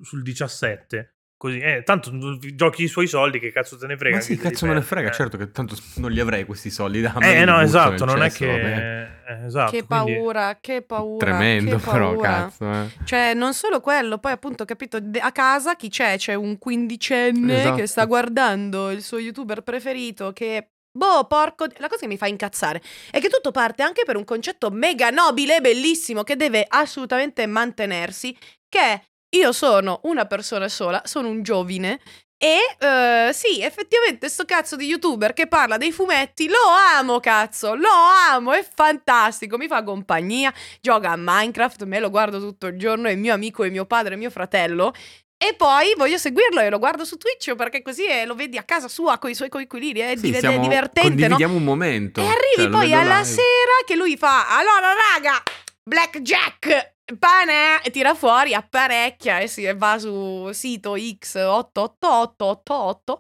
sul 0.02 0.22
17. 0.22 1.14
Così, 1.40 1.58
eh, 1.60 1.84
tanto 1.86 2.12
giochi 2.54 2.84
i 2.84 2.88
suoi 2.90 3.08
soldi, 3.08 3.40
che 3.40 3.54
cazzo 3.54 3.78
te 3.78 3.88
ne 3.88 3.96
frega? 3.96 4.18
Ma 4.18 4.22
sì, 4.22 4.36
cazzo 4.36 4.66
me 4.66 4.74
ne 4.74 4.82
frega, 4.82 5.08
eh. 5.08 5.14
certo 5.14 5.38
che 5.38 5.52
tanto 5.52 5.78
non 5.96 6.12
li 6.12 6.20
avrei 6.20 6.44
questi 6.44 6.70
soldi 6.70 7.00
da 7.00 7.14
me. 7.18 7.34
Eh 7.34 7.46
no, 7.46 7.62
esatto, 7.62 8.04
non 8.04 8.22
è 8.22 8.30
cesso, 8.30 8.44
che... 8.44 8.52
vabbè. 8.52 9.10
eh, 9.26 9.46
esatto, 9.46 9.72
che 9.72 9.86
quindi- 9.86 10.16
paura, 10.16 10.58
che 10.60 10.82
paura. 10.82 11.26
Tremendo 11.26 11.78
che 11.78 11.90
però, 11.90 12.12
paura. 12.12 12.30
cazzo. 12.30 12.70
Eh. 12.70 12.90
Cioè, 13.06 13.34
non 13.36 13.54
solo 13.54 13.80
quello, 13.80 14.18
poi 14.18 14.34
appunto, 14.34 14.66
capito, 14.66 15.02
a 15.18 15.32
casa 15.32 15.78
chi 15.78 15.88
c'è? 15.88 16.18
C'è 16.18 16.34
un 16.34 16.58
quindicenne 16.58 17.60
Esatto. 17.60 17.76
che 17.78 17.88
sta 17.88 18.04
guardando 18.04 18.90
il 18.90 19.02
suo 19.02 19.18
youtuber 19.18 19.62
preferito 19.62 20.34
che... 20.34 20.72
Boh, 20.92 21.26
porco... 21.26 21.68
La 21.78 21.88
cosa 21.88 22.02
che 22.02 22.08
mi 22.08 22.18
fa 22.18 22.28
incazzare 22.28 22.82
è 23.12 23.22
che 23.22 23.30
tutto 23.30 23.52
parte 23.52 23.82
anche 23.82 24.04
per 24.04 24.18
un 24.18 24.26
concetto 24.26 24.72
mega 24.72 25.10
nobile, 25.10 25.62
bellissimo, 25.62 26.24
che 26.24 26.36
deve 26.36 26.66
assolutamente 26.68 27.46
mantenersi, 27.46 28.36
che 28.68 28.80
è 28.82 29.02
io 29.32 29.52
sono 29.52 30.00
una 30.04 30.26
persona 30.26 30.68
sola, 30.70 31.02
sono 31.06 31.28
un 31.30 31.44
giovine 31.44 32.00
e 32.42 32.58
eh, 32.80 33.32
sì, 33.34 33.62
effettivamente 33.62 34.30
sto 34.30 34.46
cazzo 34.46 34.76
di 34.78 34.86
youtuber 34.86 35.34
che 35.34 35.48
parla 35.48 35.76
dei 35.78 35.92
fumetti 35.92 36.48
lo 36.48 36.56
amo, 36.98 37.20
cazzo, 37.20 37.76
lo 37.76 37.90
amo, 38.32 38.54
è 38.54 38.66
fantastico, 38.76 39.58
mi 39.58 39.68
fa 39.68 39.84
compagnia, 39.84 40.54
gioca 40.80 41.12
a 41.12 41.16
Minecraft, 41.18 41.84
me 41.84 42.00
lo 42.00 42.10
guardo 42.10 42.40
tutto 42.40 42.68
il 42.68 42.78
giorno, 42.80 43.10
è 43.10 43.16
mio 43.16 43.34
amico, 43.34 43.64
è 43.66 43.70
mio 43.70 43.86
padre, 43.86 44.14
è 44.14 44.18
mio 44.18 44.30
fratello. 44.30 44.94
E 45.42 45.54
poi 45.54 45.94
voglio 45.96 46.18
seguirlo 46.18 46.60
e 46.60 46.70
lo 46.70 46.80
guardo 46.80 47.06
su 47.06 47.16
Twitch 47.18 47.56
perché 47.56 47.82
così 47.82 48.06
eh, 48.06 48.26
lo 48.26 48.36
vedi 48.36 48.58
a 48.58 48.64
casa 48.64 48.88
sua 48.90 49.18
con 49.20 49.30
i 49.30 49.36
suoi 49.36 49.48
coinquilini, 49.50 50.00
è, 50.00 50.16
Sì, 50.16 50.22
div- 50.24 50.36
è 50.36 50.40
siamo- 50.40 50.60
divertente, 50.62 51.02
no? 51.10 51.16
condividiamo 51.16 51.56
un 51.56 51.64
momento. 51.64 52.20
E 52.22 52.26
arrivi 52.26 52.56
cioè, 52.56 52.70
poi 52.70 52.94
alla 52.94 53.20
live. 53.20 53.24
sera 53.26 53.74
che 53.86 53.96
lui 53.96 54.18
fa, 54.18 54.48
allora 54.58 54.94
raga, 55.14 55.42
blackjack, 55.84 56.96
pane, 57.18 57.82
e 57.84 57.90
tira 57.90 58.14
fuori, 58.14 58.54
apparecchia 58.54 59.40
e 59.40 59.48
si 59.48 59.66
va 59.74 59.98
su 59.98 60.52
sito 60.52 60.96
X88888 60.96 63.18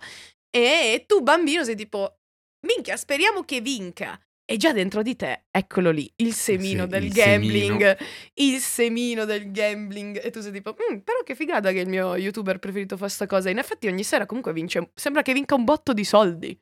e 0.52 1.06
tu 1.08 1.21
bambino 1.21 1.63
sei 1.63 1.75
tipo, 1.75 2.19
minchia, 2.67 2.97
speriamo 2.97 3.43
che 3.43 3.62
vinca. 3.62 4.19
E 4.49 4.58
già 4.58 4.73
dentro 4.73 5.04
di 5.04 5.15
te, 5.15 5.43
eccolo 5.52 5.91
lì, 5.91 6.12
il 6.17 6.34
semino 6.34 6.86
Sì, 6.86 6.89
del 6.89 7.04
il 7.04 7.13
gambling, 7.13 7.97
il 8.34 8.60
semino 8.60 9.25
del 9.25 9.52
gambling. 9.52 10.19
E 10.23 10.32
tu 10.32 10.41
sei 10.41 10.52
tipo, 10.52 10.71
"Mm, 10.71 10.97
però 10.99 11.19
che 11.23 11.36
figata 11.36 11.71
che 11.71 11.82
il 11.82 11.88
mio 11.88 12.15
youtuber 12.15 12.58
preferito 12.58 12.97
fa 12.97 13.08
sta 13.08 13.28
cosa. 13.28 13.52
In 13.52 13.60
effetti 13.60 13.86
ogni 13.88 14.04
sera 14.04 14.25
comunque 14.25 14.52
vince, 14.52 14.89
sembra 14.95 15.21
che 15.21 15.34
vinca 15.34 15.54
un 15.54 15.65
botto 15.65 15.93
di 15.93 16.04
soldi. 16.04 16.60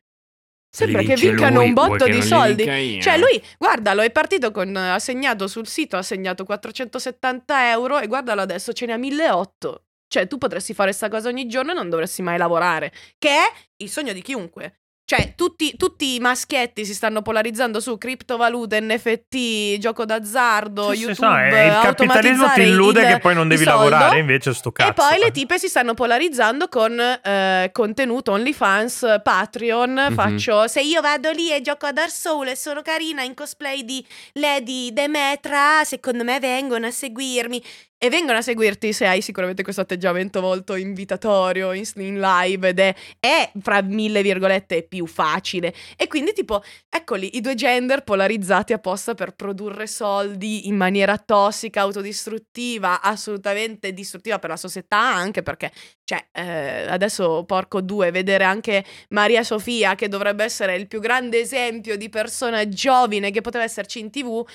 Sembra 0.78 1.02
che 1.02 1.16
vincano 1.16 1.60
lui, 1.60 1.68
un 1.68 1.74
botto 1.74 2.06
di 2.06 2.22
soldi. 2.22 2.63
Cioè, 3.02 3.18
lui, 3.18 3.42
guardalo, 3.58 4.02
è 4.02 4.12
partito 4.12 4.52
con. 4.52 4.76
Ha 4.76 5.00
segnato 5.00 5.48
sul 5.48 5.68
sito, 5.68 5.98
ha 5.98 6.04
segnato 6.04 6.44
470 6.44 7.72
euro 7.72 8.00
e 8.00 8.08
guardalo 8.08 8.42
adesso, 8.42 8.74
ce 8.74 8.86
ne 8.86 8.94
ha 8.94 8.98
1800. 8.98 9.82
Cioè, 10.08 10.28
tu 10.28 10.38
potresti 10.38 10.74
fare 10.74 10.94
sta 10.94 11.10
cosa 11.10 11.28
ogni 11.28 11.48
giorno 11.48 11.72
e 11.72 11.74
non 11.74 11.90
dovresti 11.90 12.22
mai 12.22 12.38
lavorare. 12.38 12.94
Che 13.18 13.30
è 13.30 13.52
il 13.78 13.90
sogno 13.90 14.13
di 14.13 14.22
chiunque. 14.22 14.82
Cioè, 15.10 15.36
tutti, 15.38 15.78
tutti 15.78 16.15
i 16.15 16.20
maschietti 16.20 16.84
si 16.84 16.93
stanno 16.93 17.22
polarizzando 17.22 17.80
su 17.80 17.98
criptovalute, 17.98 18.82
NFT, 18.82 19.78
gioco 19.78 20.04
d'azzardo, 20.04 20.89
Sì, 20.91 20.98
sì, 20.98 21.02
YouTube. 21.04 21.28
so, 21.28 21.38
eh, 21.38 21.67
il 21.67 21.80
capitalismo 21.82 22.50
ti 22.54 22.62
illude 22.63 23.02
il- 23.04 23.08
che 23.08 23.20
poi 23.20 23.34
non 23.34 23.48
devi 23.48 23.63
soldo. 23.63 23.88
lavorare, 23.89 24.20
invece 24.20 24.54
sto 24.54 24.74
cazzo. 24.74 24.89
E 24.89 24.93
poi 24.93 25.17
le 25.20 25.28
eh. 25.28 25.32
tipe 25.32 25.58
si 25.60 25.70
stanno 25.70 25.93
polarizzando 25.93 26.67
con 26.67 27.00
eh, 27.00 27.70
contenuto 27.72 28.34
OnlyFans, 28.34 29.22
Patreon. 29.24 30.08
Mhm. 30.10 30.13
Faccio 30.13 30.67
se 30.67 30.82
io 30.82 31.00
vado 31.00 31.32
lì 31.32 31.54
e 31.54 31.62
gioco 31.62 31.86
a 31.86 31.93
Dark 31.93 32.12
Souls 32.12 32.52
e 32.52 32.56
sono 32.58 32.82
carina 32.82 33.22
in 33.24 33.34
cosplay 33.34 33.86
di 33.86 34.06
Lady 34.34 34.91
Demetra, 34.91 35.86
secondo 35.86 36.26
me 36.26 36.38
vengono 36.41 36.86
a 36.86 36.91
seguirmi. 36.91 37.63
E 38.00 38.10
vengono 38.10 38.38
a 38.38 38.42
seguirti 38.42 38.94
se 38.94 39.08
hai 39.08 39.22
sicuramente 39.22 39.64
questo 39.64 39.82
atteggiamento 39.82 40.40
molto 40.40 40.76
invitatorio 40.76 41.74
in, 41.74 41.84
in 41.96 42.20
live 42.20 42.70
ed 42.70 42.80
è, 42.80 42.96
è, 43.20 43.52
fra 43.60 43.82
mille 43.82 44.22
virgolette 44.22 44.84
più 44.84 45.08
facile. 45.08 45.74
E 45.96 46.08
quindi 46.08 46.34
tipo 46.34 46.62
eccoli 46.90 47.38
i 47.38 47.42
due 47.42 47.56
gender 47.56 48.04
polarizzati 48.04 48.74
apposta 48.74 49.16
per 49.16 49.34
produrre 49.34 49.88
soldi 49.88 50.68
in 50.68 50.76
maniera 50.76 51.18
tossica, 51.18 51.82
autodistruttiva, 51.82 53.02
assolutamente 53.02 53.94
distruttiva 53.94 54.38
per 54.38 54.52
la 54.52 54.58
società 54.58 55.00
anche 55.00 55.42
perché 55.42 55.72
cioè 56.04 56.26
eh, 56.32 56.88
adesso 56.88 57.44
porco 57.46 57.82
due 57.82 58.12
vedere 58.12 58.44
anche 58.44 58.86
Maria 59.10 59.44
Sofia 59.44 59.96
che 59.96 60.08
dovrebbe 60.08 60.44
essere 60.44 60.76
il 60.76 60.88
più 60.88 61.00
grande 61.00 61.40
esempio 61.40 61.98
di 61.98 62.10
persona 62.10 62.68
giovane 62.70 63.32
che 63.32 63.42
poteva 63.42 63.64
esserci 63.64 64.00
in 64.00 64.12
tv 64.12 64.46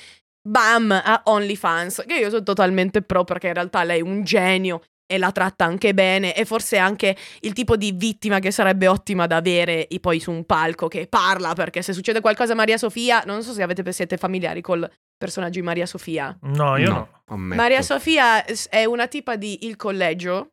bam, 0.43 0.91
a 0.91 1.23
OnlyFans, 1.25 2.05
che 2.07 2.15
io 2.15 2.31
sono 2.31 2.43
totalmente 2.43 3.03
pro 3.03 3.25
perché 3.25 3.49
in 3.49 3.55
realtà 3.55 3.83
lei 3.85 4.01
è 4.01 4.03
un 4.03 4.25
genio 4.25 4.83
e 5.07 5.19
la 5.19 5.31
tratta 5.31 5.65
anche 5.65 5.93
bene 5.93 6.35
e 6.35 6.47
forse 6.47 6.79
anche 6.79 7.15
il 7.41 7.53
tipo 7.53 7.77
di 7.77 7.93
vittima 7.93 8.39
che 8.39 8.51
sarebbe 8.51 8.89
ottima 8.89 9.27
da 9.27 9.37
avere 9.37 9.87
poi 10.01 10.19
su 10.21 10.31
un 10.31 10.45
palco 10.47 10.89
che 10.89 11.07
parla 11.07 11.53
perché 11.53 11.83
se 11.83 11.93
succede 11.93 12.21
qualcosa 12.21 12.53
a 12.53 12.57
Maria 12.57 12.79
Sofia, 12.79 13.23
non 13.27 13.43
so 13.43 13.53
se 13.53 13.63
avete, 13.63 13.93
siete 13.93 14.17
familiari 14.17 14.63
col 14.63 14.91
personaggio 15.19 15.61
di 15.61 15.67
Maria 15.67 15.87
Sofia. 15.87 16.37
No, 16.43 16.77
io 16.79 16.89
no. 16.89 17.09
no. 17.29 17.37
Maria 17.37 17.83
Sofia 17.83 18.45
è 18.45 18.85
una 18.85 19.07
tipa 19.07 19.37
di 19.37 19.67
Il 19.67 19.77
Collegio 19.77 20.53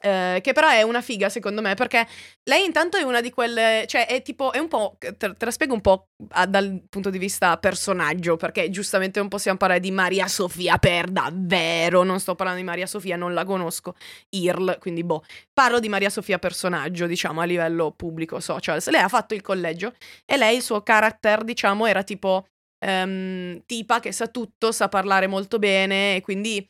eh, 0.00 0.40
che 0.42 0.52
però 0.52 0.68
è 0.68 0.82
una 0.82 1.00
figa 1.00 1.28
secondo 1.28 1.60
me 1.62 1.74
perché 1.74 2.06
lei 2.44 2.64
intanto 2.64 2.96
è 2.96 3.02
una 3.02 3.20
di 3.20 3.30
quelle, 3.30 3.84
cioè 3.86 4.06
è 4.06 4.22
tipo, 4.22 4.52
è 4.52 4.58
un 4.58 4.68
po', 4.68 4.96
te, 4.98 5.14
te 5.16 5.44
la 5.44 5.50
spiego 5.50 5.74
un 5.74 5.80
po' 5.80 6.08
a, 6.30 6.46
dal 6.46 6.82
punto 6.88 7.10
di 7.10 7.18
vista 7.18 7.56
personaggio 7.58 8.36
perché 8.36 8.70
giustamente 8.70 9.18
non 9.18 9.28
possiamo 9.28 9.56
parlare 9.56 9.80
di 9.80 9.90
Maria 9.90 10.28
Sofia 10.28 10.78
per 10.78 11.10
davvero, 11.10 12.02
non 12.02 12.20
sto 12.20 12.34
parlando 12.34 12.60
di 12.60 12.66
Maria 12.66 12.86
Sofia, 12.86 13.16
non 13.16 13.34
la 13.34 13.44
conosco, 13.44 13.94
IRL, 14.30 14.78
quindi 14.78 15.02
boh, 15.02 15.24
parlo 15.52 15.80
di 15.80 15.88
Maria 15.88 16.10
Sofia 16.10 16.38
personaggio 16.38 17.06
diciamo 17.06 17.40
a 17.40 17.44
livello 17.44 17.92
pubblico, 17.92 18.40
social, 18.40 18.82
lei 18.86 19.00
ha 19.00 19.08
fatto 19.08 19.34
il 19.34 19.42
collegio 19.42 19.94
e 20.24 20.36
lei 20.36 20.56
il 20.56 20.62
suo 20.62 20.82
character 20.82 21.44
diciamo 21.44 21.86
era 21.86 22.02
tipo 22.02 22.46
Um, 22.78 23.62
tipa 23.64 24.00
che 24.00 24.12
sa 24.12 24.28
tutto, 24.28 24.70
sa 24.70 24.88
parlare 24.88 25.26
molto 25.26 25.58
bene 25.58 26.16
e 26.16 26.20
quindi 26.20 26.64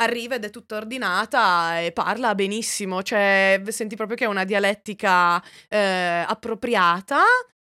arriva 0.00 0.36
ed 0.36 0.44
è 0.44 0.50
tutta 0.50 0.76
ordinata 0.76 1.80
e 1.80 1.92
parla 1.92 2.34
benissimo, 2.34 3.02
cioè 3.02 3.60
senti 3.68 3.96
proprio 3.96 4.16
che 4.16 4.24
è 4.24 4.28
una 4.28 4.44
dialettica 4.44 5.42
eh, 5.68 6.24
appropriata, 6.26 7.22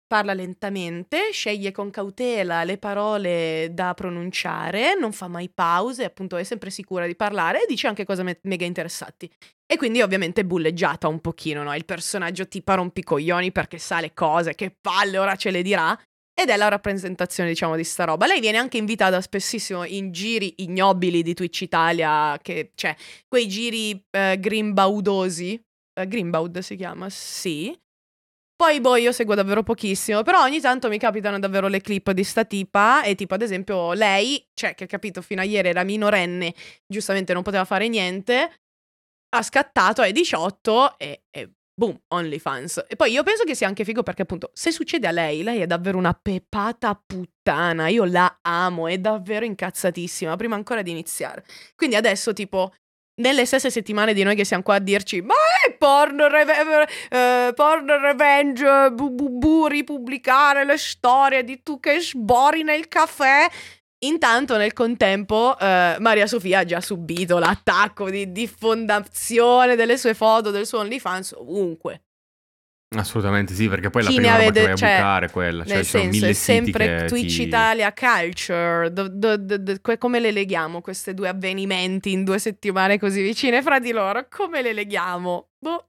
parla 0.07 0.33
lentamente, 0.33 1.31
sceglie 1.33 1.71
con 1.71 1.91
cautela 1.91 2.65
le 2.65 2.79
parole 2.79 3.69
da 3.73 3.93
pronunciare, 3.95 4.99
non 4.99 5.13
fa 5.13 5.29
mai 5.29 5.51
pause, 5.51 6.05
appunto 6.05 6.37
è 6.37 6.45
sempre 6.45 6.71
sicura 6.71 7.07
di 7.07 7.15
parlare 7.15 7.63
e 7.63 7.67
dice 7.69 7.87
anche 7.87 8.05
cose 8.05 8.23
me- 8.23 8.41
mega 8.43 8.65
interessanti. 8.65 9.31
E 9.71 9.77
quindi 9.77 10.01
ovviamente 10.01 10.41
è 10.41 10.45
bulleggiata 10.45 11.09
un 11.09 11.21
pochino, 11.21 11.63
no? 11.63 11.75
Il 11.75 11.85
personaggio 11.85 12.49
tipo 12.49 12.75
rompicoglioni 12.75 13.53
perché 13.53 13.77
sa 13.77 14.01
le 14.01 14.15
cose, 14.15 14.55
che 14.55 14.75
palle, 14.81 15.19
ora 15.19 15.37
ce 15.37 15.51
le 15.51 15.61
dirà. 15.61 15.99
Ed 16.41 16.51
è 16.51 16.57
la 16.57 16.69
rappresentazione, 16.69 17.49
diciamo, 17.49 17.75
di 17.75 17.83
sta 17.83 18.05
roba. 18.05 18.27
Lei 18.27 18.39
viene 18.39 18.59
anche 18.59 18.77
invitata 18.77 19.21
spessissimo 19.21 19.83
in 19.85 20.13
giri 20.13 20.55
ignobili 20.59 21.23
di 21.25 21.35
Twitch 21.35 21.63
Italia, 21.63 22.39
che 22.41 22.71
cioè 22.77 22.95
quei 23.27 23.49
giri 23.49 24.01
eh, 24.11 24.37
grimbaudosi. 24.39 25.61
Eh, 25.99 26.07
Grimbaud 26.07 26.61
si 26.61 26.77
chiama, 26.77 27.11
sì. 27.11 27.77
Poi, 28.55 28.81
boh, 28.81 28.95
io 28.95 29.11
seguo 29.11 29.35
davvero 29.35 29.65
pochissimo, 29.65 30.23
però 30.23 30.43
ogni 30.43 30.61
tanto 30.61 30.89
mi 30.89 30.99
capitano 30.99 31.41
davvero 31.41 31.67
le 31.67 31.81
clip 31.81 32.13
di 32.13 32.23
sta 32.23 32.45
tipa 32.45 33.03
e 33.03 33.17
tipo, 33.17 33.35
ad 33.35 33.43
esempio, 33.43 33.93
lei, 33.93 34.45
cioè, 34.55 34.77
che 34.77 34.87
capito, 34.87 35.23
fino 35.23 35.41
a 35.41 35.45
ieri 35.45 35.69
era 35.69 35.83
minorenne, 35.83 36.55
giustamente 36.87 37.33
non 37.33 37.43
poteva 37.43 37.65
fare 37.65 37.89
niente, 37.89 38.53
ha 39.31 39.43
scattato 39.43 40.03
ai 40.03 40.13
18 40.13 40.99
e, 40.99 41.23
e 41.31 41.51
boom, 41.79 41.97
OnlyFans. 42.09 42.87
E 42.89 42.97
poi 42.97 43.13
io 43.13 43.23
penso 43.23 43.45
che 43.45 43.55
sia 43.55 43.69
anche 43.69 43.85
figo 43.85 44.03
perché 44.03 44.23
appunto 44.23 44.51
se 44.53 44.73
succede 44.73 45.07
a 45.07 45.13
lei, 45.13 45.45
lei 45.45 45.61
è 45.61 45.67
davvero 45.67 45.97
una 45.97 46.13
pepata 46.13 47.01
puttana, 47.07 47.87
io 47.87 48.05
la 48.05 48.39
amo, 48.43 48.89
è 48.89 48.99
davvero 48.99 49.45
incazzatissima, 49.45 50.35
prima 50.35 50.57
ancora 50.57 50.83
di 50.83 50.91
iniziare. 50.91 51.45
Quindi 51.77 51.95
adesso 51.95 52.33
tipo 52.33 52.73
nelle 53.21 53.47
stesse 53.47 53.71
settimane 53.71 54.13
di 54.13 54.25
noi 54.25 54.35
che 54.35 54.45
siamo 54.45 54.63
qua 54.63 54.77
a 54.77 54.79
dirci 54.81 55.21
ma 55.21 55.35
è 55.65 55.73
porno, 55.73 56.29
reve- 56.29 56.89
eh, 57.11 57.53
porno 57.55 57.99
revenge, 57.99 58.91
bu, 58.93 59.11
bu, 59.11 59.39
bu, 59.39 59.67
ripubblicare 59.67 60.65
le 60.65 60.79
storie 60.79 61.45
di 61.45 61.63
tu 61.63 61.79
che 61.79 62.01
sbori 62.01 62.65
nel 62.65 62.89
caffè 62.89 63.49
Intanto, 64.01 64.57
nel 64.57 64.73
contempo, 64.73 65.59
eh, 65.59 65.97
Maria 65.99 66.27
Sofia 66.27 66.61
ha 66.61 66.65
già 66.65 66.81
subito 66.81 67.39
l'attacco 67.39 68.09
di 68.11 68.31
diffondazione 68.31 69.75
delle 69.75 69.99
sue 69.99 70.15
foto, 70.15 70.51
del 70.51 70.67
suo 70.67 70.79
OnlyFans 70.79 71.33
ovunque. 71.37 72.03
Assolutamente 72.97 73.53
sì, 73.53 73.69
perché 73.69 73.91
poi 73.91 74.03
Chi 74.03 74.15
la 74.15 74.21
prima 74.21 74.37
roba 74.37 74.45
vede, 74.45 74.61
che 74.61 74.65
vai 74.65 74.73
a 74.73 74.77
cioè, 74.77 74.97
bucare 74.97 75.31
quella, 75.31 75.65
cioè 75.65 75.75
nel 75.75 75.85
ci 75.85 75.91
sono 75.91 76.03
senso, 76.05 76.19
mille 76.19 76.31
è 76.31 76.35
sempre 76.35 77.05
Twitch 77.07 77.35
ti... 77.35 77.43
Italia 77.43 77.93
Culture, 77.93 78.93
do, 78.93 79.09
do, 79.09 79.37
do, 79.37 79.75
come 79.99 80.21
le 80.21 80.31
leghiamo 80.31 80.81
queste 80.81 81.13
due 81.13 81.29
avvenimenti 81.29 82.13
in 82.13 82.25
due 82.25 82.39
settimane 82.39 82.99
così 82.99 83.21
vicine 83.21 83.61
fra 83.63 83.79
di 83.79 83.91
loro? 83.91 84.27
Come 84.31 84.63
le 84.63 84.73
leghiamo? 84.73 85.49
Boh. 85.59 85.89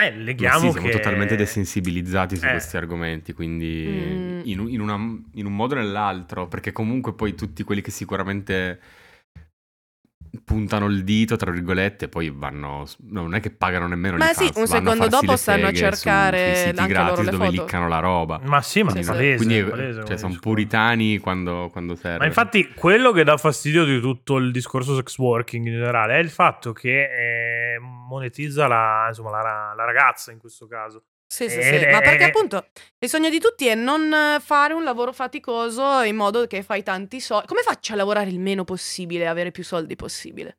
Eh, 0.00 0.14
leghiamo 0.16 0.58
sì, 0.66 0.70
siamo 0.70 0.86
che... 0.86 0.92
totalmente 0.92 1.34
desensibilizzati 1.36 2.36
su 2.36 2.46
Eh. 2.46 2.50
questi 2.50 2.76
argomenti, 2.76 3.32
quindi 3.32 3.86
Mm. 3.88 4.40
in, 4.44 4.58
un- 4.60 4.70
in 4.70 4.80
una- 4.80 5.18
in 5.34 5.46
un 5.46 5.54
modo 5.54 5.74
o 5.74 5.78
nell'altro, 5.78 6.46
perché 6.48 6.72
comunque 6.72 7.14
poi 7.14 7.34
tutti 7.34 7.64
quelli 7.64 7.80
che 7.80 7.90
sicuramente 7.90 8.78
puntano 10.44 10.86
il 10.86 11.04
dito, 11.04 11.36
tra 11.36 11.50
virgolette, 11.50 12.08
poi 12.08 12.30
vanno... 12.30 12.84
no, 13.00 13.22
non 13.22 13.34
è 13.34 13.40
che 13.40 13.50
pagano 13.50 13.86
nemmeno 13.86 14.16
Ma 14.16 14.30
gli 14.30 14.34
sì, 14.34 14.44
fans, 14.46 14.56
un 14.56 14.66
secondo 14.66 15.08
dopo 15.08 15.36
stanno 15.36 15.66
a 15.66 15.70
su- 15.70 15.74
cercare 15.76 16.54
sui 16.54 16.64
siti 16.66 16.80
anche 16.80 16.92
loro 16.92 17.04
gratis 17.06 17.24
le 17.24 17.30
dove 17.30 17.44
foto. 17.46 17.62
liccano 17.62 17.88
la 17.88 17.98
roba. 17.98 18.40
Ma 18.44 18.62
sì, 18.62 18.82
ma 18.82 18.90
Sì, 18.90 19.02
palese, 19.02 19.36
Quindi 19.36 19.58
è 19.58 19.64
palese, 19.64 20.04
cioè, 20.06 20.16
sono 20.16 20.36
puritani 20.40 21.18
quando, 21.18 21.68
quando 21.70 21.94
serve. 21.94 22.18
Ma 22.18 22.26
infatti 22.26 22.72
quello 22.74 23.12
che 23.12 23.24
dà 23.24 23.36
fastidio 23.36 23.84
di 23.84 24.00
tutto 24.00 24.36
il 24.36 24.50
discorso 24.52 24.94
sex 24.96 25.16
working 25.18 25.66
in 25.66 25.72
generale 25.72 26.14
è 26.14 26.18
il 26.18 26.30
fatto 26.30 26.72
che 26.72 27.74
eh, 27.74 27.78
monetizza 27.78 28.66
la, 28.66 29.06
insomma, 29.08 29.30
la, 29.30 29.72
la 29.76 29.84
ragazza 29.84 30.32
in 30.32 30.38
questo 30.38 30.66
caso. 30.66 31.04
Sì, 31.30 31.48
sì, 31.50 31.62
sì. 31.62 31.86
Ma 31.90 32.00
perché 32.00 32.24
appunto 32.24 32.68
il 32.98 33.08
sogno 33.08 33.28
di 33.28 33.38
tutti 33.38 33.66
è 33.66 33.74
non 33.74 34.38
fare 34.40 34.72
un 34.72 34.82
lavoro 34.82 35.12
faticoso 35.12 36.00
in 36.00 36.16
modo 36.16 36.46
che 36.46 36.62
fai 36.62 36.82
tanti 36.82 37.20
soldi. 37.20 37.46
Come 37.46 37.60
faccio 37.62 37.92
a 37.92 37.96
lavorare 37.96 38.30
il 38.30 38.40
meno 38.40 38.64
possibile 38.64 39.24
e 39.24 39.26
avere 39.26 39.50
più 39.50 39.62
soldi 39.62 39.94
possibile? 39.94 40.56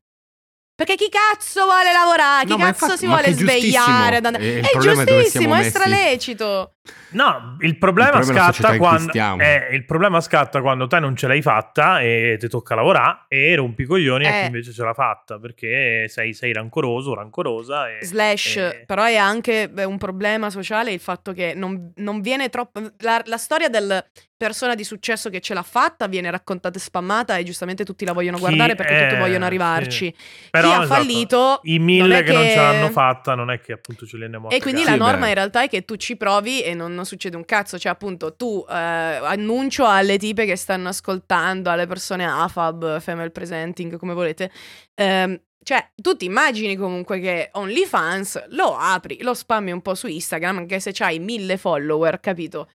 Perché 0.79 0.95
chi 0.95 1.09
cazzo 1.09 1.65
vuole 1.65 1.91
lavorare? 1.91 2.45
Chi 2.45 2.51
No, 2.51 2.57
cazzo 2.57 2.85
infatti- 2.85 2.99
si 2.99 3.05
vuole 3.05 3.33
svegliare? 3.33 4.17
È 4.19 4.21
è 4.21 4.77
giustissimo, 4.79 5.25
siamo 5.27 5.55
è 5.55 5.63
stralecito. 5.63 6.75
No, 7.09 7.57
il 7.59 7.77
problema, 7.77 8.19
Il 8.19 8.25
problema 8.25 8.51
scatta 8.53 8.77
quando 8.77 9.11
eh, 9.11 9.67
il 9.71 9.83
problema 9.83 10.21
scatta 10.21 10.61
quando 10.61 10.87
te 10.87 10.99
non 10.99 11.17
ce 11.17 11.27
l'hai 11.27 11.41
fatta 11.41 11.99
e 11.99 12.37
ti 12.39 12.47
tocca 12.47 12.75
lavorare 12.75 13.25
e 13.27 13.55
rompi 13.55 13.81
i 13.81 13.85
coglioni 13.85 14.25
a 14.25 14.29
Eh. 14.29 14.39
chi 14.39 14.45
invece 14.45 14.71
ce 14.71 14.83
l'ha 14.83 14.93
fatta 14.93 15.37
perché 15.37 16.05
sei, 16.07 16.33
sei 16.33 16.53
rancoroso, 16.53 17.13
rancorosa 17.13 17.89
e, 17.89 18.05
Slash, 18.05 18.55
e- 18.55 18.83
però 18.85 19.03
è 19.03 19.17
anche 19.17 19.67
beh, 19.69 19.83
un 19.83 19.97
problema 19.97 20.49
sociale 20.49 20.93
il 20.93 21.01
fatto 21.01 21.33
che 21.33 21.53
non, 21.55 21.91
non 21.97 22.21
viene 22.21 22.47
troppo. 22.47 22.79
La, 22.99 23.21
la 23.25 23.37
storia 23.37 23.67
del 23.67 24.01
persona 24.39 24.73
di 24.73 24.85
successo 24.85 25.29
che 25.29 25.41
ce 25.41 25.53
l'ha 25.53 25.63
fatta 25.63 26.07
viene 26.07 26.31
raccontata 26.31 26.77
e 26.77 26.81
spammata 26.81 27.35
e 27.35 27.43
giustamente 27.43 27.83
tutti 27.83 28.05
la 28.05 28.13
vogliono 28.13 28.37
Chi- 28.37 28.43
guardare 28.43 28.75
perché 28.75 29.01
tutti 29.01 29.15
eh, 29.15 29.19
vogliono 29.19 29.39
sì. 29.41 29.45
arrivarci. 29.45 30.15
Però, 30.49 30.69
Chi 30.69 30.73
ha 30.73 30.83
esatto, 30.83 30.93
fallito. 31.01 31.59
i 31.63 31.79
mille 31.79 32.19
è 32.19 32.23
che... 32.23 32.31
non 32.31 32.43
ce 32.43 32.47
che- 32.49 32.55
l'hanno 32.55 32.89
fatta 32.89 33.35
non 33.35 33.51
è 33.51 33.59
che 33.59 33.73
appunto 33.73 34.05
ce 34.05 34.15
li 34.15 34.23
andiamo 34.23 34.47
a 34.47 34.55
E 34.55 34.61
quindi 34.61 34.81
fregare. 34.83 34.97
la 34.97 35.05
Sì, 35.05 35.11
norma 35.11 35.25
beh. 35.25 35.29
in 35.29 35.35
realtà 35.35 35.63
è 35.63 35.67
che 35.67 35.83
tu 35.83 35.97
ci 35.97 36.15
provi 36.15 36.63
e 36.63 36.73
non, 36.73 36.93
non 36.95 37.05
succede 37.05 37.35
un 37.35 37.43
cazzo. 37.43 37.77
Cioè, 37.77 37.91
appunto, 37.91 38.33
tu 38.35 38.65
eh, 38.69 38.73
annuncio 38.73 39.85
alle 39.85 40.17
tipe 40.17 40.45
che 40.45 40.55
stanno 40.55 40.87
ascoltando, 40.87 41.69
alle 41.69 41.85
persone 41.85 42.25
AFAB, 42.25 42.99
female 43.01 43.31
presenting, 43.31 43.97
come 43.97 44.13
volete. 44.13 44.49
ehm, 44.95 45.39
cioè, 45.61 45.91
tu 45.93 46.15
ti 46.15 46.23
immagini 46.25 46.75
comunque 46.77 47.19
che 47.19 47.49
OnlyFans 47.51 48.45
lo 48.51 48.75
apri, 48.77 49.19
lo 49.21 49.33
spammi 49.33 49.71
un 49.71 49.81
po' 49.81 49.93
su 49.93 50.07
Instagram, 50.07 50.59
anche 50.59 50.79
se 50.79 50.91
c'hai 50.93 51.19
mille 51.19 51.57
follower, 51.57 52.19
capito? 52.21 52.69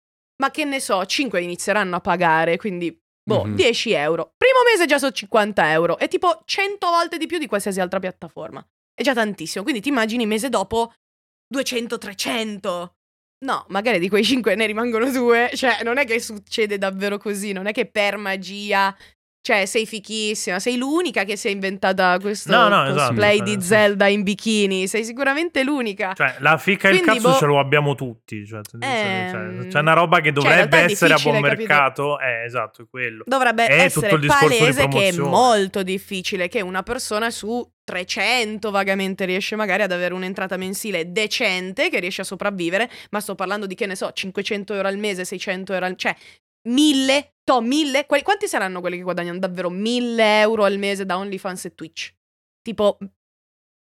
Ma 0.43 0.51
che 0.51 0.65
ne 0.65 0.81
so, 0.81 1.07
5 1.07 1.41
inizieranno 1.41 1.95
a 1.95 2.01
pagare, 2.01 2.57
quindi, 2.57 2.91
boh, 3.23 3.45
Mhm. 3.45 3.55
10 3.55 3.93
euro. 3.93 4.33
Primo 4.37 4.59
mese 4.69 4.87
già 4.87 4.99
sono 4.99 5.13
50 5.13 5.71
euro, 5.71 5.97
è 5.99 6.09
tipo 6.09 6.41
100 6.45 6.89
volte 6.91 7.17
di 7.17 7.27
più 7.27 7.39
di 7.39 7.47
qualsiasi 7.47 7.79
altra 7.81 8.01
piattaforma. 8.01 8.67
È 8.93 9.03
già 9.03 9.15
tantissimo, 9.15 9.63
quindi 9.63 9.81
ti 9.81 9.89
immagini 9.89 10.27
mese 10.27 10.49
dopo 10.49 10.93
200-300. 11.47 12.97
No, 13.45 13.65
magari 13.69 13.99
di 13.99 14.09
quei 14.09 14.25
5 14.25 14.55
ne 14.57 14.67
rimangono 14.67 15.11
due. 15.11 15.51
Cioè, 15.55 15.83
non 15.83 15.99
è 15.99 16.05
che 16.05 16.21
succede 16.21 16.79
davvero 16.79 17.19
così. 17.19 17.53
Non 17.53 17.67
è 17.67 17.73
che 17.73 17.87
per 17.87 18.17
magia 18.17 18.95
Cioè, 19.45 19.67
sei 19.67 19.87
fichissima, 19.87 20.61
sei 20.61 20.77
l'unica 20.77 21.25
che 21.25 21.37
si 21.37 21.49
è 21.49 21.51
inventata 21.51 22.17
questo 22.21 22.53
No, 22.53 22.69
no, 22.69 22.85
esatto, 22.85 23.09
cosplay 23.09 23.39
cioè, 23.39 23.45
di 23.45 23.51
nel 23.57 23.63
Zelda 23.63 24.07
in 24.07 24.23
bikini. 24.23 24.87
Sei 24.87 25.05
sicuramente 25.05 25.65
l'unica. 25.65 26.13
Cioè, 26.15 26.37
la 26.39 26.57
fica 26.59 26.89
e 26.89 26.93
il 26.93 27.01
cazzo 27.01 27.31
boh- 27.31 27.39
ce 27.39 27.47
lo 27.47 27.59
abbiamo 27.59 27.97
tutti. 27.97 28.47
Cioè, 28.47 28.61
tendenzialmente, 28.61 29.37
Ehm, 29.37 29.63
cioè, 29.63 29.71
c'è 29.73 29.79
una 29.81 29.95
roba 29.95 30.19
che 30.19 30.27
cioè, 30.27 30.33
dovrebbe 30.33 30.55
realtà 30.55 30.79
è 30.79 30.85
essere 30.85 31.15
a 31.15 31.19
buon 31.19 31.41
mercato. 31.41 32.21
Eh, 32.21 32.45
esatto, 32.45 32.83
è 32.83 32.85
quello. 32.89 33.25
Dovrebbe 33.27 33.67
È 33.67 33.83
essere 33.83 34.09
tutto 34.09 34.15
il 34.15 34.21
discorso 34.21 34.49
di 34.49 34.59
palese 34.59 34.89
che 34.89 35.09
è 35.09 35.13
molto 35.19 35.83
difficile 35.83 36.47
che 36.47 36.61
una 36.61 36.85
persona 36.85 37.29
su 37.31 37.69
300 37.83 38.71
vagamente 38.71 39.25
riesce 39.25 39.57
magari 39.57 39.83
ad 39.83 39.91
avere 39.91 40.15
un'entrata 40.15 40.57
mensile 40.57 41.11
decente, 41.11 41.91
che 41.91 41.99
riesce 41.99 42.21
a 42.21 42.25
sopravvivere, 42.25 42.89
ma 43.11 43.19
sto 43.19 43.35
parlando 43.35 43.67
di 43.67 43.75
che 43.75 43.87
ne 43.87 43.97
so, 43.97 44.13
500 44.13 44.75
euro 44.75 44.87
al 44.87 44.99
mese, 44.99 45.25
600 45.25 45.73
euro 45.73 45.87
al 45.87 45.97
cioè 45.97 46.15
1000, 46.69 47.35
to 47.45 47.61
1000, 47.61 48.07
Quali- 48.07 48.23
quanti 48.23 48.49
saranno 48.49 48.81
quelli 48.81 48.97
che 48.97 49.03
guadagnano 49.03 49.39
davvero 49.39 49.71
1000 49.71 50.41
euro 50.41 50.65
al 50.65 50.79
mese 50.79 51.05
da 51.05 51.17
OnlyFans 51.19 51.67
e 51.67 51.75
Twitch? 51.75 52.13
Tipo 52.63 52.99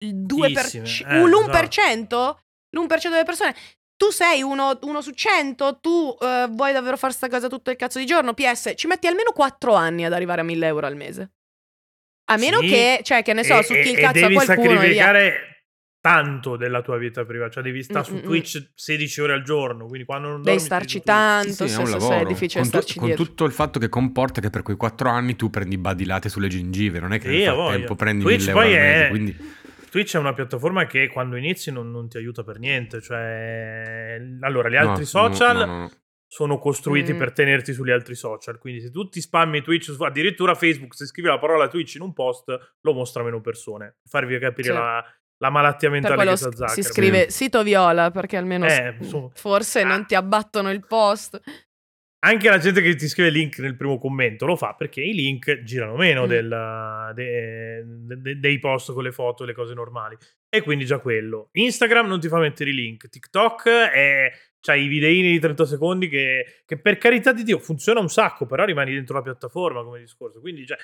il 0.02 0.14
2%, 0.14 0.26
Pochissime, 0.26 1.08
eh, 1.08 1.22
l'1%? 1.24 2.36
L'1% 2.74 3.10
delle 3.10 3.24
persone? 3.24 3.54
Tu 3.96 4.10
sei 4.10 4.42
uno, 4.42 4.78
uno 4.82 5.00
su 5.00 5.10
100, 5.10 5.78
tu 5.80 6.16
eh, 6.20 6.48
vuoi 6.50 6.72
davvero 6.72 6.96
fare 6.96 7.12
sta 7.12 7.28
cosa 7.28 7.48
tutto 7.48 7.70
il 7.70 7.76
cazzo 7.76 7.98
di 7.98 8.06
giorno, 8.06 8.34
PS, 8.34 8.72
ci 8.74 8.86
metti 8.86 9.06
almeno 9.06 9.30
4 9.32 9.74
anni 9.74 10.04
ad 10.04 10.12
arrivare 10.12 10.40
a 10.40 10.44
1000 10.44 10.66
euro 10.66 10.86
al 10.86 10.96
mese. 10.96 11.30
A 12.30 12.36
meno 12.36 12.60
Sì, 12.60 12.68
che, 12.68 13.00
cioè, 13.02 13.22
che 13.22 13.32
ne 13.32 13.44
so, 13.44 13.62
su 13.62 13.74
chi 13.74 13.90
il 13.90 13.98
cazzo 13.98 14.24
a 14.24 14.30
qualcuno 14.30 14.70
sacrificare 14.76 15.51
tanto 16.02 16.56
della 16.56 16.82
tua 16.82 16.98
vita 16.98 17.24
privata. 17.24 17.52
Cioè, 17.52 17.62
devi 17.62 17.82
stare 17.82 18.04
su 18.04 18.12
Mm, 18.12 18.16
mm, 18.16 18.18
mm. 18.18 18.24
Twitch 18.24 18.70
16 18.74 19.20
ore 19.22 19.32
al 19.34 19.42
giorno. 19.42 19.86
Quindi 19.86 20.04
quando 20.04 20.26
non 20.28 20.36
Devi 20.42 20.48
dormi, 20.56 20.60
starci 20.64 21.02
tanto, 21.02 21.48
Sì, 21.48 21.56
sì, 21.56 21.64
è 21.64 21.68
se, 21.68 21.80
un 21.94 22.00
se- 22.00 22.20
è 22.20 22.24
difficile 22.24 22.60
con, 22.62 22.70
tu- 22.70 22.76
starci 22.76 22.98
con 22.98 23.06
dietro. 23.06 23.24
tutto 23.24 23.44
il 23.44 23.52
fatto 23.52 23.78
che 23.78 23.88
comporta 23.88 24.40
che 24.40 24.50
per 24.50 24.62
quei 24.62 24.76
quattro 24.76 25.08
anni 25.08 25.36
tu 25.36 25.48
prendi 25.48 25.78
badilate 25.78 26.28
sulle 26.28 26.48
gengive, 26.48 26.98
non 26.98 27.12
è 27.12 27.18
che 27.18 27.28
Sì, 27.30 27.36
nel 27.44 27.54
frattempo 27.54 27.94
prendi 27.94 28.24
Twitch 28.24 28.46
1000 28.48 28.50
euro 28.50 28.62
poi 28.62 28.74
al 28.74 28.80
mese, 28.82 29.06
è- 29.06 29.08
quindi 29.08 29.36
Twitch 29.92 30.16
è 30.16 30.18
una 30.18 30.32
piattaforma 30.34 30.86
che 30.86 31.08
quando 31.08 31.36
inizi 31.36 31.70
non, 31.70 31.90
non 31.90 32.08
ti 32.08 32.16
aiuta 32.16 32.42
per 32.42 32.58
niente. 32.58 33.00
Cioè, 33.00 34.20
allora, 34.40 34.68
gli 34.68 34.76
altri 34.76 35.02
no, 35.02 35.06
social 35.08 35.56
no, 35.56 35.64
no, 35.64 35.78
no. 35.80 35.90
sono 36.26 36.58
costruiti 36.58 37.12
Mm. 37.12 37.18
per 37.18 37.32
tenerti 37.32 37.72
sugli 37.74 37.90
altri 37.90 38.14
social. 38.14 38.58
Quindi, 38.58 38.80
se 38.80 38.90
tu 38.90 39.08
ti 39.08 39.20
spammi 39.20 39.60
Twitch, 39.62 39.94
addirittura 40.00 40.54
Facebook, 40.54 40.94
se 40.94 41.04
scrivi 41.06 41.28
la 41.28 41.38
parola 41.38 41.68
Twitch 41.68 41.96
in 41.96 42.00
un 42.02 42.12
post, 42.14 42.74
lo 42.80 42.92
mostra 42.94 43.20
a 43.20 43.24
meno 43.26 43.40
persone. 43.42 43.96
Per 44.02 44.08
farvi 44.10 44.38
capire 44.38 44.68
Sì. 44.68 44.72
la, 44.74 45.04
la 45.42 45.50
malattia 45.50 45.90
mentale 45.90 46.24
che 46.24 46.36
s- 46.36 46.54
sa 46.54 46.68
si 46.68 46.82
scrive 46.84 47.28
sito 47.28 47.64
viola 47.64 48.12
perché 48.12 48.36
almeno 48.36 48.64
Eh, 48.66 48.96
s- 49.00 49.30
forse 49.34 49.80
Ah. 49.80 49.86
non 49.88 50.06
ti 50.06 50.14
abbattono 50.14 50.70
il 50.70 50.86
post. 50.86 51.40
Anche 52.24 52.48
la 52.48 52.58
gente 52.58 52.80
che 52.80 52.94
ti 52.94 53.08
scrive 53.08 53.30
link 53.30 53.58
nel 53.58 53.74
primo 53.76 53.98
commento 53.98 54.46
lo 54.46 54.54
fa 54.54 54.74
perché 54.74 55.00
i 55.00 55.12
link 55.12 55.62
girano 55.64 55.96
meno 55.96 56.26
Mm. 56.26 56.28
del- 56.28 57.12
de- 57.14 57.82
de- 58.20 58.38
dei 58.38 58.58
post 58.60 58.92
con 58.92 59.02
le 59.02 59.10
foto 59.10 59.42
e 59.42 59.46
le 59.46 59.54
cose 59.54 59.74
normali. 59.74 60.16
E 60.48 60.62
quindi 60.62 60.84
già 60.84 60.98
quello. 61.00 61.48
Instagram 61.52 62.06
non 62.06 62.20
ti 62.20 62.28
fa 62.28 62.38
mettere 62.38 62.70
i 62.70 62.74
link. 62.74 63.08
TikTok 63.08 63.66
è. 63.68 64.30
C'hai 64.60 64.84
i 64.84 64.86
videini 64.86 65.32
di 65.32 65.40
30 65.40 65.66
secondi 65.66 66.08
che, 66.08 66.62
che 66.64 66.78
per 66.78 66.96
carità 66.96 67.32
di 67.32 67.42
Dio 67.42 67.58
funziona 67.58 67.98
un 67.98 68.08
sacco, 68.08 68.46
però 68.46 68.64
rimani 68.64 68.92
dentro 68.94 69.16
la 69.16 69.22
piattaforma 69.22 69.82
come 69.82 69.98
discorso. 69.98 70.38
Quindi, 70.40 70.64
cioè, 70.64 70.78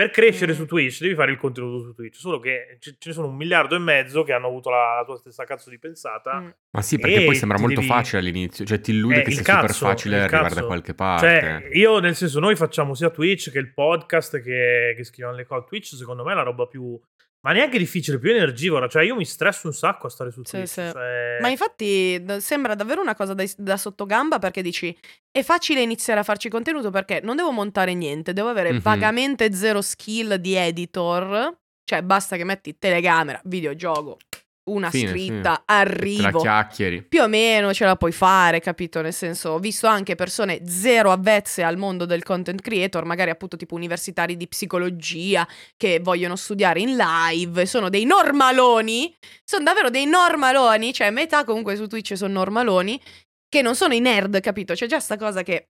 per 0.00 0.10
crescere 0.10 0.52
Mm. 0.52 0.54
su 0.54 0.64
Twitch 0.64 1.00
devi 1.02 1.14
fare 1.14 1.30
il 1.30 1.36
contenuto 1.36 1.82
su 1.82 1.92
Twitch. 1.94 2.16
Solo 2.16 2.38
che 2.40 2.78
ce 2.80 2.96
ne 3.04 3.12
sono 3.12 3.26
un 3.28 3.36
miliardo 3.36 3.74
e 3.74 3.78
mezzo 3.78 4.22
che 4.22 4.32
hanno 4.32 4.46
avuto 4.46 4.70
la, 4.70 4.94
la 4.96 5.04
tua 5.04 5.18
stessa 5.18 5.44
cazzo 5.44 5.68
di 5.68 5.78
pensata. 5.78 6.40
Mm. 6.40 6.48
Ma 6.70 6.80
sì, 6.80 6.98
perché 6.98 7.24
poi 7.26 7.34
sembra 7.34 7.58
molto 7.58 7.80
devi- 7.80 7.86
facile 7.92 8.18
all'inizio, 8.20 8.64
cioè 8.64 8.80
ti 8.80 8.92
illude 8.92 9.20
Eh, 9.20 9.22
che 9.24 9.30
sia 9.32 9.42
super 9.44 9.60
cazzo, 9.66 9.84
facile 9.86 10.16
il 10.16 10.22
arrivare 10.22 10.44
cazzo. 10.48 10.60
da 10.60 10.66
qualche 10.66 10.94
parte. 10.94 11.26
Cioè, 11.40 11.68
io 11.76 11.98
nel 11.98 12.14
senso, 12.16 12.40
noi 12.40 12.56
facciamo 12.56 12.94
sia 12.94 13.10
Twitch 13.10 13.50
che 13.50 13.58
il 13.58 13.74
podcast 13.74 14.40
che, 14.40 14.94
che 14.96 15.04
scrivono 15.04 15.36
le 15.36 15.44
cose. 15.44 15.66
Twitch, 15.68 15.94
secondo 15.94 16.24
me, 16.24 16.32
è 16.32 16.34
la 16.34 16.42
roba 16.42 16.66
più. 16.66 16.98
Ma 17.42 17.52
neanche 17.52 17.78
difficile, 17.78 18.18
più 18.18 18.30
energivora. 18.30 18.86
Cioè, 18.86 19.02
io 19.04 19.14
mi 19.16 19.24
stresso 19.24 19.66
un 19.66 19.72
sacco 19.72 20.06
a 20.06 20.10
stare 20.10 20.30
su 20.30 20.42
Sì, 20.44 20.52
Twitch. 20.58 20.68
sì. 20.68 20.88
cioè- 20.92 21.38
Ma 21.40 21.48
infatti 21.48 22.22
d- 22.22 22.36
sembra 22.36 22.74
davvero 22.74 23.00
una 23.00 23.14
cosa 23.14 23.32
da, 23.32 23.44
da 23.56 23.76
sottogamba 23.78 24.38
perché 24.38 24.60
dici 24.60 24.94
è 25.30 25.42
facile 25.42 25.80
iniziare 25.80 26.20
a 26.20 26.22
farci 26.22 26.48
contenuto 26.50 26.90
perché 26.90 27.20
non 27.22 27.36
devo 27.36 27.50
montare 27.50 27.94
niente, 27.94 28.32
devo 28.34 28.48
avere 28.50 28.72
Mhm. 28.72 28.80
vagamente 28.80 29.52
zero 29.54 29.80
skill 29.80 30.34
di 30.34 30.54
editor, 30.54 31.56
cioè 31.84 32.02
basta 32.02 32.36
che 32.36 32.44
metti 32.44 32.76
telecamera, 32.78 33.40
videogioco, 33.44 34.18
una 34.64 34.90
Fine, 34.90 35.08
scritta, 35.08 35.62
Te 35.64 35.72
la 35.72 35.78
arrivo. 35.78 36.40
chiacchieri. 36.40 37.02
Più 37.02 37.22
o 37.22 37.28
meno 37.28 37.72
ce 37.72 37.84
la 37.84 37.96
puoi 37.96 38.12
fare, 38.12 38.60
capito? 38.60 39.00
Nel 39.00 39.12
senso, 39.12 39.50
ho 39.50 39.58
visto 39.58 39.86
anche 39.86 40.14
persone 40.14 40.60
zero 40.66 41.10
avvezze 41.10 41.62
al 41.62 41.76
mondo 41.76 42.04
del 42.04 42.22
content 42.22 42.60
creator, 42.60 43.04
magari 43.04 43.30
appunto 43.30 43.56
tipo 43.56 43.74
universitari 43.74 44.36
di 44.36 44.46
psicologia 44.46 45.46
che 45.76 46.00
vogliono 46.00 46.36
studiare 46.36 46.80
in 46.80 46.96
live, 46.96 47.66
sono 47.66 47.88
dei 47.88 48.04
normaloni, 48.04 49.14
sono 49.44 49.64
davvero 49.64 49.90
dei 49.90 50.06
normaloni, 50.06 50.92
cioè 50.92 51.10
metà 51.10 51.44
comunque 51.44 51.76
su 51.76 51.86
Twitch 51.86 52.16
sono 52.16 52.32
normaloni, 52.32 53.00
che 53.48 53.62
non 53.62 53.74
sono 53.74 53.94
i 53.94 54.00
nerd, 54.00 54.40
capito? 54.40 54.74
C'è 54.74 54.86
già 54.86 55.00
sta 55.00 55.16
cosa 55.16 55.42
che 55.42 55.70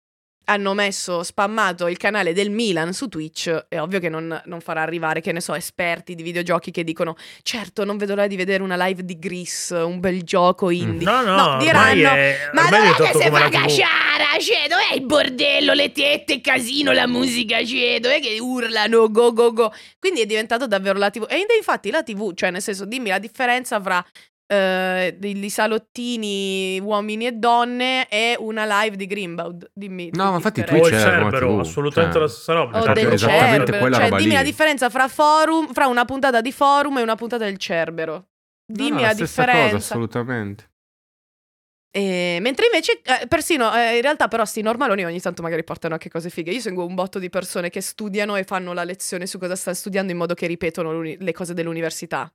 hanno 0.46 0.74
messo, 0.74 1.24
spammato 1.24 1.88
il 1.88 1.98
canale 1.98 2.34
del 2.34 2.50
Milan 2.50 2.94
su 2.94 3.08
Twitch, 3.08 3.50
è 3.70 3.80
ovvio 3.80 4.00
che 4.00 4.10
non, 4.10 4.42
non 4.46 4.60
farà 4.60 4.82
arrivare, 4.82 5.22
che 5.22 5.32
ne 5.32 5.40
so, 5.40 5.54
esperti 5.54 6.16
di 6.16 6.24
videogiochi 6.24 6.72
che 6.72 6.84
dicono 6.84 7.16
certo, 7.42 7.86
non 7.86 7.98
vedo 7.98 8.16
l'ora 8.16 8.28
di 8.28 8.36
vedere 8.36 8.62
una 8.64 8.76
live 8.86 9.06
di 9.06 9.18
Gris, 9.20 9.70
un 9.70 10.00
bel 10.00 10.24
gioco 10.24 10.70
indie. 10.70 11.06
No, 11.10 11.22
no, 11.22 11.36
No, 11.36 11.58
diranno, 11.58 12.10
è- 12.10 12.38
Ma 12.54 12.64
dov'è 12.70 12.94
che 12.96 13.06
si 13.20 13.30
fa 13.30 13.48
TV. 13.48 13.52
cacciara? 13.52 14.00
Cioè, 14.40 14.68
dov'è 14.68 14.96
il 14.96 15.06
bordello, 15.06 15.74
le 15.74 15.92
tette, 15.92 16.42
casino, 16.42 16.92
la 16.92 17.08
musica? 17.08 17.64
Cioè, 17.64 18.00
dov'è 18.00 18.20
che 18.20 18.40
urlano 18.40 19.10
go 19.12 19.32
go 19.34 19.54
go? 19.54 19.72
Quindi 20.00 20.22
è 20.22 20.26
diventato 20.26 20.68
davvero 20.68 20.98
la 20.98 21.10
TV. 21.10 21.26
E 21.30 21.46
infatti 21.58 21.92
la 21.92 22.02
TV, 22.04 22.34
cioè, 22.34 22.50
nel 22.52 22.62
senso, 22.62 22.86
dimmi 22.86 23.10
la 23.10 23.20
differenza 23.20 23.80
fra 23.82 24.04
eh, 24.52 25.16
degli 25.18 25.48
salottini 25.50 26.78
uomini 26.82 27.28
e 27.28 27.32
donne 27.32 28.10
e 28.10 28.36
una 28.38 28.66
live 28.84 28.98
di 28.98 29.06
Greenbaud. 29.06 29.72
Dimmi. 29.74 30.10
No, 30.14 30.24
la 30.26 30.30
ma 30.32 30.36
infatti 30.36 30.64
Twitch 30.66 30.88
il 30.92 31.00
Cerbero, 31.00 31.60
assolutamente 31.60 32.14
cioè. 32.14 32.22
la 32.24 32.28
stessa 32.28 32.54
roba. 32.54 32.82
O 32.82 32.94
del 32.94 33.18
Cerbero. 33.18 33.78
quella 33.80 33.98
Cioè, 33.98 34.10
dimmi 34.10 34.24
lì. 34.26 34.32
la 34.34 34.44
differenza 34.44 34.90
fra 34.90 35.08
forum, 35.08 35.72
fra 35.72 35.88
una 35.88 36.04
puntata 36.04 36.42
di 36.42 36.52
forum 36.52 36.98
e 36.98 37.02
una 37.02 37.16
puntata 37.16 37.46
del 37.46 37.58
Cerbero. 37.58 38.14
No, 38.14 38.26
Dimmi 38.66 38.90
no, 38.90 39.02
la, 39.02 39.08
la 39.08 39.14
stessa 39.14 39.42
differenza. 39.46 39.76
cosa, 39.76 39.76
assolutamente. 39.94 40.70
E- 41.94 42.38
mentre 42.42 42.66
invece, 42.66 43.02
eh, 43.04 43.28
persino, 43.28 43.74
eh, 43.76 43.96
in 43.98 44.02
realtà 44.02 44.28
però 44.28 44.46
sti 44.46 44.62
normaloni 44.62 45.04
ogni 45.04 45.20
tanto 45.20 45.42
magari 45.42 45.64
portano 45.64 45.94
anche 45.94 46.10
cose 46.10 46.30
fighe. 46.30 46.52
Io 46.52 46.60
seguo 46.62 46.86
un 46.86 46.96
botto 46.96 47.20
di 47.20 47.30
persone 47.30 47.70
che 47.70 47.82
studiano 47.82 48.36
e 48.36 48.44
fanno 48.44 48.74
la 48.74 48.84
lezione 48.84 49.26
su 49.26 49.38
cosa 49.38 49.56
stanno 49.56 49.76
studiando 49.76 50.12
in 50.12 50.18
modo 50.18 50.34
che 50.34 50.48
ripetono 50.48 51.02
le 51.02 51.32
cose 51.34 51.54
dell'università. 51.54 52.32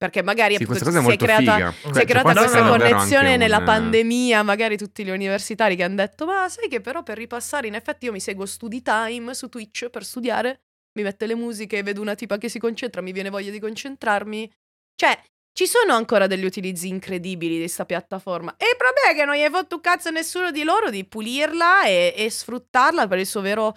Perché 0.00 0.22
magari 0.22 0.56
Sì, 0.56 0.62
appunto, 0.62 0.82
questa 0.82 1.02
si 1.02 1.10
è 1.10 1.16
creata, 1.16 1.54
figa. 1.56 1.72
si 1.72 1.88
è 1.88 1.92
Cioè, 1.92 2.04
creata 2.06 2.32
questa 2.32 2.66
connessione 2.66 3.36
nella 3.36 3.58
un- 3.58 3.64
pandemia, 3.64 4.42
magari 4.42 4.78
tutti 4.78 5.04
gli 5.04 5.10
universitari 5.10 5.76
che 5.76 5.82
hanno 5.82 5.96
detto 5.96 6.24
ma 6.24 6.48
sai 6.48 6.68
che 6.70 6.80
però 6.80 7.02
per 7.02 7.18
ripassare 7.18 7.66
in 7.66 7.74
effetti 7.74 8.06
io 8.06 8.12
mi 8.12 8.18
seguo 8.20 8.46
Study 8.46 8.80
Time 8.80 9.34
su 9.34 9.50
Twitch 9.50 9.90
per 9.90 10.02
studiare, 10.02 10.60
mi 10.96 11.02
mette 11.02 11.26
le 11.26 11.34
musiche, 11.34 11.82
vedo 11.82 12.00
una 12.00 12.14
tipa 12.14 12.38
che 12.38 12.48
si 12.48 12.58
concentra, 12.58 13.02
mi 13.02 13.12
viene 13.12 13.28
voglia 13.28 13.50
di 13.50 13.60
concentrarmi. 13.60 14.50
Cioè, 14.94 15.20
ci 15.52 15.66
sono 15.66 15.92
ancora 15.92 16.26
degli 16.26 16.46
utilizzi 16.46 16.88
incredibili 16.88 17.58
di 17.58 17.68
sta 17.68 17.84
piattaforma. 17.84 18.54
E 18.56 18.64
il 18.70 18.76
problema 18.78 19.10
è 19.10 19.14
che 19.14 19.26
non 19.26 19.34
gli 19.34 19.42
hai 19.42 19.50
fatto 19.50 19.74
un 19.74 19.80
cazzo 19.82 20.08
a 20.08 20.12
nessuno 20.12 20.50
di 20.50 20.62
loro 20.62 20.88
di 20.88 21.04
pulirla 21.04 21.84
e, 21.84 22.14
e 22.16 22.30
sfruttarla 22.30 23.06
per 23.06 23.18
il 23.18 23.26
suo 23.26 23.42
vero 23.42 23.76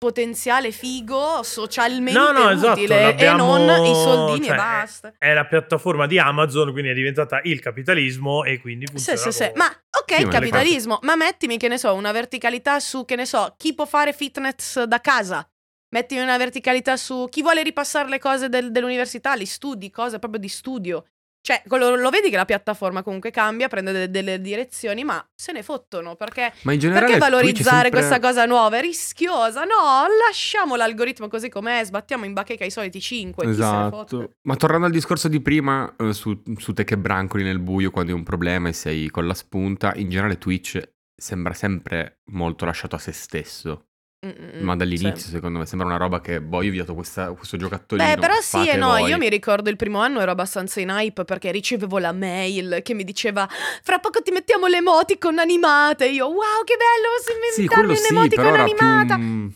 potenziale 0.00 0.70
figo, 0.72 1.42
socialmente 1.42 2.18
No, 2.18 2.32
no, 2.32 2.48
esatto, 2.48 2.80
e 2.80 3.32
non 3.34 3.84
i 3.84 3.94
soldini 3.94 4.46
cioè, 4.46 4.54
e 4.54 4.56
basta. 4.56 5.12
È 5.18 5.34
la 5.34 5.44
piattaforma 5.44 6.06
di 6.06 6.18
Amazon, 6.18 6.72
quindi 6.72 6.88
è 6.88 6.94
diventata 6.94 7.40
il 7.44 7.60
capitalismo 7.60 8.44
e 8.44 8.58
quindi 8.62 8.86
Sì, 8.86 8.92
funziona 8.94 9.18
sì, 9.20 9.30
sì. 9.30 9.38
come- 9.50 9.52
Ma 9.56 9.66
ok, 9.66 10.14
Sì, 10.14 10.24
le 10.24 10.30
capitalismo, 10.30 10.98
ma 11.02 11.16
mettimi 11.16 11.58
che 11.58 11.68
ne 11.68 11.76
so, 11.76 11.92
una 11.92 12.12
verticalità 12.12 12.80
su 12.80 13.04
che 13.04 13.14
ne 13.14 13.26
so, 13.26 13.54
chi 13.58 13.74
può 13.74 13.84
fare 13.84 14.14
fitness 14.14 14.82
da 14.84 15.02
casa. 15.02 15.46
Mettimi 15.90 16.22
una 16.22 16.38
verticalità 16.38 16.96
su 16.96 17.26
chi 17.28 17.42
vuole 17.42 17.62
ripassare 17.62 18.08
le 18.08 18.18
cose 18.18 18.48
del- 18.48 18.70
dell'università, 18.70 19.36
gli 19.36 19.44
studi, 19.44 19.90
cose 19.90 20.18
proprio 20.18 20.40
di 20.40 20.48
studio. 20.48 21.04
Cioè, 21.42 21.62
quello- 21.66 21.94
lo 21.96 22.10
vedi 22.10 22.28
che 22.28 22.36
la 22.36 22.44
piattaforma 22.44 23.02
comunque 23.02 23.30
cambia, 23.30 23.68
prende 23.68 23.92
de- 23.92 24.10
delle 24.10 24.40
direzioni, 24.40 25.04
ma 25.04 25.26
se 25.34 25.52
ne 25.52 25.62
fottono 25.62 26.14
perché 26.14 26.52
Ma 26.62 26.72
in 26.74 26.78
generale 26.78 27.06
perché 27.06 27.18
valorizzare 27.18 27.70
sempre- 27.82 27.90
questa 27.90 28.20
cosa 28.20 28.44
nuova? 28.44 28.76
È 28.76 28.80
rischiosa. 28.82 29.64
No, 29.64 30.04
lasciamo 30.26 30.76
l'algoritmo 30.76 31.28
così 31.28 31.48
com'è, 31.48 31.82
sbattiamo 31.84 32.24
in 32.26 32.34
bacheca 32.34 32.64
i 32.66 32.70
soliti 32.70 33.00
5. 33.00 33.46
Chi 33.46 33.54
se 33.54 33.58
ne 33.60 33.88
fotte? 33.88 34.14
Esatto. 34.16 34.32
Ma 34.42 34.56
tornando 34.56 34.86
al 34.86 34.92
discorso 34.92 35.28
di 35.28 35.40
prima, 35.40 35.94
eh, 35.98 36.12
su, 36.12 36.42
su 36.56 36.72
te 36.74 36.84
che 36.84 36.98
brancoli 36.98 37.42
nel 37.42 37.58
buio 37.58 37.90
quando 37.90 38.12
hai 38.12 38.18
un 38.18 38.24
problema 38.24 38.68
e 38.68 38.72
sei 38.74 39.08
con 39.08 39.26
la 39.26 39.34
spunta, 39.34 39.92
in 39.96 40.10
generale 40.10 40.36
Twitch 40.36 40.78
sembra 41.16 41.54
sempre 41.54 42.20
molto 42.32 42.64
lasciato 42.66 42.96
a 42.96 42.98
se 42.98 43.12
stesso. 43.12 43.86
Mm, 44.26 44.30
mm, 44.58 44.62
Ma 44.62 44.76
dall'inizio, 44.76 45.16
sì. 45.16 45.30
secondo 45.30 45.58
me, 45.60 45.64
sembra 45.64 45.86
una 45.88 45.96
roba 45.96 46.20
che, 46.20 46.42
boh, 46.42 46.60
io 46.60 46.72
ho 46.72 46.76
dato 46.76 46.92
questa- 46.94 47.32
questo 47.32 47.56
giocattolino. 47.56 48.06
Beh, 48.06 48.20
però 48.20 48.34
sì 48.42 48.68
e 48.68 48.76
no, 48.76 48.88
voi. 48.88 49.08
io 49.08 49.16
mi 49.16 49.30
ricordo 49.30 49.70
il 49.70 49.76
primo 49.76 49.98
anno 50.00 50.20
ero 50.20 50.30
abbastanza 50.30 50.78
in 50.78 50.90
hype 50.90 51.24
perché 51.24 51.50
ricevevo 51.50 51.96
la 51.98 52.12
mail 52.12 52.80
che 52.82 52.92
mi 52.92 53.02
diceva 53.04 53.48
fra 53.82 53.98
poco 53.98 54.20
ti 54.20 54.30
mettiamo 54.30 54.66
le 54.66 54.76
emoticon 54.76 55.38
animate. 55.38 56.06
Io, 56.08 56.26
wow, 56.26 56.64
che 56.64 56.76
bello, 56.76 57.08
Sì, 57.54 57.62
inventarmi 57.62 57.96
sì, 57.96 58.12
un'emoticon 58.12 58.44
era 58.46 58.62
animata. 58.62 59.14
più... 59.16 59.52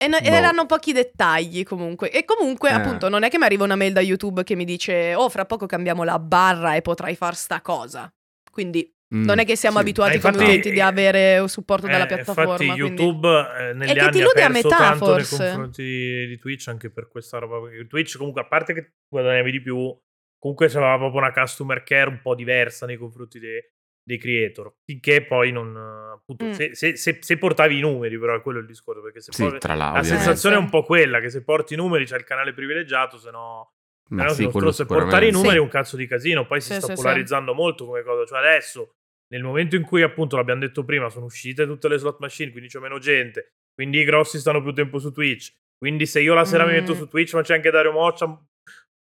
E 0.00 0.06
no- 0.06 0.18
Boh. 0.20 0.26
erano 0.26 0.66
pochi 0.66 0.92
dettagli 0.92 1.64
comunque. 1.64 2.10
E 2.10 2.24
comunque, 2.26 2.68
Eh. 2.68 2.74
appunto, 2.74 3.08
non 3.08 3.22
è 3.22 3.30
che 3.30 3.38
mi 3.38 3.44
arriva 3.44 3.64
una 3.64 3.74
mail 3.74 3.94
da 3.94 4.00
YouTube 4.02 4.44
che 4.44 4.54
mi 4.54 4.64
dice: 4.66 5.14
Oh, 5.14 5.28
fra 5.30 5.46
poco 5.46 5.64
cambiamo 5.64 6.04
la 6.04 6.18
barra 6.18 6.74
e 6.74 6.82
potrai 6.82 7.16
far 7.16 7.34
sta 7.34 7.62
cosa. 7.62 8.08
Quindi 8.50 8.88
Mm, 9.14 9.24
non 9.24 9.38
è 9.38 9.44
che 9.46 9.56
siamo 9.56 9.76
sì. 9.76 9.82
abituati 9.82 10.16
Eh, 10.16 10.20
come 10.20 10.32
infatti- 10.34 10.50
utenti 10.50 10.70
di 10.70 10.80
avere 10.80 11.38
un 11.38 11.48
supporto 11.48 11.86
dalla 11.86 12.04
Eh, 12.04 12.06
piattaforma. 12.08 12.52
Infatti, 12.52 12.66
quindi- 12.66 12.80
YouTube 13.02 13.28
eh, 13.58 13.72
negli 13.72 13.92
che 13.92 14.00
anni 14.00 14.10
ti 14.12 14.20
ha 14.22 14.26
a 14.26 14.32
perso 14.32 14.50
metà, 14.68 14.76
tanto 14.76 15.04
forse. 15.06 15.36
nei 15.38 15.46
confronti 15.48 15.82
di 15.82 16.38
Twitch 16.38 16.68
anche 16.68 16.90
per 16.90 17.08
questa 17.08 17.38
roba. 17.38 17.60
Perché 17.66 17.86
Twitch, 17.86 18.16
comunque, 18.18 18.42
a 18.42 18.46
parte 18.46 18.74
che 18.74 18.92
guadagnavi 19.08 19.50
di 19.50 19.62
più, 19.62 19.98
comunque 20.38 20.68
c'aveva 20.68 20.96
proprio 20.98 21.20
una 21.20 21.32
customer 21.32 21.82
care 21.82 22.10
un 22.10 22.20
po' 22.20 22.34
diversa 22.34 22.84
nei 22.84 22.96
confronti 22.98 23.38
dei, 23.38 23.60
dei 24.02 24.18
creator. 24.18 24.74
Finché 24.84 25.24
poi 25.24 25.52
non. 25.52 25.74
eh, 25.74 26.06
Appunto, 26.18 26.44
Mm. 26.46 26.50
se, 26.50 26.74
se- 26.74 26.96
se- 26.96 27.18
se 27.22 27.38
portavi 27.38 27.78
i 27.78 27.80
numeri, 27.80 28.18
però 28.18 28.36
è 28.36 28.42
quello 28.42 28.58
il 28.58 28.66
discorso. 28.66 29.00
Perché 29.00 29.20
se 29.22 29.32
Sì, 29.32 29.46
poi- 29.48 29.58
tra 29.58 29.74
la 29.74 30.02
sensazione 30.02 30.56
Eh, 30.56 30.58
è 30.58 30.60
un 30.60 30.68
po' 30.68 30.82
quella 30.82 31.20
che 31.20 31.30
se 31.30 31.42
porti 31.42 31.72
i 31.72 31.76
numeri 31.78 32.04
c'è 32.04 32.16
il 32.18 32.24
canale 32.24 32.52
privilegiato, 32.52 33.16
se 33.16 33.30
no. 33.30 33.72
Ma 34.10 34.22
Però 34.22 34.34
sì, 34.34 34.50
se 34.72 34.86
portare 34.86 35.28
i 35.28 35.30
numeri 35.30 35.50
Sì. 35.52 35.56
è 35.56 35.60
un 35.60 35.68
cazzo 35.68 35.96
di 35.96 36.06
casino. 36.06 36.46
Poi 36.46 36.60
si 36.60 36.72
sta 36.72 36.80
sì, 36.86 36.86
sì. 36.88 36.94
polarizzando 36.94 37.52
molto 37.54 37.86
come 37.86 38.02
cosa. 38.02 38.24
Cioè, 38.26 38.38
adesso, 38.38 38.96
nel 39.28 39.42
momento 39.42 39.76
in 39.76 39.82
cui, 39.82 40.02
appunto, 40.02 40.36
l'abbiamo 40.36 40.60
detto 40.60 40.84
prima, 40.84 41.08
sono 41.10 41.26
uscite 41.26 41.66
tutte 41.66 41.88
le 41.88 41.98
slot 41.98 42.18
machine, 42.20 42.50
quindi 42.50 42.68
c'è 42.68 42.78
meno 42.78 42.98
gente. 42.98 43.54
Quindi 43.74 43.98
i 44.00 44.04
grossi 44.04 44.38
stanno 44.38 44.62
più 44.62 44.72
tempo 44.72 44.98
su 44.98 45.12
Twitch. 45.12 45.52
Quindi 45.76 46.06
se 46.06 46.20
io 46.20 46.34
la 46.34 46.44
sera 46.44 46.64
mi 46.66 46.72
metto 46.72 46.92
Mm. 46.94 46.96
su 46.96 47.06
Twitch, 47.08 47.34
ma 47.34 47.42
c'è 47.42 47.54
anche 47.54 47.70
Dario 47.70 47.92
Moccia. 47.92 48.26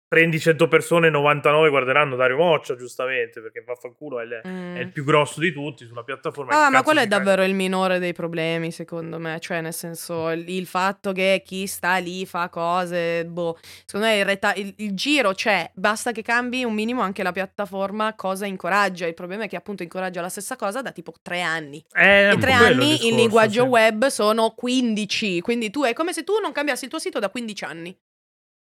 Prendi 0.09 0.39
100 0.39 0.67
persone, 0.67 1.11
99 1.11 1.69
guarderanno 1.69 2.15
Dario 2.15 2.37
Moccia, 2.37 2.75
giustamente, 2.75 3.41
perché 3.41 3.61
vaffanculo 3.63 4.19
è, 4.19 4.23
il- 4.23 4.41
Mm. 4.43 4.75
è 4.77 4.79
il 4.79 4.91
più 4.91 5.03
grosso 5.03 5.39
di 5.39 5.53
tutti 5.53 5.85
sulla 5.85 6.01
piattaforma. 6.01 6.65
Ah, 6.65 6.71
ma 6.71 6.81
quello 6.81 6.99
è 7.01 7.05
davvero 7.05 7.43
il 7.43 7.53
minore 7.53 7.99
dei 7.99 8.13
problemi, 8.13 8.71
secondo 8.71 9.19
me. 9.19 9.39
Cioè, 9.39 9.61
nel 9.61 9.71
senso, 9.73 10.31
il, 10.31 10.49
il 10.49 10.65
fatto 10.65 11.11
che 11.11 11.43
chi 11.45 11.67
sta 11.67 11.97
lì 11.97 12.25
fa 12.25 12.49
cose, 12.49 13.23
boh. 13.25 13.59
Secondo 13.85 14.07
me 14.07 14.17
il, 14.17 14.25
reta- 14.25 14.55
il- 14.55 14.73
il 14.77 14.95
giro 14.95 15.33
c'è, 15.33 15.69
basta 15.75 16.11
che 16.11 16.23
cambi 16.23 16.63
un 16.63 16.73
minimo 16.73 17.01
anche 17.03 17.21
la 17.21 17.31
piattaforma, 17.31 18.15
cosa 18.15 18.47
incoraggia. 18.47 19.05
Il 19.05 19.13
problema 19.13 19.43
è 19.43 19.47
che 19.47 19.57
appunto 19.57 19.83
incoraggia 19.83 20.21
la 20.21 20.29
stessa 20.29 20.55
cosa 20.55 20.81
da 20.81 20.91
tipo 20.91 21.13
tre 21.21 21.41
anni. 21.41 21.85
Eh, 21.93 22.31
E 22.31 22.37
tre 22.39 22.53
anni 22.53 22.77
discorso, 22.93 23.07
il 23.09 23.13
linguaggio 23.15 23.61
sì. 23.61 23.67
web 23.69 24.07
sono 24.07 24.49
15, 24.55 25.39
quindi 25.41 25.69
tu 25.69 25.83
è 25.83 25.93
come 25.93 26.13
se 26.13 26.23
tu 26.23 26.33
non 26.41 26.51
cambiassi 26.51 26.85
il 26.85 26.89
tuo 26.89 26.97
sito 26.99 27.19
da 27.19 27.29
15 27.29 27.63
anni. 27.63 27.95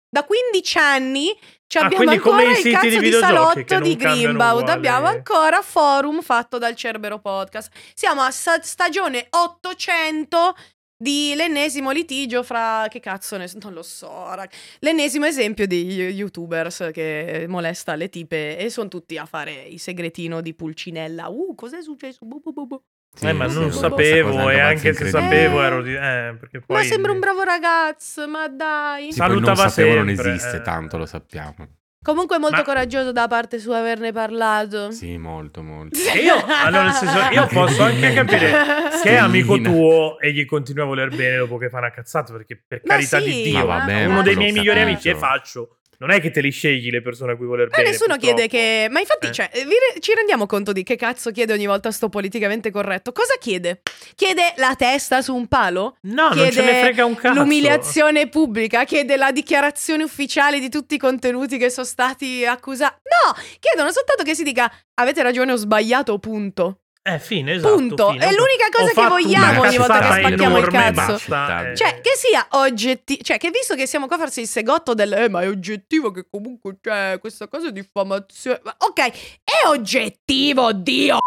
Da 0.09 0.23
15 0.23 0.77
anni 0.77 1.37
ci 1.67 1.77
Ah, 1.77 1.85
abbiamo 1.85 2.09
ancora 2.11 2.43
il 2.43 2.71
cazzo 2.71 2.99
di 2.99 3.11
salotto 3.11 3.79
di 3.79 3.95
Greenbaud, 3.97 4.61
uguale. 4.61 4.71
abbiamo 4.71 5.07
ancora 5.07 5.61
forum 5.61 6.21
fatto 6.21 6.57
dal 6.57 6.75
Cerbero 6.75 7.19
Podcast. 7.19 7.71
Siamo 7.93 8.21
a 8.21 8.31
sta- 8.31 8.61
stagione 8.61 9.27
800 9.29 10.55
di 10.99 11.33
l'ennesimo 11.35 11.91
litigio 11.91 12.41
fra 12.41 12.87
che 12.89 12.99
cazzo 13.01 13.37
ne 13.37 13.47
non 13.61 13.73
lo 13.73 13.83
so, 13.83 14.33
rag- 14.33 14.51
l'ennesimo 14.79 15.25
esempio 15.25 15.67
di 15.67 15.83
youtubers 15.93 16.89
che 16.91 17.45
molesta 17.47 17.93
le 17.95 18.09
tipe 18.09 18.57
e 18.57 18.69
sono 18.71 18.87
tutti 18.87 19.17
a 19.17 19.25
fare 19.25 19.51
il 19.63 19.79
segretino 19.79 20.41
di 20.41 20.53
Pulcinella. 20.55 21.27
Uh, 21.27 21.53
cos'è 21.53 21.81
successo? 21.83 22.25
Bu, 22.25 22.39
bu. 22.41 22.65
Sì, 22.65 22.96
Eh, 23.21 23.33
ma 23.33 23.49
sì, 23.49 23.59
non 23.59 23.71
sapevo, 23.71 24.49
e 24.49 24.59
abbastanza 24.59 24.65
anche 24.65 24.93
se 24.93 25.09
sapevo 25.09 25.61
Eh. 25.61 25.65
ero 25.65 25.81
di... 25.81 25.93
Eh, 25.93 26.35
perché 26.39 26.59
poi... 26.59 26.77
Ma 26.77 26.83
sembra 26.83 27.11
un 27.11 27.19
bravo 27.19 27.43
ragazzo, 27.43 28.27
ma 28.27 28.47
dai. 28.47 29.11
Sì, 29.11 29.17
poi 29.17 29.27
non 29.29 29.43
Salutava 29.43 29.69
sapevo 29.69 29.95
non 29.95 30.07
sempre, 30.07 30.29
esiste, 30.33 30.57
eh. 30.57 30.61
tanto 30.61 30.97
lo 30.97 31.05
sappiamo. 31.05 31.67
Comunque 32.03 32.37
molto 32.37 32.57
Ma- 32.57 32.63
coraggioso 32.63 33.11
da 33.11 33.27
parte 33.27 33.59
sua 33.59 33.79
averne 33.79 34.13
parlato. 34.13 34.91
Sì, 34.91 35.17
molto, 35.17 35.61
molto. 35.61 35.97
Io, 35.97 36.35
allora, 36.63 36.83
nel 36.83 36.93
senso, 36.93 37.17
io 37.31 37.47
posso 37.51 37.83
anche 37.83 38.13
capire 38.13 38.51
che 39.03 39.09
è 39.09 39.15
amico 39.15 39.59
tuo 39.59 40.17
e 40.19 40.31
gli 40.31 40.45
continui 40.45 40.83
a 40.83 40.85
voler 40.85 41.09
bene 41.13 41.37
dopo 41.37 41.57
che 41.57 41.69
fa 41.69 41.79
una 41.79 41.91
cazzata, 41.91 42.31
perché 42.31 42.63
per 42.65 42.81
Ma 42.85 42.93
carità 42.93 43.19
sì, 43.19 43.25
di 43.25 43.41
Dio, 43.43 43.65
vabbè, 43.65 44.05
uno 44.05 44.21
dei 44.21 44.35
miei 44.35 44.53
migliori 44.53 44.81
amici 44.81 45.09
e 45.09 45.15
faccio. 45.15 45.79
Non 45.99 46.11
è 46.11 46.21
che 46.21 46.29
te 46.29 46.41
li 46.41 46.51
scegli 46.51 46.89
le 46.91 47.01
persone 47.01 47.31
a 47.31 47.35
cui 47.35 47.47
voler 47.47 47.69
Ma 47.69 47.77
bene. 47.77 47.89
nessuno 47.89 48.13
purtroppo. 48.17 48.35
chiede 48.35 48.47
che. 48.47 48.87
Ma 48.91 48.99
infatti, 48.99 49.27
Eh. 49.27 49.31
cioè, 49.31 49.49
re- 49.53 49.99
ci 49.99 50.13
rendiamo 50.13 50.45
conto 50.45 50.71
di 50.71 50.83
che 50.83 50.95
cazzo 50.95 51.31
chiede 51.31 51.53
ogni 51.53 51.65
volta 51.65 51.89
sto 51.91 52.07
politicamente 52.09 52.69
corretto? 52.69 53.11
Cosa 53.11 53.33
chiede? 53.39 53.81
Chiede 54.15 54.53
la 54.57 54.75
testa 54.77 55.21
su 55.23 55.33
un 55.35 55.47
palo? 55.47 55.97
No, 56.01 56.29
non 56.29 56.37
ce 56.37 56.43
ne 56.43 56.49
chiede 56.51 56.79
frega 56.81 57.05
un 57.05 57.15
cazzo. 57.15 57.39
L'umiliazione 57.39 58.29
pubblica? 58.29 58.83
Chiede 58.83 59.17
la 59.17 59.31
dichiarazione 59.31 60.03
ufficiale 60.03 60.59
di 60.59 60.69
tutti 60.69 60.95
i 60.95 60.99
contenuti 60.99 61.57
che 61.57 61.69
sono 61.71 61.85
stati 61.87 62.45
accusati? 62.45 62.95
No! 63.25 63.33
Chiedono 63.59 63.91
soltanto 63.91 64.23
che 64.23 64.35
si 64.35 64.43
dica 64.43 64.71
avete 64.95 65.23
ragione, 65.23 65.51
ho 65.51 65.55
sbagliato, 65.55 66.19
punto. 66.19 66.81
Eh, 67.09 67.19
fine, 67.19 67.53
esatto. 67.53 67.73
Punto. 67.73 68.11
fine. 68.11 68.25
È 68.25 68.31
l'unica 68.31 68.65
Ho 68.65 68.69
cosa 68.69 68.91
che 68.91 69.07
vogliamo 69.07 69.61
ogni 69.61 69.77
volta 69.77 69.99
che 69.99 70.19
spacchiamo 70.19 70.57
il 70.57 70.67
cazzo. 70.67 71.21
basta, 71.25 71.71
eh. 71.71 71.75
Cioè, 71.75 72.01
che 72.01 72.11
sia 72.17 72.45
oggettivo. 72.51 73.23
Cioè, 73.23 73.37
che 73.37 73.49
visto 73.49 73.75
che 73.75 73.87
siamo 73.87 74.07
qua 74.07 74.17
a 74.17 74.19
farsi 74.19 74.41
il 74.41 74.47
segotto 74.47 74.93
del. 74.93 75.13
Eh, 75.13 75.29
ma 75.29 75.41
è 75.41 75.47
oggettivo 75.47 76.11
che 76.11 76.27
comunque 76.29 76.79
c'è 76.81 77.17
questa 77.19 77.47
cosa 77.47 77.71
di 77.71 77.79
diffamazione. 77.79 78.59
Ma, 78.61 78.75
ok, 78.77 78.99
è 79.41 79.67
oggettivo, 79.67 80.73
Dio. 80.73 81.19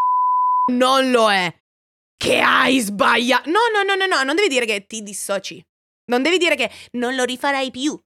Non 0.72 1.10
lo 1.10 1.32
è. 1.32 1.50
Che 2.18 2.40
hai 2.40 2.78
sbagliato. 2.80 3.48
No, 3.48 3.60
no, 3.72 3.82
no, 3.82 3.94
no, 3.94 4.04
no. 4.04 4.22
Non 4.22 4.36
devi 4.36 4.48
dire 4.48 4.66
che 4.66 4.84
ti 4.86 5.02
dissoci. 5.02 5.64
Non 6.10 6.22
devi 6.22 6.36
dire 6.36 6.56
che 6.56 6.70
non 6.92 7.14
lo 7.14 7.24
rifarai 7.24 7.70
più. 7.70 7.98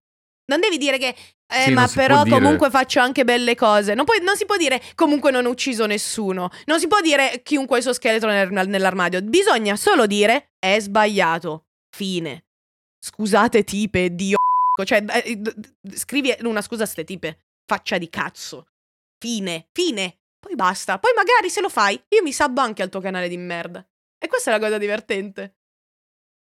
Non 0.46 0.60
devi 0.60 0.78
dire 0.78 0.96
che. 0.98 1.12
Eh, 1.54 1.62
Sì, 1.64 1.72
ma 1.72 1.88
però 1.92 2.22
dire. 2.24 2.36
comunque 2.36 2.70
faccio 2.70 3.00
anche 3.00 3.24
belle 3.24 3.54
cose. 3.54 3.94
Non, 3.94 4.04
puoi- 4.04 4.20
non 4.22 4.36
si 4.36 4.44
può 4.44 4.56
dire 4.56 4.80
comunque 4.94 5.30
non 5.30 5.46
ho 5.46 5.50
ucciso 5.50 5.86
nessuno. 5.86 6.50
Non 6.66 6.78
si 6.80 6.88
può 6.88 7.00
dire 7.00 7.40
chiunque 7.42 7.76
ha 7.76 7.78
il 7.78 7.84
suo 7.84 7.92
scheletro 7.92 8.28
nel- 8.30 8.68
nell'armadio. 8.68 9.22
Bisogna 9.22 9.76
solo 9.76 10.06
dire 10.06 10.52
è 10.58 10.78
sbagliato. 10.80 11.66
Fine. 11.94 12.44
Scusate 12.98 13.64
tipe, 13.64 14.14
Dio. 14.14 14.36
Cioè, 14.84 15.04
eh, 15.24 15.36
d- 15.36 15.54
d- 15.80 15.94
scrivi 15.94 16.34
una 16.40 16.60
scusa 16.62 16.82
a 16.82 16.86
ste 16.86 17.04
tipe. 17.04 17.38
Faccia 17.64 17.96
di 17.98 18.10
cazzo. 18.10 18.66
Fine. 19.18 19.68
Fine. 19.72 20.18
Poi 20.40 20.56
basta. 20.56 20.98
Poi 20.98 21.12
magari 21.14 21.48
se 21.48 21.60
lo 21.60 21.68
fai, 21.68 21.94
io 22.08 22.22
mi 22.22 22.32
sabbo 22.32 22.60
anche 22.60 22.82
al 22.82 22.88
tuo 22.90 23.00
canale 23.00 23.28
di 23.28 23.36
merda. 23.36 23.86
E 24.18 24.26
questa 24.26 24.50
è 24.50 24.58
la 24.58 24.60
cosa 24.64 24.78
divertente. 24.78 25.54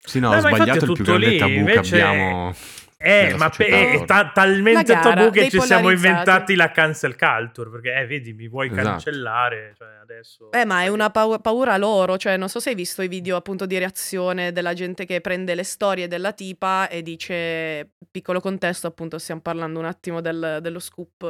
Sì, 0.04 0.18
no, 0.20 0.30
ho 0.34 0.38
sbagliato 0.38 0.84
il 0.84 0.92
più 0.92 1.04
grande 1.04 1.28
lì, 1.28 1.38
tabù 1.38 1.50
invece- 1.52 1.96
che 1.96 2.02
abbiamo. 2.02 2.54
Eh, 3.02 3.34
ma 3.36 3.48
pe- 3.48 3.94
ora. 3.96 4.04
ta- 4.04 4.30
talmente 4.32 4.92
tabù 4.94 5.30
che 5.30 5.50
ci 5.50 5.60
siamo 5.60 5.90
inventati 5.90 6.54
la 6.54 6.70
cancel 6.70 7.16
culture. 7.16 7.70
Perché, 7.70 7.94
eh, 7.94 8.06
vedi, 8.06 8.32
mi 8.32 8.48
vuoi 8.48 8.68
Esatto. 8.68 8.82
cancellare. 8.88 9.74
Cioè, 9.76 9.88
adesso. 10.02 10.50
Eh, 10.52 10.64
ma 10.64 10.82
è 10.82 10.88
una 10.88 11.10
pau- 11.10 11.40
paura 11.40 11.76
loro. 11.76 12.16
Cioè, 12.16 12.36
non 12.36 12.48
so 12.48 12.60
se 12.60 12.70
hai 12.70 12.74
visto 12.74 13.02
i 13.02 13.08
video 13.08 13.36
appunto 13.36 13.66
di 13.66 13.76
reazione 13.78 14.52
della 14.52 14.72
gente 14.74 15.04
che 15.04 15.20
prende 15.20 15.54
le 15.54 15.64
storie 15.64 16.06
della 16.08 16.32
tipa 16.32 16.88
e 16.88 17.02
dice. 17.02 17.90
Piccolo 18.12 18.40
contesto, 18.40 18.86
appunto, 18.86 19.18
stiamo 19.18 19.40
parlando 19.40 19.78
un 19.78 19.86
attimo 19.86 20.20
del- 20.20 20.58
dello 20.60 20.78
scoop. 20.78 21.22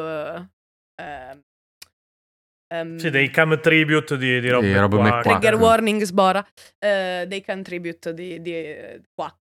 eh, 0.96 1.40
ehm, 2.68 2.96
Sì, 2.96 3.10
dei 3.10 3.30
cam 3.30 3.58
tribute 3.60 4.16
di, 4.16 4.40
di 4.40 4.48
Rob 4.48 4.62
Di 4.62 4.74
Rob. 4.74 5.20
Trigger 5.22 5.54
warning 5.56 6.02
sbora. 6.02 6.44
eh, 6.78 7.24
dei 7.28 7.44
contribute 7.44 8.12
di, 8.14 8.40
di 8.42 8.52
eh, 8.54 9.00
qua. 9.14 9.34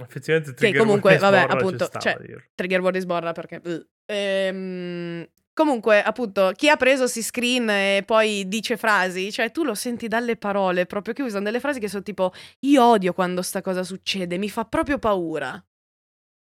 Effettivamente, 0.00 0.54
Che 0.54 0.74
comunque, 0.74 1.18
vabbè, 1.18 1.46
appunto, 1.48 1.88
cioè. 1.98 2.16
Trigger 2.54 2.80
warning 2.80 3.02
sborra 3.02 3.32
perché. 3.32 3.60
uh. 3.62 3.86
Ehm, 4.06 5.28
comunque, 5.52 6.02
appunto, 6.02 6.52
chi 6.54 6.68
ha 6.68 6.76
preso 6.76 7.06
si 7.06 7.22
screen 7.22 7.68
e 7.68 8.02
poi 8.04 8.48
dice 8.48 8.76
frasi, 8.76 9.30
cioè 9.32 9.50
tu 9.50 9.64
lo 9.64 9.74
senti 9.74 10.08
dalle 10.08 10.36
parole, 10.36 10.86
proprio 10.86 11.14
che 11.14 11.22
usano 11.22 11.44
delle 11.44 11.60
frasi 11.60 11.80
che 11.80 11.88
sono 11.88 12.02
tipo: 12.02 12.32
Io 12.60 12.84
odio 12.84 13.12
quando 13.12 13.42
sta 13.42 13.60
cosa 13.60 13.82
succede, 13.82 14.38
mi 14.38 14.48
fa 14.48 14.64
proprio 14.64 14.98
paura. 14.98 15.62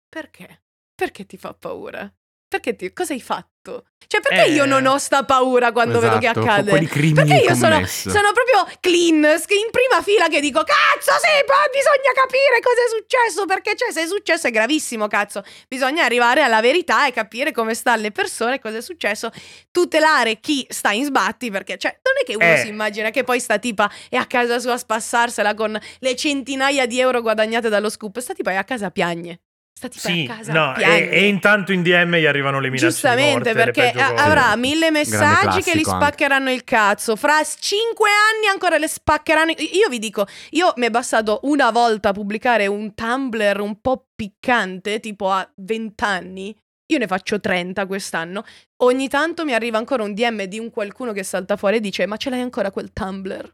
Perché? 0.08 0.62
Perché 0.94 1.26
ti 1.26 1.36
fa 1.36 1.54
paura? 1.54 2.12
Perché 2.54 2.76
ti... 2.76 2.92
cosa 2.92 3.14
hai 3.14 3.20
fatto? 3.20 3.86
Cioè, 4.06 4.20
perché 4.20 4.44
Eh. 4.44 4.52
io 4.52 4.64
non 4.64 4.86
ho 4.86 4.96
sta 4.98 5.24
paura 5.24 5.72
quando 5.72 5.98
vedo 5.98 6.18
che 6.18 6.26
Esatto, 6.26 6.40
accade? 6.40 6.70
Perché 6.70 7.34
io 7.42 7.54
sono, 7.54 7.84
sono 7.86 8.30
proprio 8.32 8.64
clean, 8.78 9.24
in 9.24 9.70
prima 9.72 10.02
fila 10.02 10.28
che 10.28 10.38
dico 10.40 10.62
cazzo 10.62 11.10
sì, 11.18 11.42
poi 11.44 11.56
bisogna 11.72 12.12
capire 12.14 12.60
cosa 12.60 12.80
è 12.84 12.88
successo, 12.96 13.46
perché 13.46 13.74
cioè 13.74 13.90
se 13.90 14.02
è 14.02 14.06
successo 14.06 14.46
è 14.46 14.50
gravissimo 14.50 15.08
cazzo, 15.08 15.42
bisogna 15.66 16.04
arrivare 16.04 16.42
alla 16.42 16.60
verità 16.60 17.08
e 17.08 17.12
capire 17.12 17.50
come 17.50 17.74
stanno 17.74 18.02
le 18.02 18.12
persone, 18.12 18.60
cosa 18.60 18.76
è 18.76 18.82
successo, 18.82 19.32
tutelare 19.72 20.38
chi 20.38 20.64
sta 20.68 20.92
in 20.92 21.06
sbatti, 21.06 21.50
perché 21.50 21.76
cioè 21.76 21.98
non 22.02 22.14
è 22.20 22.24
che 22.24 22.36
uno 22.36 22.54
Eh. 22.54 22.58
si 22.58 22.68
immagina 22.68 23.10
che 23.10 23.24
poi 23.24 23.40
sta 23.40 23.58
tipa 23.58 23.90
è 24.08 24.16
a 24.16 24.26
casa 24.26 24.60
sua 24.60 24.74
a 24.74 24.78
spassarsela 24.78 25.54
con 25.54 25.76
le 25.98 26.14
centinaia 26.14 26.86
di 26.86 27.00
euro 27.00 27.20
guadagnate 27.20 27.68
dallo 27.68 27.88
scoop, 27.88 28.18
sta 28.20 28.34
tipa 28.34 28.52
è 28.52 28.56
a 28.56 28.64
casa 28.64 28.90
piagne. 28.90 29.40
Sta 29.76 29.88
tipa 29.88 30.08
Sì, 30.08 30.26
a 30.30 30.36
casa 30.36 30.52
no, 30.52 30.76
e, 30.76 31.08
e 31.10 31.26
intanto 31.26 31.72
in 31.72 31.82
DM 31.82 32.14
gli 32.16 32.26
arrivano 32.26 32.60
le 32.60 32.68
minacce 32.68 32.86
Giustamente, 32.90 33.52
morte, 33.52 33.72
perché 33.72 33.90
a- 33.90 34.14
avrà 34.24 34.54
mille 34.54 34.92
messaggi 34.92 35.62
che 35.62 35.70
gli 35.72 35.82
classico 35.82 35.90
anche. 35.90 36.04
spaccheranno 36.06 36.50
il 36.52 36.62
cazzo. 36.62 37.16
Fra 37.16 37.42
cinque 37.42 38.08
anni 38.08 38.46
ancora 38.46 38.78
le 38.78 38.86
spaccheranno. 38.86 39.52
Io 39.72 39.88
vi 39.88 39.98
dico, 39.98 40.26
io 40.50 40.72
mi 40.76 40.86
è 40.86 40.90
bastato 40.90 41.40
una 41.42 41.72
volta 41.72 42.12
pubblicare 42.12 42.68
un 42.68 42.94
Tumblr 42.94 43.58
un 43.60 43.80
po' 43.80 44.06
piccante, 44.14 45.00
tipo 45.00 45.28
a 45.30 45.46
20 45.56 46.04
anni. 46.04 46.56
Io 46.92 46.98
ne 46.98 47.06
faccio 47.08 47.40
30 47.40 47.86
quest'anno. 47.86 48.44
Ogni 48.84 49.08
tanto 49.08 49.44
mi 49.44 49.54
arriva 49.54 49.78
ancora 49.78 50.04
un 50.04 50.14
DM 50.14 50.44
di 50.44 50.60
un 50.60 50.70
qualcuno 50.70 51.12
che 51.12 51.24
salta 51.24 51.56
fuori 51.56 51.76
e 51.76 51.80
dice: 51.80 52.06
Ma 52.06 52.16
ce 52.16 52.30
l'hai 52.30 52.40
ancora 52.42 52.70
quel 52.70 52.92
Tumblr? 52.92 53.52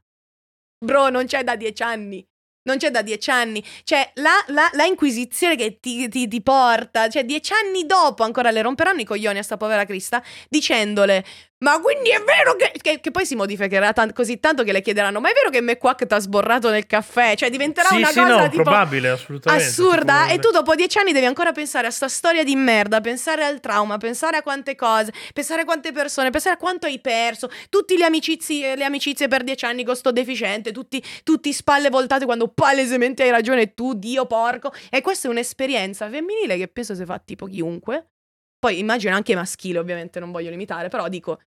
Bro, 0.84 1.08
non 1.08 1.24
c'è 1.24 1.42
da 1.44 1.56
10 1.56 1.82
anni. 1.82 2.26
Non 2.62 2.76
c'è 2.76 2.90
da 2.90 3.02
dieci 3.02 3.30
anni. 3.30 3.64
Cioè, 3.84 4.12
la, 4.16 4.32
la- 4.48 4.70
la 4.74 4.84
inquisizione 4.84 5.56
che 5.56 5.78
ti, 5.80 6.08
ti- 6.08 6.28
ti 6.28 6.42
porta, 6.42 7.08
cioè, 7.08 7.24
dieci 7.24 7.52
anni 7.52 7.86
dopo 7.86 8.22
ancora 8.22 8.50
le 8.50 8.62
romperanno 8.62 9.00
i 9.00 9.04
coglioni 9.04 9.38
a 9.38 9.42
sta 9.42 9.56
povera 9.56 9.84
Crista 9.84 10.22
dicendole. 10.48 11.24
Ma 11.62 11.78
quindi 11.80 12.10
è 12.10 12.22
vero 12.22 12.56
che. 12.56 12.72
Che, 12.80 13.00
che 13.00 13.10
poi 13.10 13.26
si 13.26 13.34
modificherà 13.34 13.92
tan- 13.92 14.12
così 14.14 14.40
tanto 14.40 14.62
che 14.62 14.72
le 14.72 14.80
chiederanno: 14.80 15.20
Ma 15.20 15.28
è 15.30 15.34
vero 15.34 15.50
che 15.50 15.60
McQuack 15.60 16.06
ti 16.06 16.14
ha 16.14 16.18
sborrato 16.18 16.70
nel 16.70 16.86
caffè? 16.86 17.36
Cioè, 17.36 17.50
diventerà 17.50 17.88
sì, 17.88 17.96
una 17.96 18.06
sì, 18.08 18.18
cosa 18.20 18.36
no, 18.36 18.48
tipo. 18.48 18.62
probabile, 18.62 19.10
assolutamente. 19.10 19.66
Assurda, 19.66 20.22
tipo- 20.22 20.34
e 20.34 20.38
tu 20.38 20.50
dopo 20.50 20.74
dieci 20.74 20.98
anni 20.98 21.12
devi 21.12 21.26
ancora 21.26 21.52
pensare 21.52 21.86
a 21.86 21.90
sta 21.90 22.08
storia 22.08 22.42
di 22.42 22.56
merda, 22.56 23.02
pensare 23.02 23.44
al 23.44 23.60
trauma, 23.60 23.98
pensare 23.98 24.38
a 24.38 24.42
quante 24.42 24.74
cose, 24.74 25.12
pensare 25.34 25.62
a 25.62 25.64
quante 25.66 25.92
persone, 25.92 26.30
pensare 26.30 26.54
a 26.54 26.58
quanto 26.58 26.86
hai 26.86 26.98
perso, 27.00 27.50
tutte 27.68 27.94
le 27.96 28.04
amicizie, 28.04 28.74
le 28.74 28.84
amicizie 28.84 29.28
per 29.28 29.44
dieci 29.44 29.66
anni 29.66 29.84
con 29.84 29.94
sto 29.94 30.10
deficiente, 30.10 30.72
tutti, 30.72 31.02
tutti 31.22 31.52
spalle 31.52 31.90
voltate 31.90 32.24
quando 32.24 32.48
palesemente 32.48 33.24
hai 33.24 33.30
ragione 33.30 33.74
tu, 33.74 33.92
Dio 33.92 34.24
porco. 34.24 34.72
E 34.88 35.02
questa 35.02 35.28
è 35.28 35.30
un'esperienza 35.30 36.08
femminile 36.08 36.56
che 36.56 36.68
penso 36.68 36.94
si 36.94 37.04
fa 37.04 37.18
tipo 37.18 37.44
chiunque. 37.44 38.06
Poi 38.58 38.78
immagino 38.78 39.14
anche 39.14 39.34
maschile, 39.34 39.78
ovviamente, 39.78 40.20
non 40.20 40.30
voglio 40.30 40.50
limitare, 40.50 40.88
però 40.88 41.08
dico, 41.08 41.40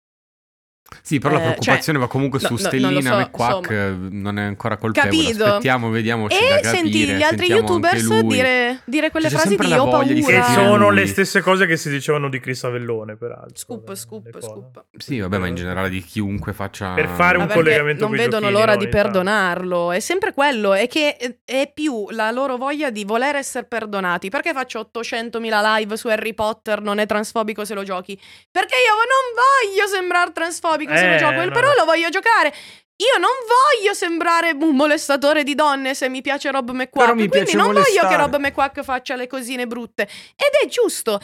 Sì, 1.02 1.20
però 1.20 1.36
la 1.36 1.40
Eh, 1.40 1.44
preoccupazione 1.44 2.00
va 2.00 2.08
comunque 2.08 2.40
no, 2.42 2.48
su 2.48 2.54
no, 2.54 2.60
Stellina 2.60 3.12
so, 3.14 3.20
e 3.20 3.30
Quack 3.32 3.72
insomma. 3.72 4.08
non 4.12 4.40
è 4.40 4.44
ancora 4.44 4.78
colpevole. 4.78 5.24
Capito. 5.24 5.46
Aspettiamo, 5.46 5.90
vediamo 5.90 6.30
ci 6.30 6.38
da 6.38 6.44
e 6.44 6.62
capire. 6.62 6.70
senti 6.70 7.06
gli 7.06 7.22
altri 7.22 7.38
sentiamo 7.38 7.62
youtubers 7.62 8.04
anche 8.04 8.14
lui. 8.14 8.28
dire, 8.28 8.82
dire 8.86 9.10
quelle 9.10 9.28
C'è 9.30 9.36
frasi 9.38 9.56
di 9.56 9.68
la 9.68 9.82
ho 9.82 9.86
voglia 9.86 10.14
di 10.14 10.22
paura. 10.22 10.46
Che 10.46 10.54
sono 10.54 10.90
lui. 10.90 11.00
le 11.00 11.08
stesse 11.08 11.42
cose 11.42 11.66
che 11.66 11.78
si 11.78 11.90
dicevano 11.90 12.30
di 12.30 12.40
Chris 12.40 12.64
Avellone, 12.66 13.16
peraltro. 13.16 13.56
Scoop, 13.56 13.94
scoop, 13.94 14.42
scoop. 14.42 14.86
Sì, 14.98 15.20
vabbè, 15.20 15.38
ma 15.38 15.48
in 15.48 15.56
generale 15.56 15.90
di 15.90 16.02
chiunque 16.02 16.52
faccia... 16.52 16.94
Per 16.94 17.08
fare 17.08 17.38
un 17.38 17.46
perché 17.46 17.62
collegamento 17.62 18.08
non 18.08 18.12
vedono 18.12 18.40
giochini, 18.42 18.52
l'ora 18.52 18.74
no, 18.74 18.80
di 18.80 18.88
perdonarlo. 18.90 19.92
È 19.94 20.00
sempre 20.00 20.34
quello, 20.34 20.74
è 20.74 20.88
che 20.88 21.40
è 21.46 21.72
più 21.74 22.10
la 22.10 22.32
loro 22.32 22.58
voglia 22.58 22.90
di 22.90 23.06
voler 23.06 23.38
essere 23.38 23.66
perdonati. 23.66 24.30
Perché 24.30 24.52
faccio 24.52 24.90
800.000 24.94 25.40
live 25.78 25.96
su 25.96 26.10
Harry 26.10 26.34
Potter, 26.34 26.82
non 26.82 27.00
è 27.00 27.06
transfobico 27.06 27.64
se 27.64 27.74
lo 27.74 27.84
giochi? 27.84 28.20
Perché 28.52 28.76
io 28.76 28.94
non 28.96 29.74
voglio 29.74 29.88
sembrare 29.88 30.32
transfobico 30.34 30.71
se 30.78 31.08
lo 31.08 31.14
Eh, 31.16 31.18
gioco, 31.18 31.44
no. 31.44 31.52
però 31.52 31.74
lo 31.78 31.86
voglio 31.86 32.10
giocare. 32.10 32.54
Io 33.02 33.18
non 33.20 33.32
voglio 33.48 33.94
sembrare 33.96 34.52
un 34.52 34.76
molestatore 34.76 35.44
di 35.44 35.56
donne 35.56 35.96
se 35.96 36.08
mi 36.08 36.22
piace 36.22 36.52
Rob 36.52 36.70
McQuack. 36.70 36.92
Però 36.92 37.14
mi 37.16 37.28
quindi 37.28 37.52
piace 37.52 37.58
non 37.58 37.74
voglio 37.74 38.08
che. 38.08 38.16
Rob 38.16 38.36
McQuack 38.38 38.82
faccia 38.84 39.16
le 39.16 39.26
cosine 39.28 39.66
brutte. 39.66 40.04
Ed 40.04 40.54
è 40.64 40.68
giusto. 40.68 41.20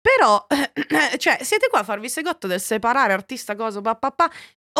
Però, 0.00 0.46
cioè, 1.16 1.38
siete 1.42 1.68
qua 1.68 1.78
a 1.80 1.84
farvi 1.84 2.08
segotto 2.10 2.46
del 2.46 2.60
separare 2.60 3.12
artista 3.14 3.54
cosa, 3.56 3.80
pa, 3.80 3.94
pa, 3.94 4.10
pa. 4.10 4.30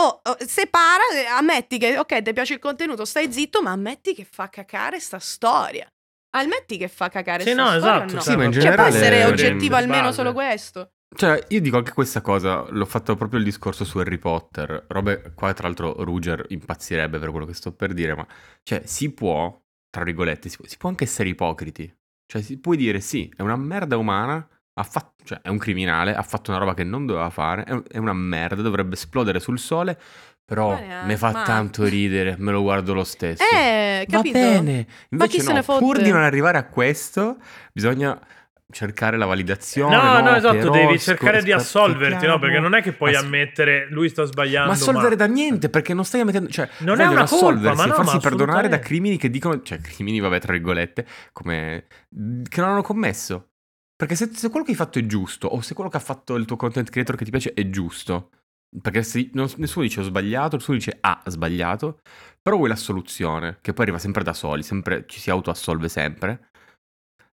Oh, 0.00 0.20
oh, 0.22 0.36
separa, 0.46 1.02
eh, 1.14 1.24
ammetti 1.26 1.78
che, 1.78 1.96
ok, 1.98 2.22
ti 2.22 2.32
piace 2.32 2.54
il 2.54 2.58
contenuto, 2.58 3.04
stai 3.04 3.32
zitto, 3.32 3.62
ma 3.62 3.70
ammetti 3.72 4.14
che 4.14 4.26
fa 4.30 4.48
cacare 4.48 4.98
sta 5.00 5.18
storia. 5.18 5.86
Ammetti 6.34 6.76
che 6.78 6.88
fa 6.88 7.08
cacare 7.08 7.44
Sì, 7.44 7.52
sta 7.52 7.62
no, 7.62 7.68
storia 7.78 7.90
o 7.92 7.94
esatto. 8.04 8.14
no? 8.14 8.20
Sì, 8.20 8.36
ma 8.36 8.44
in 8.44 8.52
Cioè, 8.52 8.62
può 8.62 8.70
generale- 8.70 8.96
essere 8.96 9.24
oggettivo 9.26 9.76
almeno 9.76 10.12
solo 10.12 10.32
questo. 10.32 10.92
Cioè, 11.14 11.44
io 11.48 11.60
dico 11.60 11.76
anche 11.76 11.92
questa 11.92 12.20
cosa, 12.20 12.64
l'ho 12.70 12.84
fatto 12.86 13.14
proprio 13.16 13.38
il 13.38 13.44
discorso 13.44 13.84
su 13.84 13.98
Harry 13.98 14.18
Potter. 14.18 14.86
Robe, 14.88 15.32
qua 15.34 15.52
tra 15.52 15.66
l'altro 15.66 16.02
Ruger 16.04 16.44
impazzirebbe 16.48 17.18
per 17.18 17.30
quello 17.30 17.46
che 17.46 17.54
sto 17.54 17.72
per 17.72 17.92
dire, 17.92 18.14
ma 18.14 18.26
cioè 18.62 18.82
si 18.84 19.12
può, 19.12 19.60
tra 19.90 20.04
virgolette, 20.04 20.48
si 20.48 20.56
può, 20.56 20.66
si 20.66 20.76
può 20.78 20.88
anche 20.88 21.04
essere 21.04 21.28
ipocriti. 21.28 21.94
Cioè, 22.26 22.40
si, 22.42 22.58
puoi 22.58 22.76
dire 22.76 23.00
sì, 23.00 23.30
è 23.36 23.42
una 23.42 23.56
merda 23.56 23.98
umana, 23.98 24.46
ha 24.74 24.82
fatto, 24.82 25.22
cioè 25.24 25.40
è 25.42 25.48
un 25.48 25.58
criminale, 25.58 26.14
ha 26.14 26.22
fatto 26.22 26.50
una 26.50 26.58
roba 26.58 26.72
che 26.74 26.84
non 26.84 27.04
doveva 27.04 27.28
fare, 27.28 27.64
è, 27.64 27.82
è 27.92 27.98
una 27.98 28.14
merda, 28.14 28.62
dovrebbe 28.62 28.94
esplodere 28.94 29.38
sul 29.38 29.58
sole, 29.58 29.98
però 30.44 30.70
Ma 30.70 31.04
mi 31.04 31.16
fa 31.16 31.30
ma- 31.32 31.42
tanto 31.42 31.84
ridere, 31.84 32.36
me 32.38 32.52
lo 32.52 32.62
guardo 32.62 32.94
lo 32.94 33.04
stesso. 33.04 33.42
Eh, 33.42 34.06
capito? 34.08 34.38
Va 34.38 34.44
bene. 34.44 34.86
Ma 35.10 35.24
Invece 35.24 35.36
chi 35.36 35.40
se 35.40 35.48
no, 35.48 35.54
ne 35.54 35.62
fotte? 35.62 35.78
pur 35.84 36.00
di 36.00 36.10
non 36.10 36.22
arrivare 36.22 36.56
a 36.58 36.64
questo, 36.64 37.36
bisogna 37.72 38.18
cercare 38.72 39.16
la 39.16 39.26
validazione. 39.26 39.94
No, 39.94 40.20
no, 40.20 40.34
esatto, 40.34 40.56
però 40.56 40.72
devi 40.72 40.98
cercare 40.98 41.42
di 41.42 41.52
assolverti, 41.52 42.26
no? 42.26 42.38
Perché 42.38 42.58
non 42.58 42.74
è 42.74 42.82
che 42.82 42.92
puoi 42.92 43.14
Ass- 43.14 43.22
ammettere 43.22 43.86
lui 43.90 44.08
sta 44.08 44.24
sbagliando. 44.24 44.68
Ma 44.68 44.74
assolvere 44.74 45.14
da 45.14 45.26
niente, 45.26 45.68
perché 45.68 45.94
non 45.94 46.04
stai 46.04 46.22
ammettendo... 46.22 46.48
Cioè, 46.48 46.68
Non 46.78 47.00
è 47.00 47.06
una 47.06 47.26
colpa, 47.26 47.74
ma 47.74 47.84
no, 47.84 47.94
farsi 47.94 48.16
ma 48.16 48.20
perdonare 48.20 48.68
da 48.68 48.78
crimini 48.78 49.16
che 49.16 49.30
dicono... 49.30 49.62
Cioè, 49.62 49.78
crimini, 49.78 50.18
vabbè, 50.18 50.40
tra 50.40 50.52
virgolette, 50.52 51.06
come... 51.32 51.86
che 52.48 52.60
non 52.60 52.70
hanno 52.70 52.82
commesso. 52.82 53.50
Perché 53.94 54.16
se, 54.16 54.30
se 54.32 54.48
quello 54.48 54.64
che 54.64 54.72
hai 54.72 54.76
fatto 54.76 54.98
è 54.98 55.06
giusto, 55.06 55.46
o 55.46 55.60
se 55.60 55.74
quello 55.74 55.88
che 55.88 55.98
ha 55.98 56.00
fatto 56.00 56.34
il 56.34 56.44
tuo 56.44 56.56
content 56.56 56.90
creator 56.90 57.14
che 57.14 57.24
ti 57.24 57.30
piace 57.30 57.52
è 57.54 57.70
giusto, 57.70 58.30
perché 58.80 59.02
se 59.02 59.30
non- 59.34 59.48
nessuno 59.56 59.84
dice 59.84 60.00
ho 60.00 60.02
sbagliato, 60.02 60.56
nessuno 60.56 60.76
dice 60.76 60.96
ha 61.00 61.22
sbagliato, 61.26 62.00
però 62.40 62.56
vuoi 62.56 62.68
la 62.68 62.76
soluzione, 62.76 63.58
che 63.60 63.72
poi 63.72 63.84
arriva 63.84 64.00
sempre 64.00 64.24
da 64.24 64.32
soli, 64.32 64.62
sempre, 64.62 65.04
ci 65.06 65.20
si 65.20 65.30
autoassolve 65.30 65.88
sempre. 65.88 66.48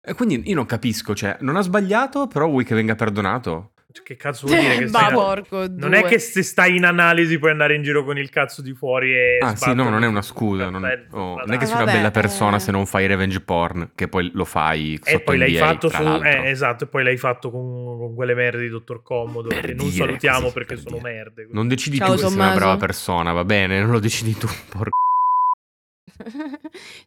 E 0.09 0.13
quindi 0.13 0.41
io 0.45 0.55
non 0.55 0.65
capisco, 0.65 1.13
cioè, 1.13 1.35
non 1.41 1.57
ha 1.57 1.61
sbagliato, 1.61 2.27
però 2.27 2.47
vuoi 2.47 2.63
che 2.63 2.73
venga 2.73 2.95
perdonato? 2.95 3.71
Cioè, 3.91 4.05
Che 4.05 4.15
cazzo 4.15 4.47
vuol 4.47 4.59
dire 4.61 4.77
che 4.77 4.87
Ma 4.87 4.99
stai... 4.99 5.11
porco 5.11 5.57
Non 5.67 5.89
due. 5.89 5.99
è 5.99 6.03
che 6.03 6.17
se 6.19 6.43
stai 6.43 6.77
in 6.77 6.85
analisi 6.85 7.37
puoi 7.37 7.51
andare 7.51 7.75
in 7.75 7.83
giro 7.83 8.05
con 8.05 8.17
il 8.17 8.29
cazzo 8.29 8.61
di 8.61 8.73
fuori 8.73 9.11
e... 9.13 9.37
Ah 9.41 9.55
sì, 9.57 9.73
no, 9.73 9.89
non 9.89 10.03
è 10.03 10.07
una 10.07 10.21
scusa, 10.21 10.69
non, 10.69 10.81
oh, 11.09 11.35
non 11.43 11.51
è 11.51 11.57
che 11.57 11.65
sei 11.65 11.75
una 11.75 11.91
bella 11.91 12.11
persona 12.11 12.55
eh. 12.55 12.59
se 12.61 12.71
non 12.71 12.85
fai 12.85 13.05
revenge 13.05 13.41
porn, 13.41 13.91
che 13.95 14.07
poi 14.07 14.29
lo 14.33 14.45
fai 14.45 14.97
sotto 15.01 15.09
E 15.17 15.19
poi 15.19 15.37
l'hai 15.37 15.51
NDA, 15.51 15.65
fatto 15.65 15.89
su... 15.89 16.01
Eh, 16.23 16.49
esatto, 16.49 16.83
e 16.85 16.87
poi 16.87 17.03
l'hai 17.03 17.17
fatto 17.17 17.49
con, 17.51 17.97
con 17.97 18.15
quelle 18.15 18.33
merde 18.33 18.61
di 18.61 18.69
Dottor 18.69 19.03
Comodo, 19.03 19.49
Per 19.49 19.59
che 19.65 19.73
non 19.73 19.89
dire, 19.89 20.05
salutiamo 20.05 20.39
così, 20.41 20.53
perché 20.53 20.73
per 20.75 20.83
sono 20.83 20.97
dire. 20.99 21.09
merde. 21.13 21.47
Non 21.51 21.67
decidi 21.67 21.97
Ciao, 21.97 22.11
tu 22.11 22.13
se 22.13 22.19
sei 22.19 22.27
una 22.27 22.37
Tommaso. 22.43 22.59
brava 22.59 22.77
persona, 22.77 23.31
va 23.33 23.43
bene? 23.43 23.81
Non 23.81 23.91
lo 23.91 23.99
decidi 23.99 24.37
tu, 24.37 24.47
porco. 24.69 24.95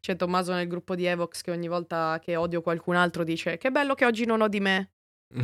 C'è 0.01 0.17
Tommaso 0.17 0.53
nel 0.53 0.69
gruppo 0.69 0.95
di 0.95 1.07
Evox 1.07 1.43
che 1.43 1.51
ogni 1.51 1.69
volta 1.69 2.19
che 2.23 2.37
odio 2.37 2.61
qualcun 2.63 2.97
altro 2.97 3.25
dice 3.25 3.57
che 3.59 3.71
bello 3.71 3.95
che 3.95 4.07
oggi 4.07 4.25
non 4.25 4.41
odi 4.43 4.61
me. 4.61 4.93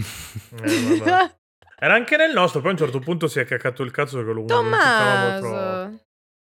Eh. 0.62 1.36
Era 1.78 1.92
anche 1.94 2.16
nel 2.16 2.32
nostro, 2.32 2.61
poi 2.61 2.70
a 2.70 2.72
un 2.72 2.78
certo 2.78 3.00
punto 3.00 3.28
si 3.28 3.38
è 3.38 3.44
caccato 3.44 3.82
il 3.82 3.90
cazzo 3.90 4.16
perché 4.16 4.32
lo. 4.32 4.44
Tommaso. 4.46 6.04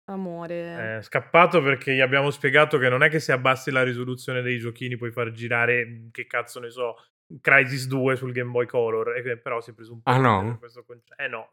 Amore. 0.05 0.99
È 0.99 1.03
scappato 1.03 1.61
perché 1.61 1.93
gli 1.93 2.01
abbiamo 2.01 2.31
spiegato 2.31 2.79
che 2.79 2.89
non 2.89 3.03
è 3.03 3.09
che 3.11 3.19
se 3.19 3.33
abbassi 3.33 3.71
la 3.71 3.83
risoluzione 3.83 4.43
dei 4.43 4.59
giochini 4.59 4.97
puoi 4.97 5.11
far 5.11 5.33
girare, 5.33 6.09
che 6.13 6.27
cazzo 6.27 6.61
ne 6.61 6.71
so, 6.71 6.95
Crisis 7.41 7.89
2 7.89 8.17
sul 8.17 8.33
Game 8.33 8.51
Boy 8.51 8.67
Color. 8.67 9.21
Che 9.23 9.39
però 9.39 9.61
si 9.61 9.71
è 9.71 9.75
preso 9.75 9.93
un 9.93 10.03
po' 10.03 10.11
Ah, 10.11 10.19
no? 10.19 10.57
questo 10.59 10.85
concetto. 10.85 11.21
Eh 11.21 11.29
no. 11.29 11.49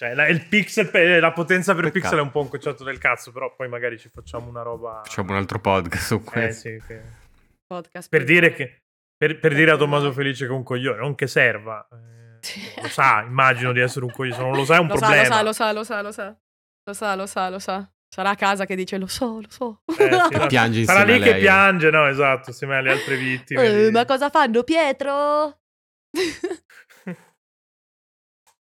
Cioè, 0.00 0.14
la, 0.14 0.28
il 0.28 0.46
pixel, 0.48 0.88
per- 0.88 1.20
la 1.20 1.30
potenza 1.30 1.74
per 1.74 1.82
Peccato. 1.84 2.00
pixel 2.00 2.18
è 2.20 2.22
un 2.22 2.30
po' 2.30 2.40
un 2.40 2.48
concetto 2.48 2.84
del 2.84 2.96
cazzo, 2.96 3.32
però 3.32 3.54
poi 3.54 3.68
magari 3.68 3.98
ci 3.98 4.08
facciamo 4.08 4.48
una 4.48 4.62
roba... 4.62 5.02
Facciamo 5.04 5.32
un 5.32 5.36
altro 5.36 5.58
podcast 5.60 6.06
su 6.06 6.14
Eh 6.14 6.22
questo. 6.22 6.68
sì, 6.70 6.82
che- 6.86 7.02
Podcast 7.66 8.08
Per 8.08 8.24
dire 8.24 8.54
che... 8.54 8.78
Per, 9.14 9.38
per 9.38 9.54
dire 9.54 9.72
a 9.72 9.76
Tommaso 9.76 10.04
Esatto. 10.06 10.16
Felice 10.22 10.46
che 10.46 10.52
è 10.52 10.54
un 10.54 10.62
coglione, 10.62 10.96
non 11.00 11.14
che 11.14 11.26
serva. 11.26 11.86
Eh, 11.92 12.80
lo 12.80 12.88
sa, 12.88 13.20
immagino 13.20 13.72
di 13.72 13.80
essere 13.80 14.06
un 14.06 14.10
coglione, 14.10 14.36
se 14.36 14.40
non 14.42 14.56
lo 14.56 14.64
sa 14.64 14.76
è 14.76 14.78
un 14.78 14.86
lo 14.86 14.96
sa, 14.96 15.06
problema. 15.06 15.42
lo 15.42 15.52
sa, 15.52 15.70
lo 15.72 15.84
sa, 15.84 16.00
lo 16.00 16.12
sa, 16.12 16.30
lo 16.30 16.32
sa. 16.32 16.38
Lo 16.86 16.92
sa, 16.94 17.14
lo 17.14 17.26
sa, 17.26 17.48
lo 17.50 17.58
sa. 17.58 17.92
Sarà 18.08 18.30
a 18.30 18.36
casa 18.36 18.64
che 18.64 18.76
dice 18.76 18.96
lo 18.96 19.06
so, 19.06 19.38
lo 19.42 19.50
so. 19.50 19.82
Eh, 19.84 19.92
sì, 19.92 20.08
no, 20.08 20.28
Piange 20.48 20.84
Sarà 20.84 21.04
lì 21.04 21.12
a 21.12 21.18
che 21.22 21.34
piange, 21.40 21.90
no? 21.90 22.06
Esatto, 22.06 22.48
insieme 22.48 22.76
alle 22.76 22.92
altre 22.92 23.16
vittime. 23.18 23.62
Eh, 23.66 23.84
di- 23.84 23.90
ma 23.90 24.06
cosa 24.06 24.30
fanno, 24.30 24.62
Pietro? 24.62 25.58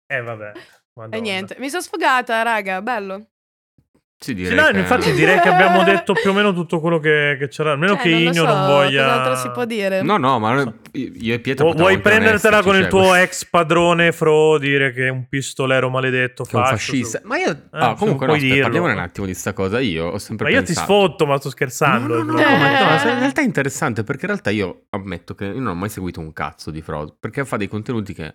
Eh, 0.09 0.21
vabbè. 0.21 0.51
Madonna. 0.97 1.15
e 1.15 1.21
niente, 1.21 1.55
mi 1.59 1.69
sono 1.69 1.81
sfogata, 1.81 2.41
raga, 2.41 2.81
bello. 2.81 3.27
Sì, 4.19 4.31
Sì, 4.31 4.33
direi 4.33 4.55
no, 4.55 4.71
che- 4.71 4.79
infatti 4.79 5.11
direi 5.11 5.39
che 5.39 5.47
abbiamo 5.47 5.83
detto 5.83 6.13
più 6.13 6.31
o 6.31 6.33
meno 6.33 6.51
tutto 6.51 6.79
quello 6.79 6.97
che, 6.97 7.35
che 7.37 7.49
c'era. 7.49 7.73
Almeno 7.73 7.93
Cioè, 7.93 8.01
che 8.01 8.09
non 8.09 8.19
Igno 8.21 8.33
so, 8.33 8.45
non 8.45 8.65
voglia. 8.65 9.03
Cos'altro 9.03 9.35
si 9.35 9.49
può 9.51 9.65
dire? 9.65 10.01
No, 10.01 10.17
no, 10.17 10.39
ma 10.39 10.73
io 10.93 11.33
e 11.35 11.39
Pietro 11.39 11.71
Vuoi 11.73 11.99
prendertela 11.99 12.63
con 12.63 12.73
il 12.73 12.85
esserci, 12.85 12.97
tuo 12.97 13.09
cioè, 13.09 13.21
ex 13.21 13.45
padrone 13.45 14.11
Fro, 14.11 14.57
dire 14.57 14.91
che 14.91 15.05
è 15.05 15.09
un 15.09 15.27
pistolero 15.29 15.89
maledetto, 15.89 16.45
che 16.45 16.49
fascio, 16.49 16.69
fascista. 16.71 17.21
Ma 17.25 17.37
io... 17.37 17.51
Eh, 17.51 17.57
ah, 17.73 17.93
comunque 17.93 18.25
no, 18.25 18.33
aspetta, 18.33 18.61
parliamo 18.63 18.87
un 18.91 18.97
attimo 18.97 19.27
di 19.27 19.35
sta 19.35 19.53
cosa. 19.53 19.79
Io 19.79 20.07
ho 20.07 20.17
sempre 20.17 20.45
Ma 20.45 20.51
io 20.51 20.59
ti 20.61 20.65
pensato... 20.73 20.87
sfotto, 20.91 21.25
ma 21.27 21.37
sto 21.37 21.51
scherzando. 21.51 22.15
No, 22.15 22.23
no, 22.23 22.31
no, 22.31 22.39
eh, 22.39 22.43
ma 22.57 23.03
no, 23.03 23.11
in 23.11 23.19
realtà 23.19 23.41
è 23.41 23.45
interessante 23.45 24.03
perché 24.03 24.21
in 24.21 24.31
realtà 24.31 24.49
io 24.49 24.85
ammetto 24.89 25.35
che 25.35 25.45
io 25.45 25.59
non 25.59 25.67
ho 25.67 25.75
mai 25.75 25.89
seguito 25.89 26.19
un 26.21 26.33
cazzo 26.33 26.71
di 26.71 26.81
Frodo 26.81 27.15
perché 27.19 27.45
fa 27.45 27.57
dei 27.57 27.67
contenuti 27.67 28.15
che 28.15 28.33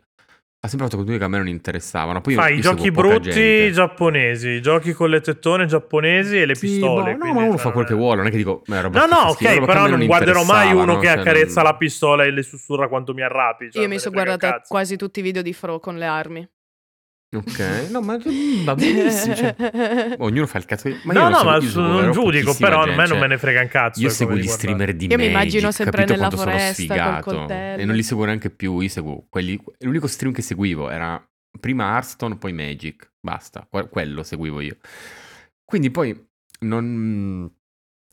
ha 0.64 0.68
sempre 0.68 0.86
fatto 0.86 0.96
contenuti 0.98 1.18
che 1.24 1.28
a 1.28 1.28
me 1.28 1.38
non 1.38 1.48
interessavano. 1.48 2.20
Poi 2.20 2.34
Fai 2.34 2.58
i 2.58 2.60
giochi 2.60 2.92
brutti 2.92 3.30
gente. 3.32 3.72
giapponesi, 3.72 4.60
giochi 4.62 4.92
con 4.92 5.10
le 5.10 5.20
tettone 5.20 5.66
giapponesi 5.66 6.40
e 6.40 6.46
le 6.46 6.54
Sì, 6.54 6.66
pistole. 6.68 7.16
boh, 7.16 7.24
no, 7.26 7.32
ma 7.32 7.40
uno 7.40 7.50
cioè, 7.50 7.58
fa 7.58 7.64
non 7.64 7.72
quel 7.72 7.86
che 7.86 7.94
vuole, 7.94 8.16
non 8.18 8.26
è 8.26 8.30
che 8.30 8.36
dico 8.36 8.62
"Ma 8.66 8.78
è 8.78 8.82
roba 8.82 9.00
No, 9.00 9.06
no, 9.06 9.32
schifo, 9.32 9.50
ok, 9.50 9.54
roba 9.54 9.66
che 9.66 9.72
però 9.72 9.82
me 9.84 9.90
non 9.96 10.06
guarderò 10.06 10.44
mai 10.44 10.72
uno 10.72 10.84
no? 10.84 10.98
che 11.00 11.06
Cioè, 11.08 11.18
accarezza 11.18 11.62
non- 11.62 11.72
la 11.72 11.76
pistola 11.76 12.22
e 12.24 12.30
le 12.30 12.42
sussurra 12.44 12.86
quanto 12.86 13.12
mi 13.12 13.22
arrabbi. 13.22 13.72
cioè, 13.72 13.82
Io 13.82 13.88
mi 13.88 13.98
sono 13.98 14.14
guardata 14.14 14.62
quasi 14.68 14.96
tutti 14.96 15.18
i 15.18 15.22
video 15.24 15.42
di 15.42 15.52
Fro 15.52 15.80
con 15.80 15.96
le 15.98 16.06
armi. 16.06 16.48
Ok, 17.34 17.88
no, 17.90 18.02
ma 18.02 18.18
va 18.64 18.74
benissimo. 18.74 19.34
cioè, 19.34 19.54
ognuno 20.20 20.46
fa 20.46 20.58
il 20.58 20.64
cazzo. 20.66 20.90
che- 20.90 21.00
Ma 21.04 21.14
no, 21.14 21.20
io 21.20 21.28
no, 21.30 21.42
non, 21.42 21.44
ma 21.54 21.60
seguo 21.60 21.82
non 22.00 22.12
giudico, 22.12 22.54
però 22.58 22.82
a 22.82 22.86
me 22.86 22.94
non 22.94 23.06
cioè, 23.06 23.18
me 23.20 23.26
ne 23.28 23.38
frega 23.38 23.60
un 23.62 23.68
cazzo. 23.68 24.00
Io 24.00 24.06
ecco, 24.08 24.14
seguo 24.16 24.34
di 24.34 24.42
gli 24.42 24.48
streamer 24.48 24.94
di 24.94 25.06
Io 25.06 25.16
mi 25.16 25.16
Magic, 25.16 25.30
immagino 25.32 25.72
sempre 25.72 26.04
capito 26.04 26.14
nella 26.20 26.30
foresta 26.30 27.20
col 27.22 27.34
coltello. 27.34 27.80
E 27.80 27.84
non 27.86 27.94
li 27.96 28.02
seguo 28.02 28.24
neanche 28.26 28.50
più. 28.50 28.80
Io 28.80 28.88
seguo 28.88 29.26
quelli. 29.30 29.58
L'unico 29.78 30.06
stream 30.06 30.34
che 30.34 30.42
seguivo 30.42 30.90
era 30.90 31.26
prima 31.58 31.84
Hearthstone, 31.94 32.36
poi 32.36 32.52
Magic. 32.52 33.10
Basta, 33.18 33.66
que- 33.70 33.88
quello 33.88 34.22
seguivo 34.22 34.60
io. 34.60 34.76
Quindi 35.64 35.90
poi 35.90 36.14
non. 36.60 37.50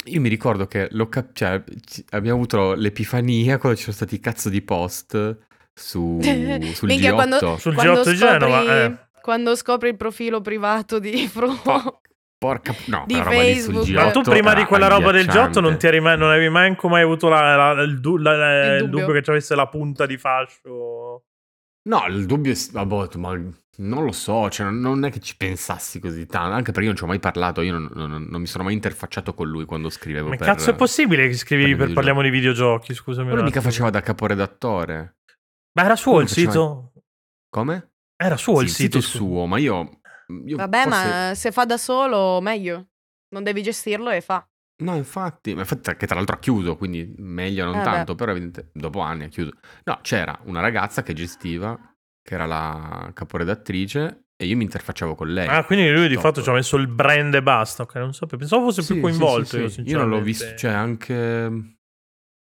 Io 0.05 0.21
mi 0.21 0.29
ricordo 0.29 0.65
che 0.65 0.87
l'ho 0.91 1.09
cap- 1.09 1.33
cioè, 1.33 1.61
ci- 1.85 2.05
abbiamo 2.11 2.37
avuto 2.37 2.73
l'epifania 2.73 3.57
quando 3.57 3.77
ci 3.77 3.83
sono 3.83 3.95
stati 3.97 4.15
i 4.15 4.19
cazzo 4.21 4.47
di 4.47 4.61
post 4.61 5.37
su, 5.73 6.19
sul 6.73 6.87
Minchia, 6.87 7.11
G8. 7.11 7.13
quando- 7.13 7.57
Sul 7.57 7.73
quando 7.73 8.01
G8 8.01 8.09
di 8.11 8.15
Genova, 8.15 8.59
scopri- 8.61 8.75
eh. 8.77 9.07
Quando 9.29 9.55
scopri 9.55 9.89
il 9.89 9.95
profilo 9.95 10.41
privato 10.41 10.97
di 10.97 11.27
Fro. 11.29 11.53
Po- 11.61 12.01
Porca... 12.35 12.73
No, 12.87 13.03
Di 13.05 13.13
Facebook. 13.13 13.85
G8 13.85 13.93
Ma 13.93 14.09
tu 14.11 14.21
prima 14.21 14.53
di 14.55 14.63
quella 14.65 14.87
roba 14.87 15.11
del. 15.11 15.27
G8 15.27 15.59
non, 15.59 15.77
ti 15.77 15.85
eri 15.85 15.99
mai, 15.99 16.17
non 16.17 16.31
avevi 16.31 16.49
mai, 16.49 16.75
mai 16.83 17.03
avuto 17.03 17.27
la- 17.29 17.73
la- 17.73 17.81
il, 17.83 17.99
du- 17.99 18.17
la- 18.17 18.33
Il 18.65 18.73
il 18.73 18.79
dubbio. 18.85 18.99
dubbio 19.01 19.13
che 19.13 19.21
ci 19.23 19.29
avesse 19.29 19.53
la 19.53 19.67
punta 19.67 20.07
di 20.07 20.17
fascio? 20.17 21.25
No, 21.87 22.05
il 22.07 22.25
dubbio 22.25 22.51
è... 22.51 22.55
Vabbè, 22.71 23.17
ma 23.17 23.33
non 23.77 24.03
lo 24.03 24.11
so, 24.11 24.49
cioè, 24.49 24.69
non- 24.71 25.05
è 25.05 25.11
che 25.11 25.19
ci 25.19 25.37
pensassi 25.37 25.99
così 25.99 26.25
tanto, 26.25 26.55
anche 26.55 26.71
perché 26.71 26.81
io 26.81 26.87
non 26.87 26.95
ci 26.95 27.03
ho 27.03 27.07
mai 27.07 27.19
parlato, 27.19 27.61
io 27.61 27.73
non, 27.73 27.89
non- 27.93 28.23
non 28.29 28.41
mi 28.41 28.47
sono 28.47 28.63
mai 28.63 28.73
interfacciato 28.73 29.35
con 29.35 29.47
lui 29.47 29.65
quando 29.65 29.89
scrivevo 29.91 30.29
Ma 30.29 30.35
per... 30.37 30.47
cazzo 30.47 30.71
è 30.71 30.75
possibile 30.75 31.27
che 31.27 31.33
scrivi 31.35 31.75
per 31.75 31.85
per, 31.87 31.93
parliamo 31.93 32.23
di 32.23 32.29
videogiochi? 32.31 32.95
Scusami. 32.95 33.31
Un 33.31 33.43
mica 33.43 33.61
faceva 33.61 33.91
da 33.91 33.99
caporedattore. 34.01 35.17
Ma 35.77 35.83
era 35.85 35.95
suo 35.95 36.13
quello 36.13 36.25
il 36.25 36.33
faceva- 36.33 36.51
sito? 36.51 36.91
Come? 37.49 37.89
Era 38.21 38.35
suo 38.35 38.57
Sì, 38.59 38.63
il 38.65 38.69
sito. 38.71 38.97
è 38.97 39.01
scusa. 39.01 39.17
suo, 39.17 39.45
ma 39.45 39.57
io... 39.57 40.01
io 40.45 40.57
Vabbè, 40.57 40.83
forse- 40.83 41.07
ma 41.07 41.31
se 41.35 41.51
fa 41.51 41.65
da 41.65 41.77
solo, 41.77 42.41
meglio. 42.41 42.87
Non 43.29 43.43
devi 43.43 43.61
gestirlo 43.61 44.09
e 44.09 44.19
fa. 44.21 44.45
No, 44.81 44.95
infatti, 44.95 45.53
ma 45.53 45.61
infatti 45.61 45.95
che 45.95 46.05
tra 46.05 46.15
l'altro 46.15 46.35
ha 46.35 46.39
chiuso, 46.39 46.75
quindi 46.77 47.13
meglio 47.17 47.65
non 47.65 47.79
Eh, 47.79 47.83
tanto, 47.83 48.15
però 48.15 48.31
evidente- 48.31 48.69
dopo 48.73 48.99
anni 49.01 49.25
ha 49.25 49.27
chiuso. 49.27 49.51
No, 49.83 49.99
c'era 50.01 50.37
una 50.45 50.61
ragazza 50.61 51.03
che 51.03 51.13
gestiva, 51.13 51.77
che 52.21 52.33
era 52.33 52.45
la 52.45 53.11
caporedattrice, 53.13 54.25
e 54.35 54.45
io 54.45 54.55
mi 54.57 54.63
interfacciavo 54.63 55.15
con 55.15 55.31
lei. 55.31 55.47
Ah, 55.47 55.63
quindi 55.65 55.89
lui 55.91 56.07
di 56.07 56.13
Top. 56.15 56.23
fatto 56.23 56.41
ci 56.41 56.49
ha 56.49 56.53
messo 56.53 56.77
il 56.77 56.87
brand 56.87 57.33
e 57.35 57.43
basta. 57.43 57.83
Ok, 57.83 57.95
non 57.95 58.13
sapevo. 58.13 58.37
Pensavo 58.37 58.63
fosse 58.65 58.81
Sì, 58.81 58.93
più 58.93 59.01
coinvolto. 59.01 59.45
sì, 59.49 59.57
io, 59.57 59.69
sì. 59.69 59.81
Io 59.81 59.97
non 59.97 60.09
l'ho 60.09 60.21
visto, 60.21 60.55
cioè 60.55 60.71
anche... 60.71 61.77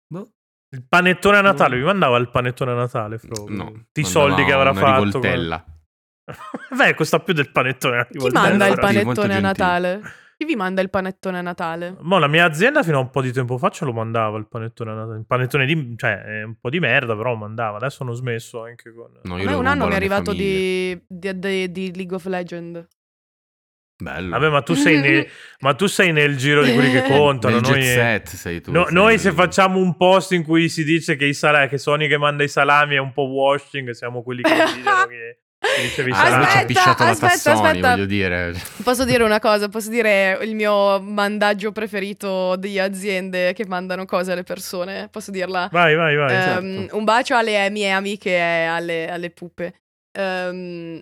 Boh, 0.07 0.31
Il 0.73 0.85
panettone 0.87 1.37
a 1.37 1.41
Natale, 1.41 1.73
No. 1.75 1.79
mi 1.81 1.85
mandava 1.85 2.17
il 2.17 2.29
panettone 2.29 2.71
a 2.71 2.75
Natale, 2.75 3.17
Fro. 3.17 3.45
no. 3.49 3.85
Ti 3.91 4.03
soldi 4.05 4.43
che 4.45 4.53
avrà 4.53 4.71
una 4.71 4.79
fatto. 4.79 5.03
rivoltella. 5.03 5.65
Beh, 6.77 6.93
costa 6.95 7.19
più 7.19 7.33
del 7.33 7.51
panettone 7.51 7.99
a 7.99 8.05
Chi 8.05 8.17
manda 8.31 8.67
il 8.67 8.79
panettone 8.79 9.35
a. 9.35 9.39
Natale? 9.41 10.01
Chi 10.37 10.45
vi 10.47 10.55
manda 10.55 10.81
il 10.81 10.89
panettone 10.89 11.37
a 11.37 11.41
Natale? 11.41 11.97
Mo, 11.99 12.17
la 12.17 12.27
mia 12.27 12.45
azienda 12.45 12.81
fino 12.83 12.97
a 12.97 13.01
un 13.01 13.09
po' 13.11 13.21
di 13.21 13.31
tempo 13.31 13.57
fa 13.59 13.69
ce 13.69 13.85
lo 13.85 13.91
mandava 13.93 14.37
il 14.39 14.47
panettone 14.47 14.91
a 14.91 14.93
Natale. 14.95 15.19
Il 15.19 15.25
panettone 15.27 15.65
di... 15.65 15.93
cioè, 15.97 16.21
è 16.23 16.43
un 16.43 16.55
po' 16.59 16.69
di 16.69 16.79
merda, 16.79 17.15
però 17.15 17.31
lo 17.31 17.37
mandava. 17.37 17.77
Adesso 17.77 18.01
hanno 18.03 18.13
smesso 18.13 18.63
anche 18.63 18.91
con... 18.93 19.11
No, 19.23 19.35
A 19.35 19.39
io 19.41 19.59
un 19.59 19.67
anno 19.67 19.85
mi 19.85 19.91
è 19.91 19.95
arrivato 19.95 20.31
di, 20.33 20.99
di, 21.07 21.37
di- 21.37 21.71
di 21.71 21.93
League 21.95 22.15
of 22.15 22.25
Legends. 22.25 22.87
Bello. 24.01 24.29
Vabbè, 24.31 24.49
ma 24.49 24.61
tu 24.61 24.73
sei, 24.73 24.99
ne- 24.99 25.27
ma 25.61 25.73
tu 25.75 25.85
sei 25.85 26.11
nel 26.11 26.35
giro 26.35 26.63
di 26.63 26.73
quelli 26.73 26.91
che 26.91 27.03
contano. 27.03 27.59
Nel 27.59 27.69
Noi, 27.69 27.79
jet 27.81 27.93
set 27.93 28.29
sei 28.35 28.61
tu. 28.61 28.71
No, 28.71 28.85
sei- 28.85 28.93
noi 28.93 29.17
se 29.19 29.31
facciamo 29.31 29.79
un 29.79 29.95
post 29.95 30.31
in 30.31 30.43
cui 30.43 30.69
si 30.69 30.83
dice 30.83 31.15
che, 31.15 31.25
i 31.25 31.33
sala- 31.33 31.67
che 31.67 31.77
Sony 31.77 32.07
che 32.07 32.17
manda 32.17 32.43
i 32.43 32.47
salami 32.47 32.95
è 32.95 32.99
un 32.99 33.13
po' 33.13 33.23
washing, 33.27 33.91
siamo 33.91 34.23
quelli 34.23 34.41
che 34.41 34.49
dicono 34.75 35.05
che, 35.07 35.37
i 35.61 36.09
Ah, 36.11 36.15
salami. 36.15 36.43
Aspetta, 36.45 36.95
aspetta, 36.97 37.27
Tassoni, 37.27 37.67
aspetta. 37.67 38.05
dire. 38.05 38.53
Posso 38.83 39.05
dire 39.05 39.23
una 39.23 39.39
cosa? 39.39 39.69
Posso 39.69 39.89
dire 39.91 40.39
il 40.41 40.55
mio 40.55 40.99
mandaggio 40.99 41.71
preferito 41.71 42.55
di 42.55 42.79
aziende 42.79 43.53
che 43.53 43.65
mandano 43.67 44.05
cose 44.05 44.31
alle 44.31 44.43
persone? 44.43 45.07
Posso 45.11 45.29
dirla? 45.29 45.69
Vai, 45.71 45.95
vai, 45.95 46.15
vai. 46.15 46.31
Ehm, 46.33 46.77
certo. 46.79 46.97
Un 46.97 47.03
bacio 47.03 47.35
alle 47.35 47.69
mie 47.69 47.91
amiche 47.91 48.31
e 48.35 48.63
alle, 48.65 49.07
alle 49.09 49.29
pupe. 49.29 49.75
Ehm, 50.13 50.99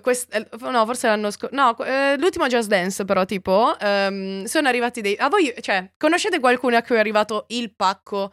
quest- 0.00 0.34
eh, 0.34 0.46
no, 0.70 0.84
forse 0.84 1.06
l'anno 1.08 1.30
scorso. 1.30 1.54
No, 1.54 1.76
eh, 1.84 2.16
l'ultimo 2.18 2.46
Just 2.46 2.68
Dance, 2.68 3.04
però, 3.04 3.24
tipo, 3.24 3.76
ehm, 3.78 4.44
sono 4.44 4.68
arrivati 4.68 5.00
dei. 5.00 5.16
A 5.18 5.28
voi, 5.28 5.52
cioè, 5.60 5.90
conoscete 5.96 6.40
qualcuno 6.40 6.76
a 6.76 6.82
cui 6.82 6.96
è 6.96 6.98
arrivato 6.98 7.44
il 7.48 7.72
pacco 7.74 8.32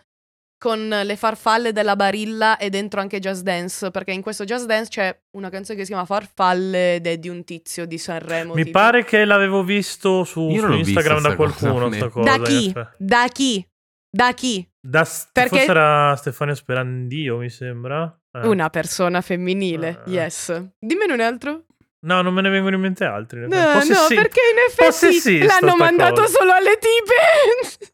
con 0.63 0.87
le 0.87 1.15
farfalle 1.17 1.73
della 1.73 1.97
Barilla 1.97 2.55
e 2.57 2.69
dentro 2.69 3.01
anche 3.01 3.19
Just 3.19 3.43
Dance? 3.43 3.91
Perché 3.91 4.11
in 4.11 4.21
questo 4.21 4.45
Just 4.45 4.65
Dance 4.65 4.89
c'è 4.89 5.19
una 5.31 5.49
canzone 5.49 5.77
che 5.77 5.83
si 5.83 5.91
chiama 5.91 6.05
Farfalle 6.05 6.95
ed 6.95 7.07
è 7.07 7.17
di 7.17 7.27
un 7.27 7.43
tizio 7.43 7.85
di 7.85 7.97
Sanremo. 7.97 8.53
Mi 8.53 8.63
tipo. 8.63 8.79
pare 8.79 9.03
che 9.03 9.25
l'avevo 9.25 9.63
visto 9.63 10.23
su, 10.23 10.49
su 10.55 10.71
Instagram 10.71 11.21
da 11.21 11.35
cosa, 11.35 11.57
qualcuno. 11.67 11.91
Sta 11.91 12.07
cosa, 12.09 12.29
Da 12.29 12.35
in 12.37 12.43
chi? 12.43 12.65
effetti. 12.67 12.95
Da 12.97 13.27
chi? 13.27 13.67
Da 14.09 14.33
chi? 14.33 14.69
Da 14.79 15.03
st- 15.03 15.29
Perché- 15.33 15.49
Forse 15.49 15.65
era 15.71 16.15
Stefania 16.15 16.55
Sperandio, 16.55 17.37
mi 17.39 17.49
sembra. 17.49 18.17
Eh. 18.35 18.47
Una 18.47 18.69
persona 18.69 19.21
femminile, 19.21 20.01
Ah. 20.05 20.09
yes. 20.09 20.63
Dimmene 20.79 21.13
un 21.13 21.19
altro. 21.21 21.65
No, 22.05 22.21
non 22.21 22.33
me 22.33 22.41
ne 22.41 22.49
vengono 22.49 22.75
in 22.75 22.81
mente 22.81 23.03
altri. 23.05 23.41
No, 23.41 23.45
effetti. 23.47 23.63
no, 23.89 23.95
Possessi- 23.95 24.15
perché 24.15 24.41
in 24.51 24.57
effetti 24.67 25.45
l'hanno 25.45 25.75
mandato 25.75 26.21
cosa. 26.21 26.37
solo 26.37 26.51
alle 26.51 26.77
tipe. 26.77 27.91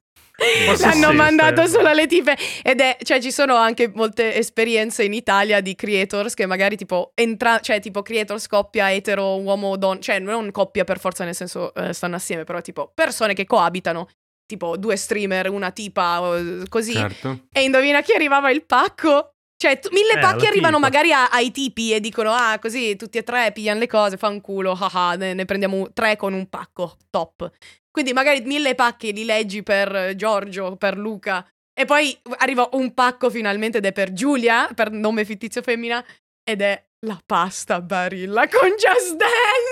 L'hanno 0.79 1.11
mandato 1.13 1.61
eh. 1.63 1.67
solo 1.67 1.89
alle 1.89 2.07
tipe. 2.07 2.37
Ed 2.63 2.79
è, 2.79 2.97
cioè, 3.03 3.19
ci 3.21 3.31
sono 3.31 3.55
anche 3.55 3.91
molte 3.93 4.33
esperienze 4.35 5.03
in 5.03 5.13
Italia 5.13 5.59
di 5.59 5.75
creators 5.75 6.33
che 6.33 6.45
magari 6.45 6.77
tipo 6.77 7.11
entra, 7.15 7.59
cioè, 7.59 7.81
tipo 7.81 8.01
creators 8.01 8.47
coppia 8.47 8.91
etero, 8.93 9.39
uomo, 9.41 9.75
donna, 9.75 9.99
cioè, 9.99 10.19
non 10.19 10.49
coppia 10.51 10.85
per 10.85 10.97
forza, 10.99 11.25
nel 11.25 11.35
senso 11.35 11.73
eh, 11.73 11.91
stanno 11.93 12.15
assieme, 12.15 12.45
però 12.45 12.61
tipo 12.61 12.89
persone 12.93 13.33
che 13.33 13.45
coabitano. 13.45 14.07
Tipo 14.45 14.77
due 14.77 14.95
streamer, 14.95 15.49
una 15.51 15.69
tipa, 15.71 16.31
così. 16.69 16.93
Certo. 16.93 17.41
E 17.51 17.61
indovina 17.61 18.01
chi 18.01 18.13
arrivava 18.13 18.49
il 18.49 18.65
pacco? 18.65 19.35
Cioè, 19.61 19.77
tu- 19.77 19.89
mille 19.91 20.13
Eh, 20.13 20.19
pacchi 20.19 20.45
arrivano 20.45 20.77
tipa. 20.77 20.87
magari 20.87 21.11
a- 21.11 21.29
ai 21.29 21.51
tipi 21.51 21.91
e 21.93 21.99
dicono: 21.99 22.31
Ah, 22.31 22.57
così 22.59 22.95
tutti 22.95 23.17
e 23.17 23.23
tre 23.23 23.51
pigliano 23.51 23.79
le 23.79 23.87
cose, 23.87 24.15
fa 24.15 24.29
un 24.29 24.39
culo, 24.39 24.71
haha, 24.73 25.15
ne, 25.15 25.33
ne 25.33 25.43
prendiamo 25.43 25.91
tre 25.91 26.15
con 26.15 26.31
un 26.33 26.47
pacco, 26.47 26.95
top. 27.09 27.51
Quindi 27.91 28.13
magari 28.13 28.39
mille 28.41 28.73
pacchi 28.73 29.11
li 29.11 29.25
leggi 29.25 29.61
per 29.61 30.13
Giorgio, 30.15 30.77
per 30.77 30.97
Luca, 30.97 31.45
e 31.73 31.83
poi 31.83 32.17
arriva 32.37 32.69
un 32.73 32.93
pacco 32.93 33.29
finalmente 33.29 33.79
ed 33.79 33.85
è 33.85 33.91
per 33.91 34.13
Giulia, 34.13 34.69
per 34.73 34.91
nome 34.91 35.25
fittizio 35.25 35.61
femmina, 35.61 36.01
ed 36.49 36.61
è 36.61 36.81
la 37.05 37.19
pasta 37.25 37.81
barilla 37.81 38.47
con 38.47 38.69
Just 38.77 39.15
Dance. 39.15 39.68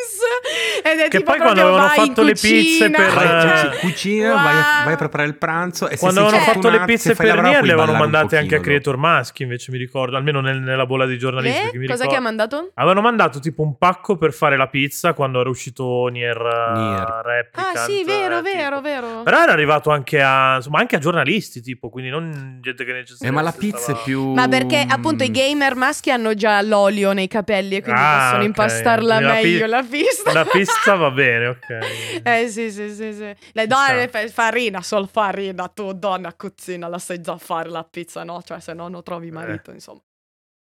Ed 0.84 1.00
è 1.00 1.08
Che 1.08 1.18
tipo 1.20 1.32
poi 1.32 1.40
quando 1.40 1.62
avevano 1.62 1.88
fatto 1.90 2.22
le 2.24 2.34
pizze 2.34 2.90
per, 2.90 3.14
Vai, 3.14 3.26
eh, 3.26 3.42
cioè, 3.42 3.70
cuci- 3.70 3.80
cucina, 3.80 4.34
vai, 4.36 4.54
a, 4.54 4.76
wow. 4.78 4.84
vai 4.86 4.94
a 4.94 4.96
preparare 4.98 5.30
il 5.30 5.36
pranzo. 5.38 5.88
E 5.88 5.92
se 5.92 5.98
Quando 5.98 6.22
avevano 6.22 6.44
fatto 6.44 6.70
le 6.70 6.80
pizze 6.86 7.16
per 7.16 7.42
Nier 7.42 7.64
le 7.64 7.72
avevano 7.74 7.94
mandate 7.94 8.38
anche 8.38 8.56
a 8.56 8.60
creator 8.60 8.98
maschi, 8.98 9.44
invece 9.44 9.72
mi 9.72 9.78
ricordo, 9.78 10.16
almeno 10.18 10.40
nel- 10.42 10.60
nella 10.62 10.86
bolla 10.86 11.06
di 11.06 11.18
giornalisti. 11.18 11.58
Le? 11.58 11.64
perché 11.64 11.78
mi 11.78 11.88
Cosa 11.88 12.04
ricordo- 12.04 12.12
che 12.14 12.18
ha 12.18 12.22
mandato? 12.24 12.72
Avevano 12.76 13.02
mandato 13.02 13.40
tipo 13.40 13.62
un 13.64 13.78
pacco 13.78 14.18
per 14.18 14.34
fare 14.34 14.56
la 14.58 14.68
pizza 14.68 15.14
quando 15.14 15.40
era 15.42 15.50
uscito 15.50 16.08
Nier, 16.08 16.38
uh, 16.38 16.78
Nier. 16.78 17.22
Replicant, 17.24 17.76
Ah, 17.78 17.80
sì, 17.86 18.04
vero, 18.06 18.38
eh, 18.40 18.42
vero, 18.42 18.82
vero. 18.82 19.22
Però 19.24 19.42
era 19.42 19.52
arrivato 19.52 19.90
anche 19.90 20.22
a, 20.22 20.56
insomma, 20.58 20.80
anche 20.80 20.96
a 20.96 21.00
giornalisti, 21.00 21.62
tipo, 21.62 21.90
quindi 21.90 22.10
non 22.10 22.60
gente 22.62 22.84
che 22.86 22.92
Eh, 22.92 22.94
necessariamente 22.94 23.44
ma 23.44 23.50
la 23.52 23.56
pizza 23.58 23.78
stava- 23.78 24.00
è 24.00 24.04
più... 24.04 24.34
Ma 24.34 24.48
perché 24.48 24.86
appunto 24.88 25.24
i 25.24 25.32
gamer 25.32 25.76
maschi 25.76 26.12
hanno 26.12 26.34
già 26.34 26.62
l'olio 26.62 27.12
nei 27.14 27.28
capelli 27.28 27.76
e 27.78 27.82
quindi 27.82 28.00
Ah, 28.02 28.20
possono 28.22 28.42
ok. 28.42 28.46
impastarla 28.48 29.20
meglio 29.20 29.66
la 29.66 29.82
pista. 30.24 30.34
La 30.34 30.46
pizza 30.46 30.96
va 30.96 31.12
bene, 31.12 31.48
ok. 31.48 32.22
Eh 32.24 32.50
sì, 32.50 32.72
sì, 32.72 32.94
sì, 32.94 33.14
sì. 33.14 33.36
Le 33.52 33.68
donne 33.68 34.08
fa- 34.08 34.28
farina, 34.28 34.82
sol 34.82 35.08
farina, 35.08 35.68
tu 35.68 35.94
donna 35.94 36.34
cucina, 36.34 36.88
la 36.88 37.00
sai 37.00 37.22
già 37.22 37.38
fare 37.38 37.70
la 37.70 37.84
pizza, 37.84 38.24
no? 38.24 38.42
Cioè 38.42 38.60
se 38.60 38.74
no 38.74 38.88
non 38.88 39.04
trovi 39.04 39.32
marito, 39.32 39.72
insomma. 39.72 40.02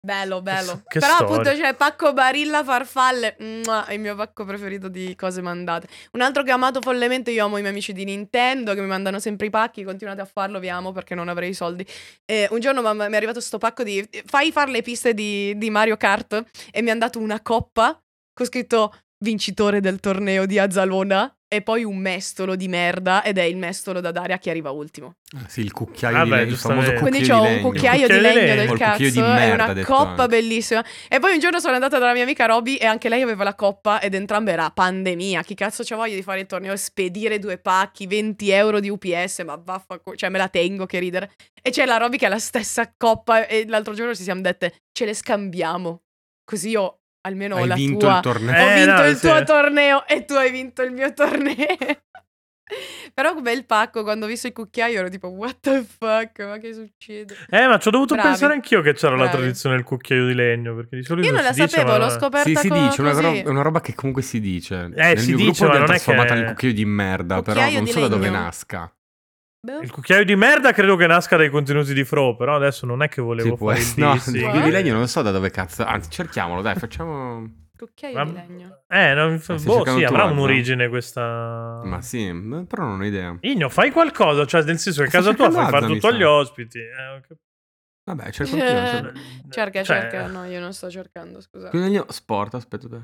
Bello, 0.06 0.42
bello. 0.42 0.82
che 0.86 1.00
Però 1.00 1.14
storia. 1.14 1.36
appunto 1.36 1.58
c'è 1.58 1.76
pacco 1.76 2.12
barilla 2.12 2.62
farfalle, 2.62 3.38
mua, 3.40 3.86
è 3.86 3.94
il 3.94 4.02
mio 4.02 4.16
pacco 4.16 4.44
preferito 4.44 4.90
di 4.90 5.16
cose 5.16 5.42
mandate. 5.42 5.88
Un 6.12 6.20
altro 6.20 6.44
che 6.44 6.52
ho 6.52 6.56
amato 6.56 6.82
follemente, 6.82 7.32
io 7.32 7.46
amo 7.46 7.56
i 7.56 7.62
miei 7.62 7.72
amici 7.72 7.94
di 7.94 8.04
Nintendo 8.04 8.74
che 8.74 8.82
mi 8.82 8.88
mandano 8.88 9.20
sempre 9.20 9.48
i 9.48 9.50
pacchi, 9.50 9.86
continuate 9.86 10.20
a 10.20 10.26
farlo, 10.26 10.60
vi 10.60 10.68
amo 10.68 10.92
perché 10.92 11.16
non 11.16 11.30
avrei 11.30 11.52
i 11.52 11.54
soldi. 11.54 11.88
E 12.26 12.50
un 12.52 12.60
giorno 12.60 12.82
mi 12.82 13.00
è 13.00 13.16
arrivato 13.16 13.40
sto 13.40 13.58
pacco 13.58 13.84
di 13.84 14.06
fai 14.26 14.52
fare 14.52 14.72
le 14.72 14.82
piste 14.82 15.14
di, 15.14 15.58
di 15.58 15.70
Mario 15.70 15.96
Kart 15.96 16.44
e 16.70 16.82
mi 16.82 16.90
hanno 16.90 17.00
dato 17.00 17.20
una 17.20 17.42
coppa 17.42 17.98
con 18.34 18.46
scritto 18.46 18.94
vincitore 19.24 19.80
del 19.80 20.00
torneo 20.00 20.46
di 20.46 20.60
Azzalona 20.60 21.34
e 21.48 21.62
poi 21.62 21.84
un 21.84 21.98
mestolo 21.98 22.56
di 22.56 22.68
merda 22.68 23.24
ed 23.24 23.38
è 23.38 23.44
il 23.44 23.58
mestolo 23.58 24.02
da 24.02 24.10
dare 24.12 24.34
a 24.34 24.38
chi 24.40 24.50
arriva 24.50 24.72
ultimo. 24.72 25.18
Ah, 25.38 25.46
Sì, 25.48 25.62
il 25.62 25.72
cucchiaio 25.72 26.16
Vabbè, 26.18 26.30
di 26.30 26.36
legno, 26.36 26.52
il 26.52 26.58
famoso 26.58 26.94
cucchiaio 26.94 27.00
Quindi 27.02 27.20
di 27.22 27.28
c'ho 27.30 27.42
un 27.42 27.48
legno. 27.48 27.62
cucchiaio, 27.62 28.08
di 28.08 28.14
legno 28.20 28.40
legno. 28.40 28.56
del 28.66 28.78
cazzo 28.78 28.98
di 29.10 29.18
e 29.20 29.22
merda, 29.22 29.72
una 29.72 29.84
coppa 29.86 30.24
anche. 30.24 30.28
bellissima. 30.28 30.84
E 31.08 31.20
poi 31.20 31.34
un 31.34 31.40
giorno 31.40 31.60
sono 31.60 31.74
andata 31.76 32.00
dalla 32.00 32.14
mia 32.14 32.24
amica 32.24 32.46
Roby 32.48 32.76
e 32.76 32.86
anche 32.88 33.08
lei 33.08 33.22
aveva 33.22 33.44
la 33.44 33.54
coppa 33.54 34.02
ed 34.02 34.16
entrambe 34.16 34.52
era 34.52 34.72
pandemia. 34.72 35.44
Chi 35.44 35.54
cazzo 35.54 35.84
c'ha 35.86 35.96
voglia 35.96 36.16
di 36.16 36.24
fare 36.24 36.40
il 36.40 36.48
torneo? 36.48 36.76
Spedire 36.76 37.38
due 37.38 37.60
pacchi, 37.60 38.08
20 38.08 38.50
euro 38.50 38.80
di 38.80 38.90
UPS, 38.90 39.44
ma 39.46 39.56
vaffanculo, 39.56 40.16
cioè 40.16 40.30
me 40.30 40.40
la 40.40 40.48
tengo 40.50 40.88
che 40.88 40.98
ridere. 40.98 41.34
E 41.62 41.70
c'è 41.70 41.86
la 41.86 41.98
Roby 41.98 42.18
che 42.18 42.26
ha 42.26 42.30
la 42.30 42.40
stessa 42.40 42.92
coppa 42.98 43.46
e 43.46 43.66
l'altro 43.68 43.94
giorno 43.94 44.16
ci 44.16 44.24
siamo 44.24 44.42
dette 44.42 44.74
ce 44.92 45.06
le 45.06 45.14
scambiamo. 45.14 46.02
Così 46.44 46.70
io 46.70 46.98
almeno 47.26 47.56
ho 47.56 47.60
Hai 47.60 47.68
la 47.68 47.76
vinto 47.76 47.98
tua. 48.06 48.16
il 48.16 48.22
torneo. 48.22 48.64
Ho 48.64 48.70
Eh, 48.70 48.74
vinto 48.86 49.02
no, 49.02 49.08
il 49.08 49.16
sì. 49.18 49.28
tuo 49.28 49.44
torneo 49.44 50.08
e 50.08 50.26
tu 50.26 50.34
hai 50.34 50.52
vinto 50.52 50.82
il 50.82 50.92
mio 50.92 51.12
torneo. 51.14 51.56
Però 53.14 53.36
bel 53.42 53.66
pacco, 53.66 54.02
quando 54.04 54.26
ho 54.26 54.28
visto 54.28 54.48
il 54.48 54.54
cucchiaio 54.54 54.98
ero 55.00 55.10
tipo 55.10 55.28
what 55.28 55.58
the 55.60 55.84
fuck, 55.84 56.40
ma 56.48 56.58
che 56.58 56.74
succede? 56.74 57.36
Eh, 57.50 57.68
ma 57.68 57.78
ci 57.78 57.90
ho 57.90 57.92
dovuto 57.92 58.16
Bravi. 58.16 58.30
pensare 58.30 58.54
anch'io 58.54 58.82
che 58.82 58.94
c'era 58.94 59.16
la 59.16 59.24
Bravi. 59.26 59.38
tradizione 59.38 59.76
del 59.76 59.84
cucchiaio 59.86 60.26
di 60.26 60.34
legno, 60.34 60.74
perché 60.74 60.96
di 60.96 61.04
solito 61.04 61.28
Io 61.28 61.34
non 61.34 61.44
la 61.44 61.52
dice, 61.52 61.68
sapevo, 61.68 61.92
ma 61.92 61.98
l'ho 61.98 62.06
non 62.06 62.16
è- 62.16 62.20
scoperta 62.20 62.50
Sì, 62.50 62.56
si 62.56 62.68
co- 62.70 62.80
dice, 62.80 63.02
una, 63.02 63.12
così. 63.12 63.42
ro- 63.44 63.50
una 63.52 63.62
roba 63.62 63.82
che 63.82 63.94
comunque 63.94 64.24
si 64.24 64.40
dice. 64.40 64.76
Eh, 64.86 64.88
Nel 64.90 65.20
si 65.20 65.28
mio 65.36 65.38
dice, 65.38 65.52
gruppo 65.66 65.74
non 65.74 65.84
è 65.84 65.86
trasformata 65.86 66.34
che- 66.34 66.40
nel 66.40 66.50
cucchiaio 66.50 66.74
di 66.74 66.86
merda, 66.86 67.42
però 67.42 67.54
Cucchiaio 67.60 67.76
non 67.76 67.84
di 67.84 67.92
so 67.92 68.00
da 68.00 68.08
dove 68.08 68.30
nasca. 68.30 68.94
Boh. 69.66 69.80
Il 69.80 69.92
cucchiaio 69.92 70.26
di 70.26 70.36
merda 70.36 70.74
credo 70.74 70.98
che 70.98 71.08
nasca 71.08 71.38
dai 71.38 71.50
contenuti 71.50 71.94
di 71.94 72.04
Fro, 72.04 72.36
però 72.36 72.54
adesso 72.58 72.86
non 72.86 73.02
è 73.02 73.08
che 73.08 73.22
volevo 73.22 73.56
Sì, 73.56 73.64
fare 73.64 73.80
il 73.80 73.94
no, 73.96 74.12
dissing. 74.14 74.52
di 74.52 74.62
di 74.62 74.70
legno 74.72 74.94
non 74.94 75.08
so 75.08 75.22
da 75.22 75.32
dove 75.32 75.50
cazzo. 75.52 75.86
Anzi, 75.86 76.10
cerchiamolo, 76.10 76.62
dai, 76.62 76.76
facciamo. 76.76 77.50
Cucchiaio 77.78 78.18
Ma- 78.18 78.24
di 78.26 78.34
legno. 78.34 78.82
Eh, 78.90 79.14
non, 79.14 79.40
stai 79.40 79.58
boh, 79.64 79.86
sì, 79.86 80.04
avrà 80.04 80.26
un'origine 80.26 80.90
questa... 80.90 81.80
Ma 81.86 82.02
sì, 82.02 82.26
però 82.68 82.84
non 82.88 83.00
ho 83.00 83.06
idea. 83.06 83.38
Igno, 83.40 83.70
fai 83.70 83.92
qualcosa, 83.92 84.46
cioè 84.46 84.64
nel 84.64 84.78
senso 84.80 85.02
che 85.04 85.08
a 85.08 85.12
casa 85.12 85.34
tua 85.34 85.50
fai 85.50 85.70
fare 85.70 85.88
tutto 85.88 86.08
agli 86.08 86.24
ospiti. 86.24 86.80
eh, 86.80 87.16
ok. 87.18 87.28
Vabbè, 88.04 88.32
cerco 88.32 88.56
anch'io. 88.56 88.68
cerco. 88.88 89.20
Cerca, 89.50 89.84
Cioè, 89.84 90.00
cerca. 90.02 90.28
No, 90.28 90.44
io 90.44 90.60
non 90.60 90.74
sto 90.74 90.90
cercando, 90.90 91.40
scusa. 91.40 91.70
Qui 91.70 91.80
legno 91.80 92.06
sport, 92.10 92.54
aspetta 92.56 92.90
te. 92.90 93.02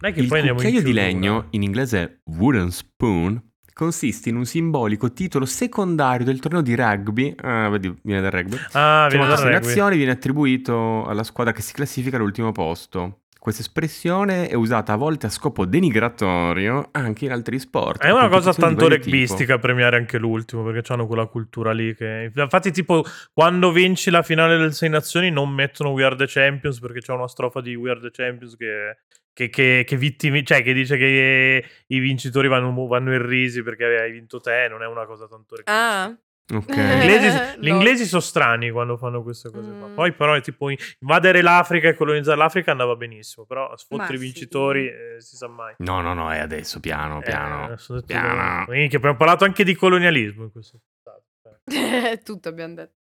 Dai 0.00 0.12
che 0.12 0.20
Il 0.20 0.28
cucchiaio 0.28 0.82
di 0.82 0.92
legno, 0.92 1.46
in 1.50 1.62
inglese 1.62 2.22
wooden 2.24 2.70
spoon, 2.72 3.40
consiste 3.74 4.30
in 4.30 4.36
un 4.36 4.46
simbolico 4.46 5.12
titolo 5.12 5.44
secondario 5.44 6.24
del 6.24 6.38
torneo 6.38 6.62
di 6.62 6.74
rugby. 6.74 7.34
Ah, 7.42 7.68
vedi, 7.68 7.94
viene 8.02 8.22
dal 8.22 8.30
rugby. 8.30 8.56
Ah, 8.72 9.08
viene 9.10 9.26
dal 9.26 9.36
rugby. 9.36 9.52
nazioni 9.52 9.96
viene 9.96 10.12
attribuito 10.12 11.04
alla 11.04 11.24
squadra 11.24 11.52
che 11.52 11.60
si 11.60 11.74
classifica 11.74 12.16
all'ultimo 12.16 12.52
posto. 12.52 13.18
Questa 13.44 13.60
espressione 13.60 14.48
è 14.48 14.54
usata 14.54 14.94
a 14.94 14.96
volte 14.96 15.26
a 15.26 15.28
scopo 15.28 15.66
denigratorio 15.66 16.88
anche 16.92 17.26
in 17.26 17.32
altri 17.32 17.58
sport. 17.58 18.00
È 18.00 18.10
una 18.10 18.28
cosa 18.28 18.54
tanto 18.54 18.88
rugbistica 18.88 19.58
premiare 19.58 19.98
anche 19.98 20.16
l'ultimo, 20.16 20.62
perché 20.62 20.90
hanno 20.94 21.06
quella 21.06 21.26
cultura 21.26 21.72
lì 21.72 21.94
che... 21.94 22.30
Infatti 22.34 22.70
tipo 22.70 23.04
quando 23.34 23.70
vinci 23.70 24.08
la 24.08 24.22
finale 24.22 24.56
del 24.56 24.72
Sei 24.72 24.88
Nazioni 24.88 25.30
non 25.30 25.50
mettono 25.50 25.90
We 25.90 26.04
Are 26.04 26.16
The 26.16 26.24
Champions 26.26 26.78
perché 26.78 27.00
c'è 27.00 27.12
una 27.12 27.28
strofa 27.28 27.60
di 27.60 27.74
We 27.74 27.90
Are 27.90 28.00
The 28.00 28.10
Champions 28.10 28.56
che... 28.56 28.96
Che, 29.34 29.48
che, 29.50 29.82
che 29.84 29.96
vittimi, 29.96 30.46
cioè 30.46 30.62
che 30.62 30.72
dice 30.72 30.96
che 30.96 31.64
i 31.88 31.98
vincitori 31.98 32.46
vanno, 32.46 32.86
vanno 32.86 33.12
irrisi 33.12 33.64
perché 33.64 33.84
hai 33.84 34.12
vinto 34.12 34.38
te, 34.38 34.68
non 34.70 34.82
è 34.82 34.86
una 34.86 35.06
cosa 35.06 35.26
tanto 35.26 35.56
rugbistica. 35.56 35.72
Ah, 35.72 36.16
Ok. 36.52 36.66
Gli 36.76 36.80
inglesi, 36.80 37.60
gli 37.60 37.68
inglesi 37.68 38.04
sono 38.04 38.20
strani 38.20 38.70
quando 38.70 38.98
fanno 38.98 39.22
queste 39.22 39.50
cose 39.50 39.70
qua. 39.70 39.88
Mm. 39.88 39.94
Poi, 39.94 40.12
però, 40.12 40.34
è 40.34 40.42
tipo 40.42 40.68
invadere 41.00 41.40
l'Africa 41.40 41.88
e 41.88 41.94
colonizzare 41.94 42.36
l'Africa 42.36 42.70
andava 42.70 42.96
benissimo. 42.96 43.46
Però 43.46 43.70
a 43.70 43.76
sfottere 43.76 44.14
i 44.14 44.18
sì. 44.18 44.24
vincitori 44.24 44.86
eh, 44.88 45.20
si 45.20 45.36
sa 45.36 45.48
mai. 45.48 45.74
No, 45.78 46.02
no, 46.02 46.12
no, 46.12 46.30
è 46.30 46.38
adesso, 46.38 46.80
piano, 46.80 47.20
piano. 47.20 47.72
Eh, 47.72 48.02
piano. 48.04 48.66
Minchia, 48.68 48.98
abbiamo 48.98 49.16
parlato 49.16 49.44
anche 49.44 49.64
di 49.64 49.74
colonialismo 49.74 50.44
in 50.44 50.52
questo 50.52 50.80
puntata. 51.02 52.18
tutto 52.22 52.48
abbiamo 52.48 52.74
detto. 52.74 53.03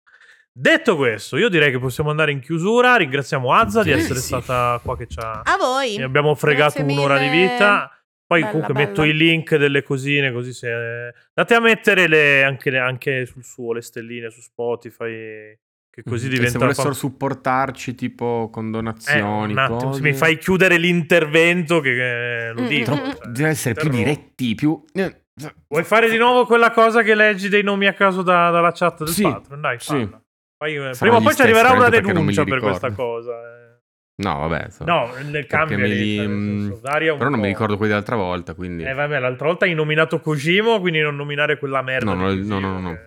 Detto 0.55 0.97
questo, 0.97 1.37
io 1.39 1.49
direi 1.49 1.71
che 1.71 1.79
possiamo 1.79 2.11
andare 2.11 2.31
in 2.33 2.41
chiusura. 2.41 2.97
Ringraziamo 2.97 3.55
Azza 3.55 3.79
di 3.83 3.89
Direi 3.89 4.01
essere 4.03 4.19
sì. 4.19 4.27
stata 4.27 4.79
qua 4.83 4.97
che 4.97 5.07
ci 5.07 5.19
ha. 5.19 5.41
A 5.43 5.57
voi. 5.59 5.97
Ne 5.97 6.05
abbiamo 6.05 6.35
fregato 6.35 6.75
Grazie 6.83 6.93
un'ora 6.95 7.19
di 7.19 7.29
vita. 7.29 7.91
Poi 8.27 8.41
Bella, 8.41 8.51
comunque 8.53 8.75
bella. 8.75 8.87
metto 8.89 9.03
i 9.05 9.15
link 9.15 9.57
delle 9.57 9.83
cosine 9.83 10.33
così 10.33 10.53
se... 10.55 11.13
Date 11.35 11.55
a 11.55 11.61
mettere 11.61 12.07
le- 12.09 12.43
anche, 12.45 12.71
le- 12.71 12.79
anche 12.79 13.27
sul 13.27 13.45
suo 13.45 13.75
le 13.75 13.83
stelline 13.83 14.31
su 14.31 14.41
Spotify 14.41 15.55
che 15.91 16.03
così 16.03 16.27
E 16.27 16.31
diventa... 16.31 16.53
se 16.53 16.59
volessero 16.59 16.93
supportarci 16.95 17.95
tipo 17.95 18.49
con 18.51 18.69
Eh, 18.69 18.71
donazioni, 18.71 19.53
un 19.53 19.59
attimo, 19.59 19.79
cose. 19.79 19.97
se 19.97 20.03
mi 20.03 20.15
fai 20.15 20.39
chiudere 20.39 20.79
l'intervento 20.79 21.81
che 21.81 22.47
eh, 22.49 22.53
lo 22.53 22.63
Mm, 22.63 22.67
dico. 22.69 22.93
mm, 22.93 22.95
Troppo- 22.97 23.17
cioè, 23.19 23.29
deve 23.33 23.49
essere 23.51 23.75
più 23.75 23.91
diretti, 23.91 24.55
più... 24.55 24.83
eh, 24.95 25.25
Vuoi 25.69 25.85
fare 25.85 26.09
di 26.09 26.17
nuovo 26.17 26.47
quella 26.47 26.71
cosa 26.71 27.03
che 27.03 27.15
leggi 27.15 27.49
dei 27.51 27.63
nomi 27.63 27.87
a 27.87 27.93
caso 27.93 28.23
da- 28.23 28.51
dalla 28.51 28.73
chat 28.73 28.99
del 29.05 29.09
Sì, 29.09 29.23
Patreon? 29.23 29.61
Dai, 29.61 29.79
sì. 29.79 29.87
falla. 29.89 30.22
Poi, 30.63 30.77
eh, 30.77 30.93
prima 30.97 31.17
o 31.17 31.21
poi 31.21 31.35
ci 31.35 31.43
arriverà 31.43 31.73
una 31.73 31.89
denuncia 31.89 32.45
per 32.45 32.61
questa 32.61 32.93
cosa. 32.93 33.33
eh. 33.33 33.81
No, 34.23 34.47
vabbè. 34.47 34.71
so- 34.71 34.85
No, 34.85 35.11
nel 35.29 35.47
cambio 35.47 35.79
li- 35.79 36.17
senso, 36.19 36.75
un 36.75 36.81
Però 36.81 37.29
non 37.29 37.33
mi 37.33 37.39
po'. 37.41 37.47
ricordo 37.47 37.77
quelli 37.77 37.91
dell'altra 37.91 38.15
volta, 38.15 38.55
quindi... 38.55 38.85
Eh 38.85 38.93
vabbè, 38.93 39.19
l'altra 39.19 39.47
volta 39.49 39.65
hai 39.65 39.75
nominato 39.75 40.21
Kojimo, 40.21 40.79
quindi 40.79 41.01
non 41.01 41.17
nominare 41.17 41.59
quella 41.59 41.83
merda 41.83 42.15
No, 42.15 42.33
no, 42.33 42.35
no, 42.35 42.59
no, 42.61 42.81
no. 42.81 42.99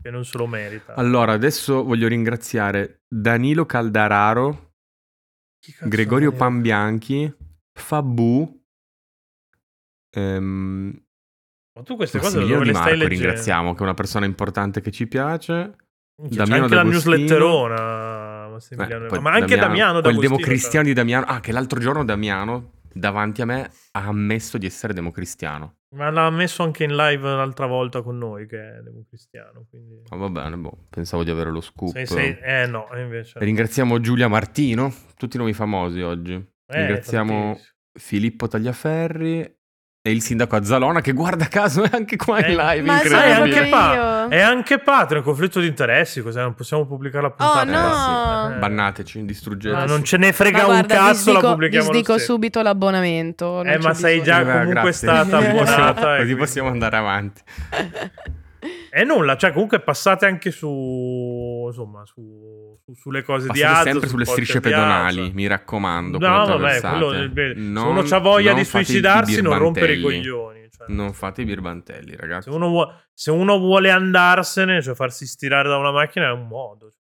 Che, 0.00 0.10
non 0.10 0.24
se 0.24 0.38
lo 0.38 0.46
merita. 0.46 0.94
Allora, 0.94 1.32
adesso 1.32 1.82
voglio 1.82 2.06
ringraziare 2.06 3.00
Danilo 3.08 3.66
Caldararo, 3.66 4.74
Gregorio 5.80 6.30
è? 6.30 6.36
Pambianchi, 6.36 7.34
Fabu, 7.72 8.62
ehm, 10.10 11.02
Ma 11.76 11.82
tu 11.82 11.96
queste 11.96 12.18
cose 12.20 12.38
dove 12.38 12.64
le 12.66 12.72
stai 12.72 12.72
Marco 12.72 12.88
leggendo? 12.90 13.08
ringraziamo, 13.08 13.72
che 13.72 13.80
è 13.80 13.82
una 13.82 13.94
persona 13.94 14.26
importante 14.26 14.80
che 14.80 14.92
ci 14.92 15.08
piace. 15.08 15.74
C'è 16.16 16.28
Damiano 16.36 16.62
anche 16.64 16.74
la 16.76 16.82
D'Agostino. 16.82 17.16
newsletterona, 17.16 18.48
Massimiliano. 18.48 19.04
Eh, 19.04 19.08
poi 19.08 19.20
ma 19.20 19.32
anche 19.32 19.56
Damiano, 19.56 20.00
poi 20.00 20.12
il 20.12 20.20
democristiano 20.20 20.86
di 20.86 20.92
Damiano. 20.92 21.26
Ah, 21.26 21.40
che 21.40 21.50
l'altro 21.50 21.80
giorno 21.80 22.04
Damiano, 22.04 22.74
davanti 22.92 23.42
a 23.42 23.46
me, 23.46 23.70
ha 23.92 24.06
ammesso 24.06 24.56
di 24.56 24.66
essere 24.66 24.92
democristiano. 24.92 25.78
Ma 25.96 26.10
l'ha 26.10 26.30
messo 26.30 26.62
anche 26.62 26.84
in 26.84 26.94
live 26.94 27.22
l'altra 27.22 27.66
volta 27.66 28.02
con 28.02 28.18
noi, 28.18 28.46
che 28.46 28.58
è 28.58 28.80
democristiano. 28.82 29.66
Quindi... 29.68 30.02
Ma 30.10 30.16
va 30.16 30.28
bene, 30.28 30.56
boh, 30.56 30.86
pensavo 30.88 31.24
di 31.24 31.30
avere 31.30 31.50
lo 31.50 31.60
scoop. 31.60 31.92
Sei- 31.92 32.06
sei- 32.06 32.38
Eh 32.40 32.66
no, 32.66 32.86
invece... 32.96 33.38
Ringraziamo 33.38 34.00
Giulia 34.00 34.28
Martino, 34.28 34.92
tutti 35.16 35.36
i 35.36 35.38
nomi 35.38 35.52
famosi 35.52 36.00
oggi. 36.00 36.32
Eh, 36.34 36.78
Ringraziamo 36.78 37.42
tantissimo. 37.44 37.72
Filippo 37.96 38.48
Tagliaferri 38.48 39.56
e 40.06 40.10
il 40.10 40.20
sindaco 40.20 40.54
Azzalona 40.56 41.00
che 41.00 41.12
guarda 41.14 41.46
caso 41.46 41.82
è 41.82 41.88
anche 41.90 42.16
qua 42.16 42.38
in 42.40 42.44
Eh, 42.44 42.48
live. 42.50 42.82
ma 42.82 43.00
è 43.00 43.30
anche, 43.30 43.64
pa- 43.70 44.28
è 44.28 44.38
anche 44.42 44.78
Patreon, 44.78 45.22
conflitto 45.22 45.60
di 45.60 45.66
interessi, 45.66 46.20
cos'è? 46.20 46.42
Non 46.42 46.52
possiamo 46.54 46.84
pubblicare 46.84 47.22
la 47.22 47.30
puntata. 47.30 47.60
Oh, 47.62 47.64
no. 48.44 48.50
Eh, 48.50 48.52
sì. 48.52 48.58
Bannateci, 48.58 49.24
distruggete. 49.24 49.74
Ma 49.74 49.86
non 49.86 50.04
ce 50.04 50.18
ne 50.18 50.34
frega 50.34 50.58
Ma 50.58 50.64
un 50.64 50.70
guarda, 50.72 50.94
cazzo, 50.94 51.32
la 51.32 51.40
pubblichiamo 51.40 51.90
stesso. 51.90 52.18
subito 52.18 52.60
l'abbonamento. 52.60 53.46
non 53.62 53.68
Eh, 53.68 53.78
ma 53.78 53.94
sei 53.94 54.18
bisogno. 54.20 54.24
già 54.24 54.40
Eh, 54.42 54.52
comunque 54.52 54.72
grazie. 54.82 54.92
stata 54.92 55.36
abbonata. 55.38 56.16
Così 56.18 56.34
possiamo 56.36 56.68
andare 56.68 56.96
avanti. 56.98 57.40
E 58.90 59.04
nulla, 59.04 59.36
cioè 59.36 59.52
comunque 59.52 59.80
passate 59.80 60.26
anche 60.26 60.50
su, 60.50 61.64
insomma, 61.68 62.04
su, 62.06 62.78
su- 62.84 62.94
sulle 62.94 63.22
cose 63.22 63.48
di 63.50 63.60
Passate 63.60 63.72
Azza. 63.72 63.82
sempre 63.90 64.00
sul 64.08 64.10
sulle 64.10 64.24
strisce 64.24 64.60
di 64.60 64.66
Azza. 64.68 64.76
pedonali, 64.76 65.32
mi 65.32 65.46
raccomando. 65.46 66.18
No, 66.18 66.46
vabbè, 66.46 66.80
quello 66.80 67.28
bene. 67.30 67.54
Se 67.54 67.60
Non- 67.60 67.86
uno 67.96 68.00
ha 68.08 68.18
voglia 68.18 68.50
non 68.52 68.58
di 68.60 68.64
suicidarsi, 68.66 69.42
non 69.42 69.58
rompere 69.58 69.94
i 69.94 70.00
coglioni. 70.02 70.68
cioè. 70.70 70.86
Non 70.88 71.12
fate 71.12 71.42
i 71.42 71.44
birbantelli, 71.44 72.14
ragazzi. 72.16 72.50
Se 72.50 72.54
uno, 72.54 72.68
vuo- 72.68 72.92
se 73.12 73.30
uno 73.30 73.58
vuole 73.58 73.90
andarsene, 73.90 74.82
cioè 74.82 74.94
farsi 74.94 75.26
stirare 75.26 75.68
da 75.68 75.76
una 75.78 75.92
macchina, 75.92 76.28
è 76.28 76.32
un 76.32 76.46
modo. 76.46 76.92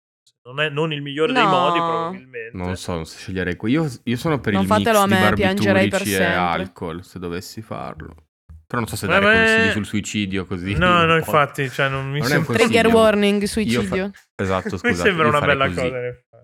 Non 0.44 0.58
è 0.60 0.68
non 0.70 0.92
il 0.92 1.02
migliore 1.02 1.32
dei 1.32 1.42
No. 1.42 1.48
modi, 1.50 1.78
probabilmente. 1.78 2.56
Non 2.56 2.76
so, 2.76 2.94
non 2.94 3.04
so 3.06 3.16
scegliere 3.16 3.54
qui. 3.54 3.70
Io, 3.72 3.88
io 4.02 4.16
sono 4.16 4.40
per 4.40 4.52
Non 4.54 4.62
il 4.62 4.68
mix 4.68 4.78
fatelo 4.78 4.98
a 4.98 5.06
di 5.06 5.12
me, 5.12 5.32
piangerei 5.34 5.88
per 5.88 6.00
barbiturici 6.00 6.12
e 6.14 6.16
sempre. 6.16 6.34
alcol, 6.36 7.04
se 7.04 7.18
dovessi 7.20 7.62
farlo. 7.62 8.14
Però 8.72 8.84
non 8.84 8.90
so 8.90 8.96
se 8.96 9.06
dare 9.06 9.22
consigli 9.26 9.70
sul 9.72 9.84
suicidio 9.84 10.46
così. 10.46 10.72
No, 10.72 11.04
no, 11.04 11.16
infatti, 11.18 11.68
cioè, 11.68 11.90
non 11.90 12.10
mi 12.10 12.20
Non 12.20 12.28
sembra. 12.28 12.54
Trigger 12.54 12.86
warning, 12.86 13.42
Io 13.42 13.46
suicidio. 13.46 14.10
fa- 14.12 14.42
Esatto, 14.42 14.78
scusate. 14.80 14.88
mi 14.88 14.96
sembra 14.96 15.24
io 15.24 15.28
una 15.28 15.38
farei 15.40 15.56
bella 15.58 15.66
così. 15.68 15.80
cosa. 15.90 16.36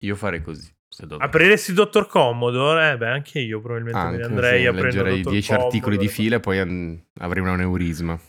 Io 0.00 0.14
farei 0.16 0.42
così. 0.42 0.70
Apriresti 1.16 1.72
Dottor 1.72 2.06
Commodore? 2.08 2.90
Eh, 2.90 2.96
beh, 2.98 3.08
anche 3.08 3.38
io 3.38 3.62
probabilmente 3.62 3.98
me 3.98 4.04
ne 4.04 4.10
Anche, 4.16 4.26
andrei 4.26 4.60
sì, 4.60 4.66
a 4.66 4.72
prendere 4.74 5.14
Dottor 5.16 5.32
10 5.32 5.52
articoli 5.54 5.96
di 5.96 6.08
fila 6.08 6.36
e 6.36 6.40
poi 6.40 6.58
an- 6.58 7.02
avrei 7.20 7.42
un 7.42 7.48
aneurisma. 7.48 8.20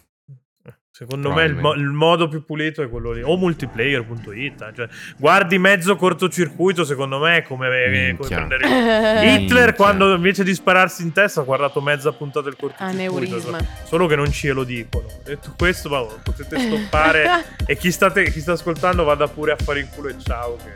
Secondo 0.96 1.32
me 1.34 1.46
il, 1.46 1.56
mo- 1.56 1.74
il 1.74 1.86
modo 1.90 2.28
più 2.28 2.46
pulito 2.46 2.84
è 2.84 2.88
quello 2.88 3.14
lì. 3.14 3.24
O 3.24 3.36
multiplayer.it. 3.36 4.62
eh, 4.62 4.74
Cioè, 4.76 4.88
guardi 5.18 5.58
mezzo 5.58 5.96
cortocircuito, 5.96 6.84
secondo 6.84 7.18
me 7.18 7.38
è 7.38 7.42
come, 7.42 7.68
eh, 7.86 8.16
come 8.16 8.30
prendere. 8.30 8.68
Hitler, 9.26 9.66
Minchia. 9.66 9.74
quando 9.74 10.14
invece 10.14 10.44
di 10.44 10.54
spararsi 10.54 11.02
in 11.02 11.12
testa, 11.12 11.42
ha 11.42 11.46
guardato 11.46 11.82
mezza 11.82 12.12
puntata 12.12 12.46
del 12.48 12.56
cortocircuito. 12.56 13.02
Aneurisma. 13.02 13.58
Solo 13.86 14.06
che 14.06 14.16
non 14.16 14.32
ce 14.32 14.52
lo 14.52 14.64
dicono. 14.64 15.08
Detto 15.24 15.56
questo, 15.58 15.90
ma 15.90 16.04
potete 16.22 16.60
stoppare. 16.60 17.44
e 17.66 17.76
chi, 17.76 17.92
state- 17.92 18.30
chi 18.30 18.40
sta 18.40 18.52
ascoltando, 18.52 19.04
vada 19.04 19.28
pure 19.28 19.54
a 19.54 19.58
fare 19.58 19.80
in 19.80 19.88
culo 19.96 20.10
e 20.10 20.16
ciao. 20.20 20.58
Che... 20.58 20.74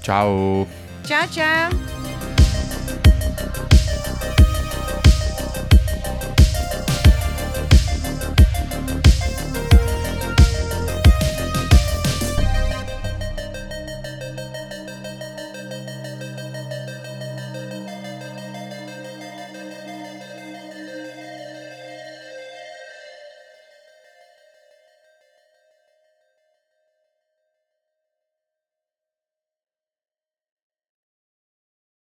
Ciao. 0.00 0.64
ciao 1.02 1.28
ciao. 1.28 1.68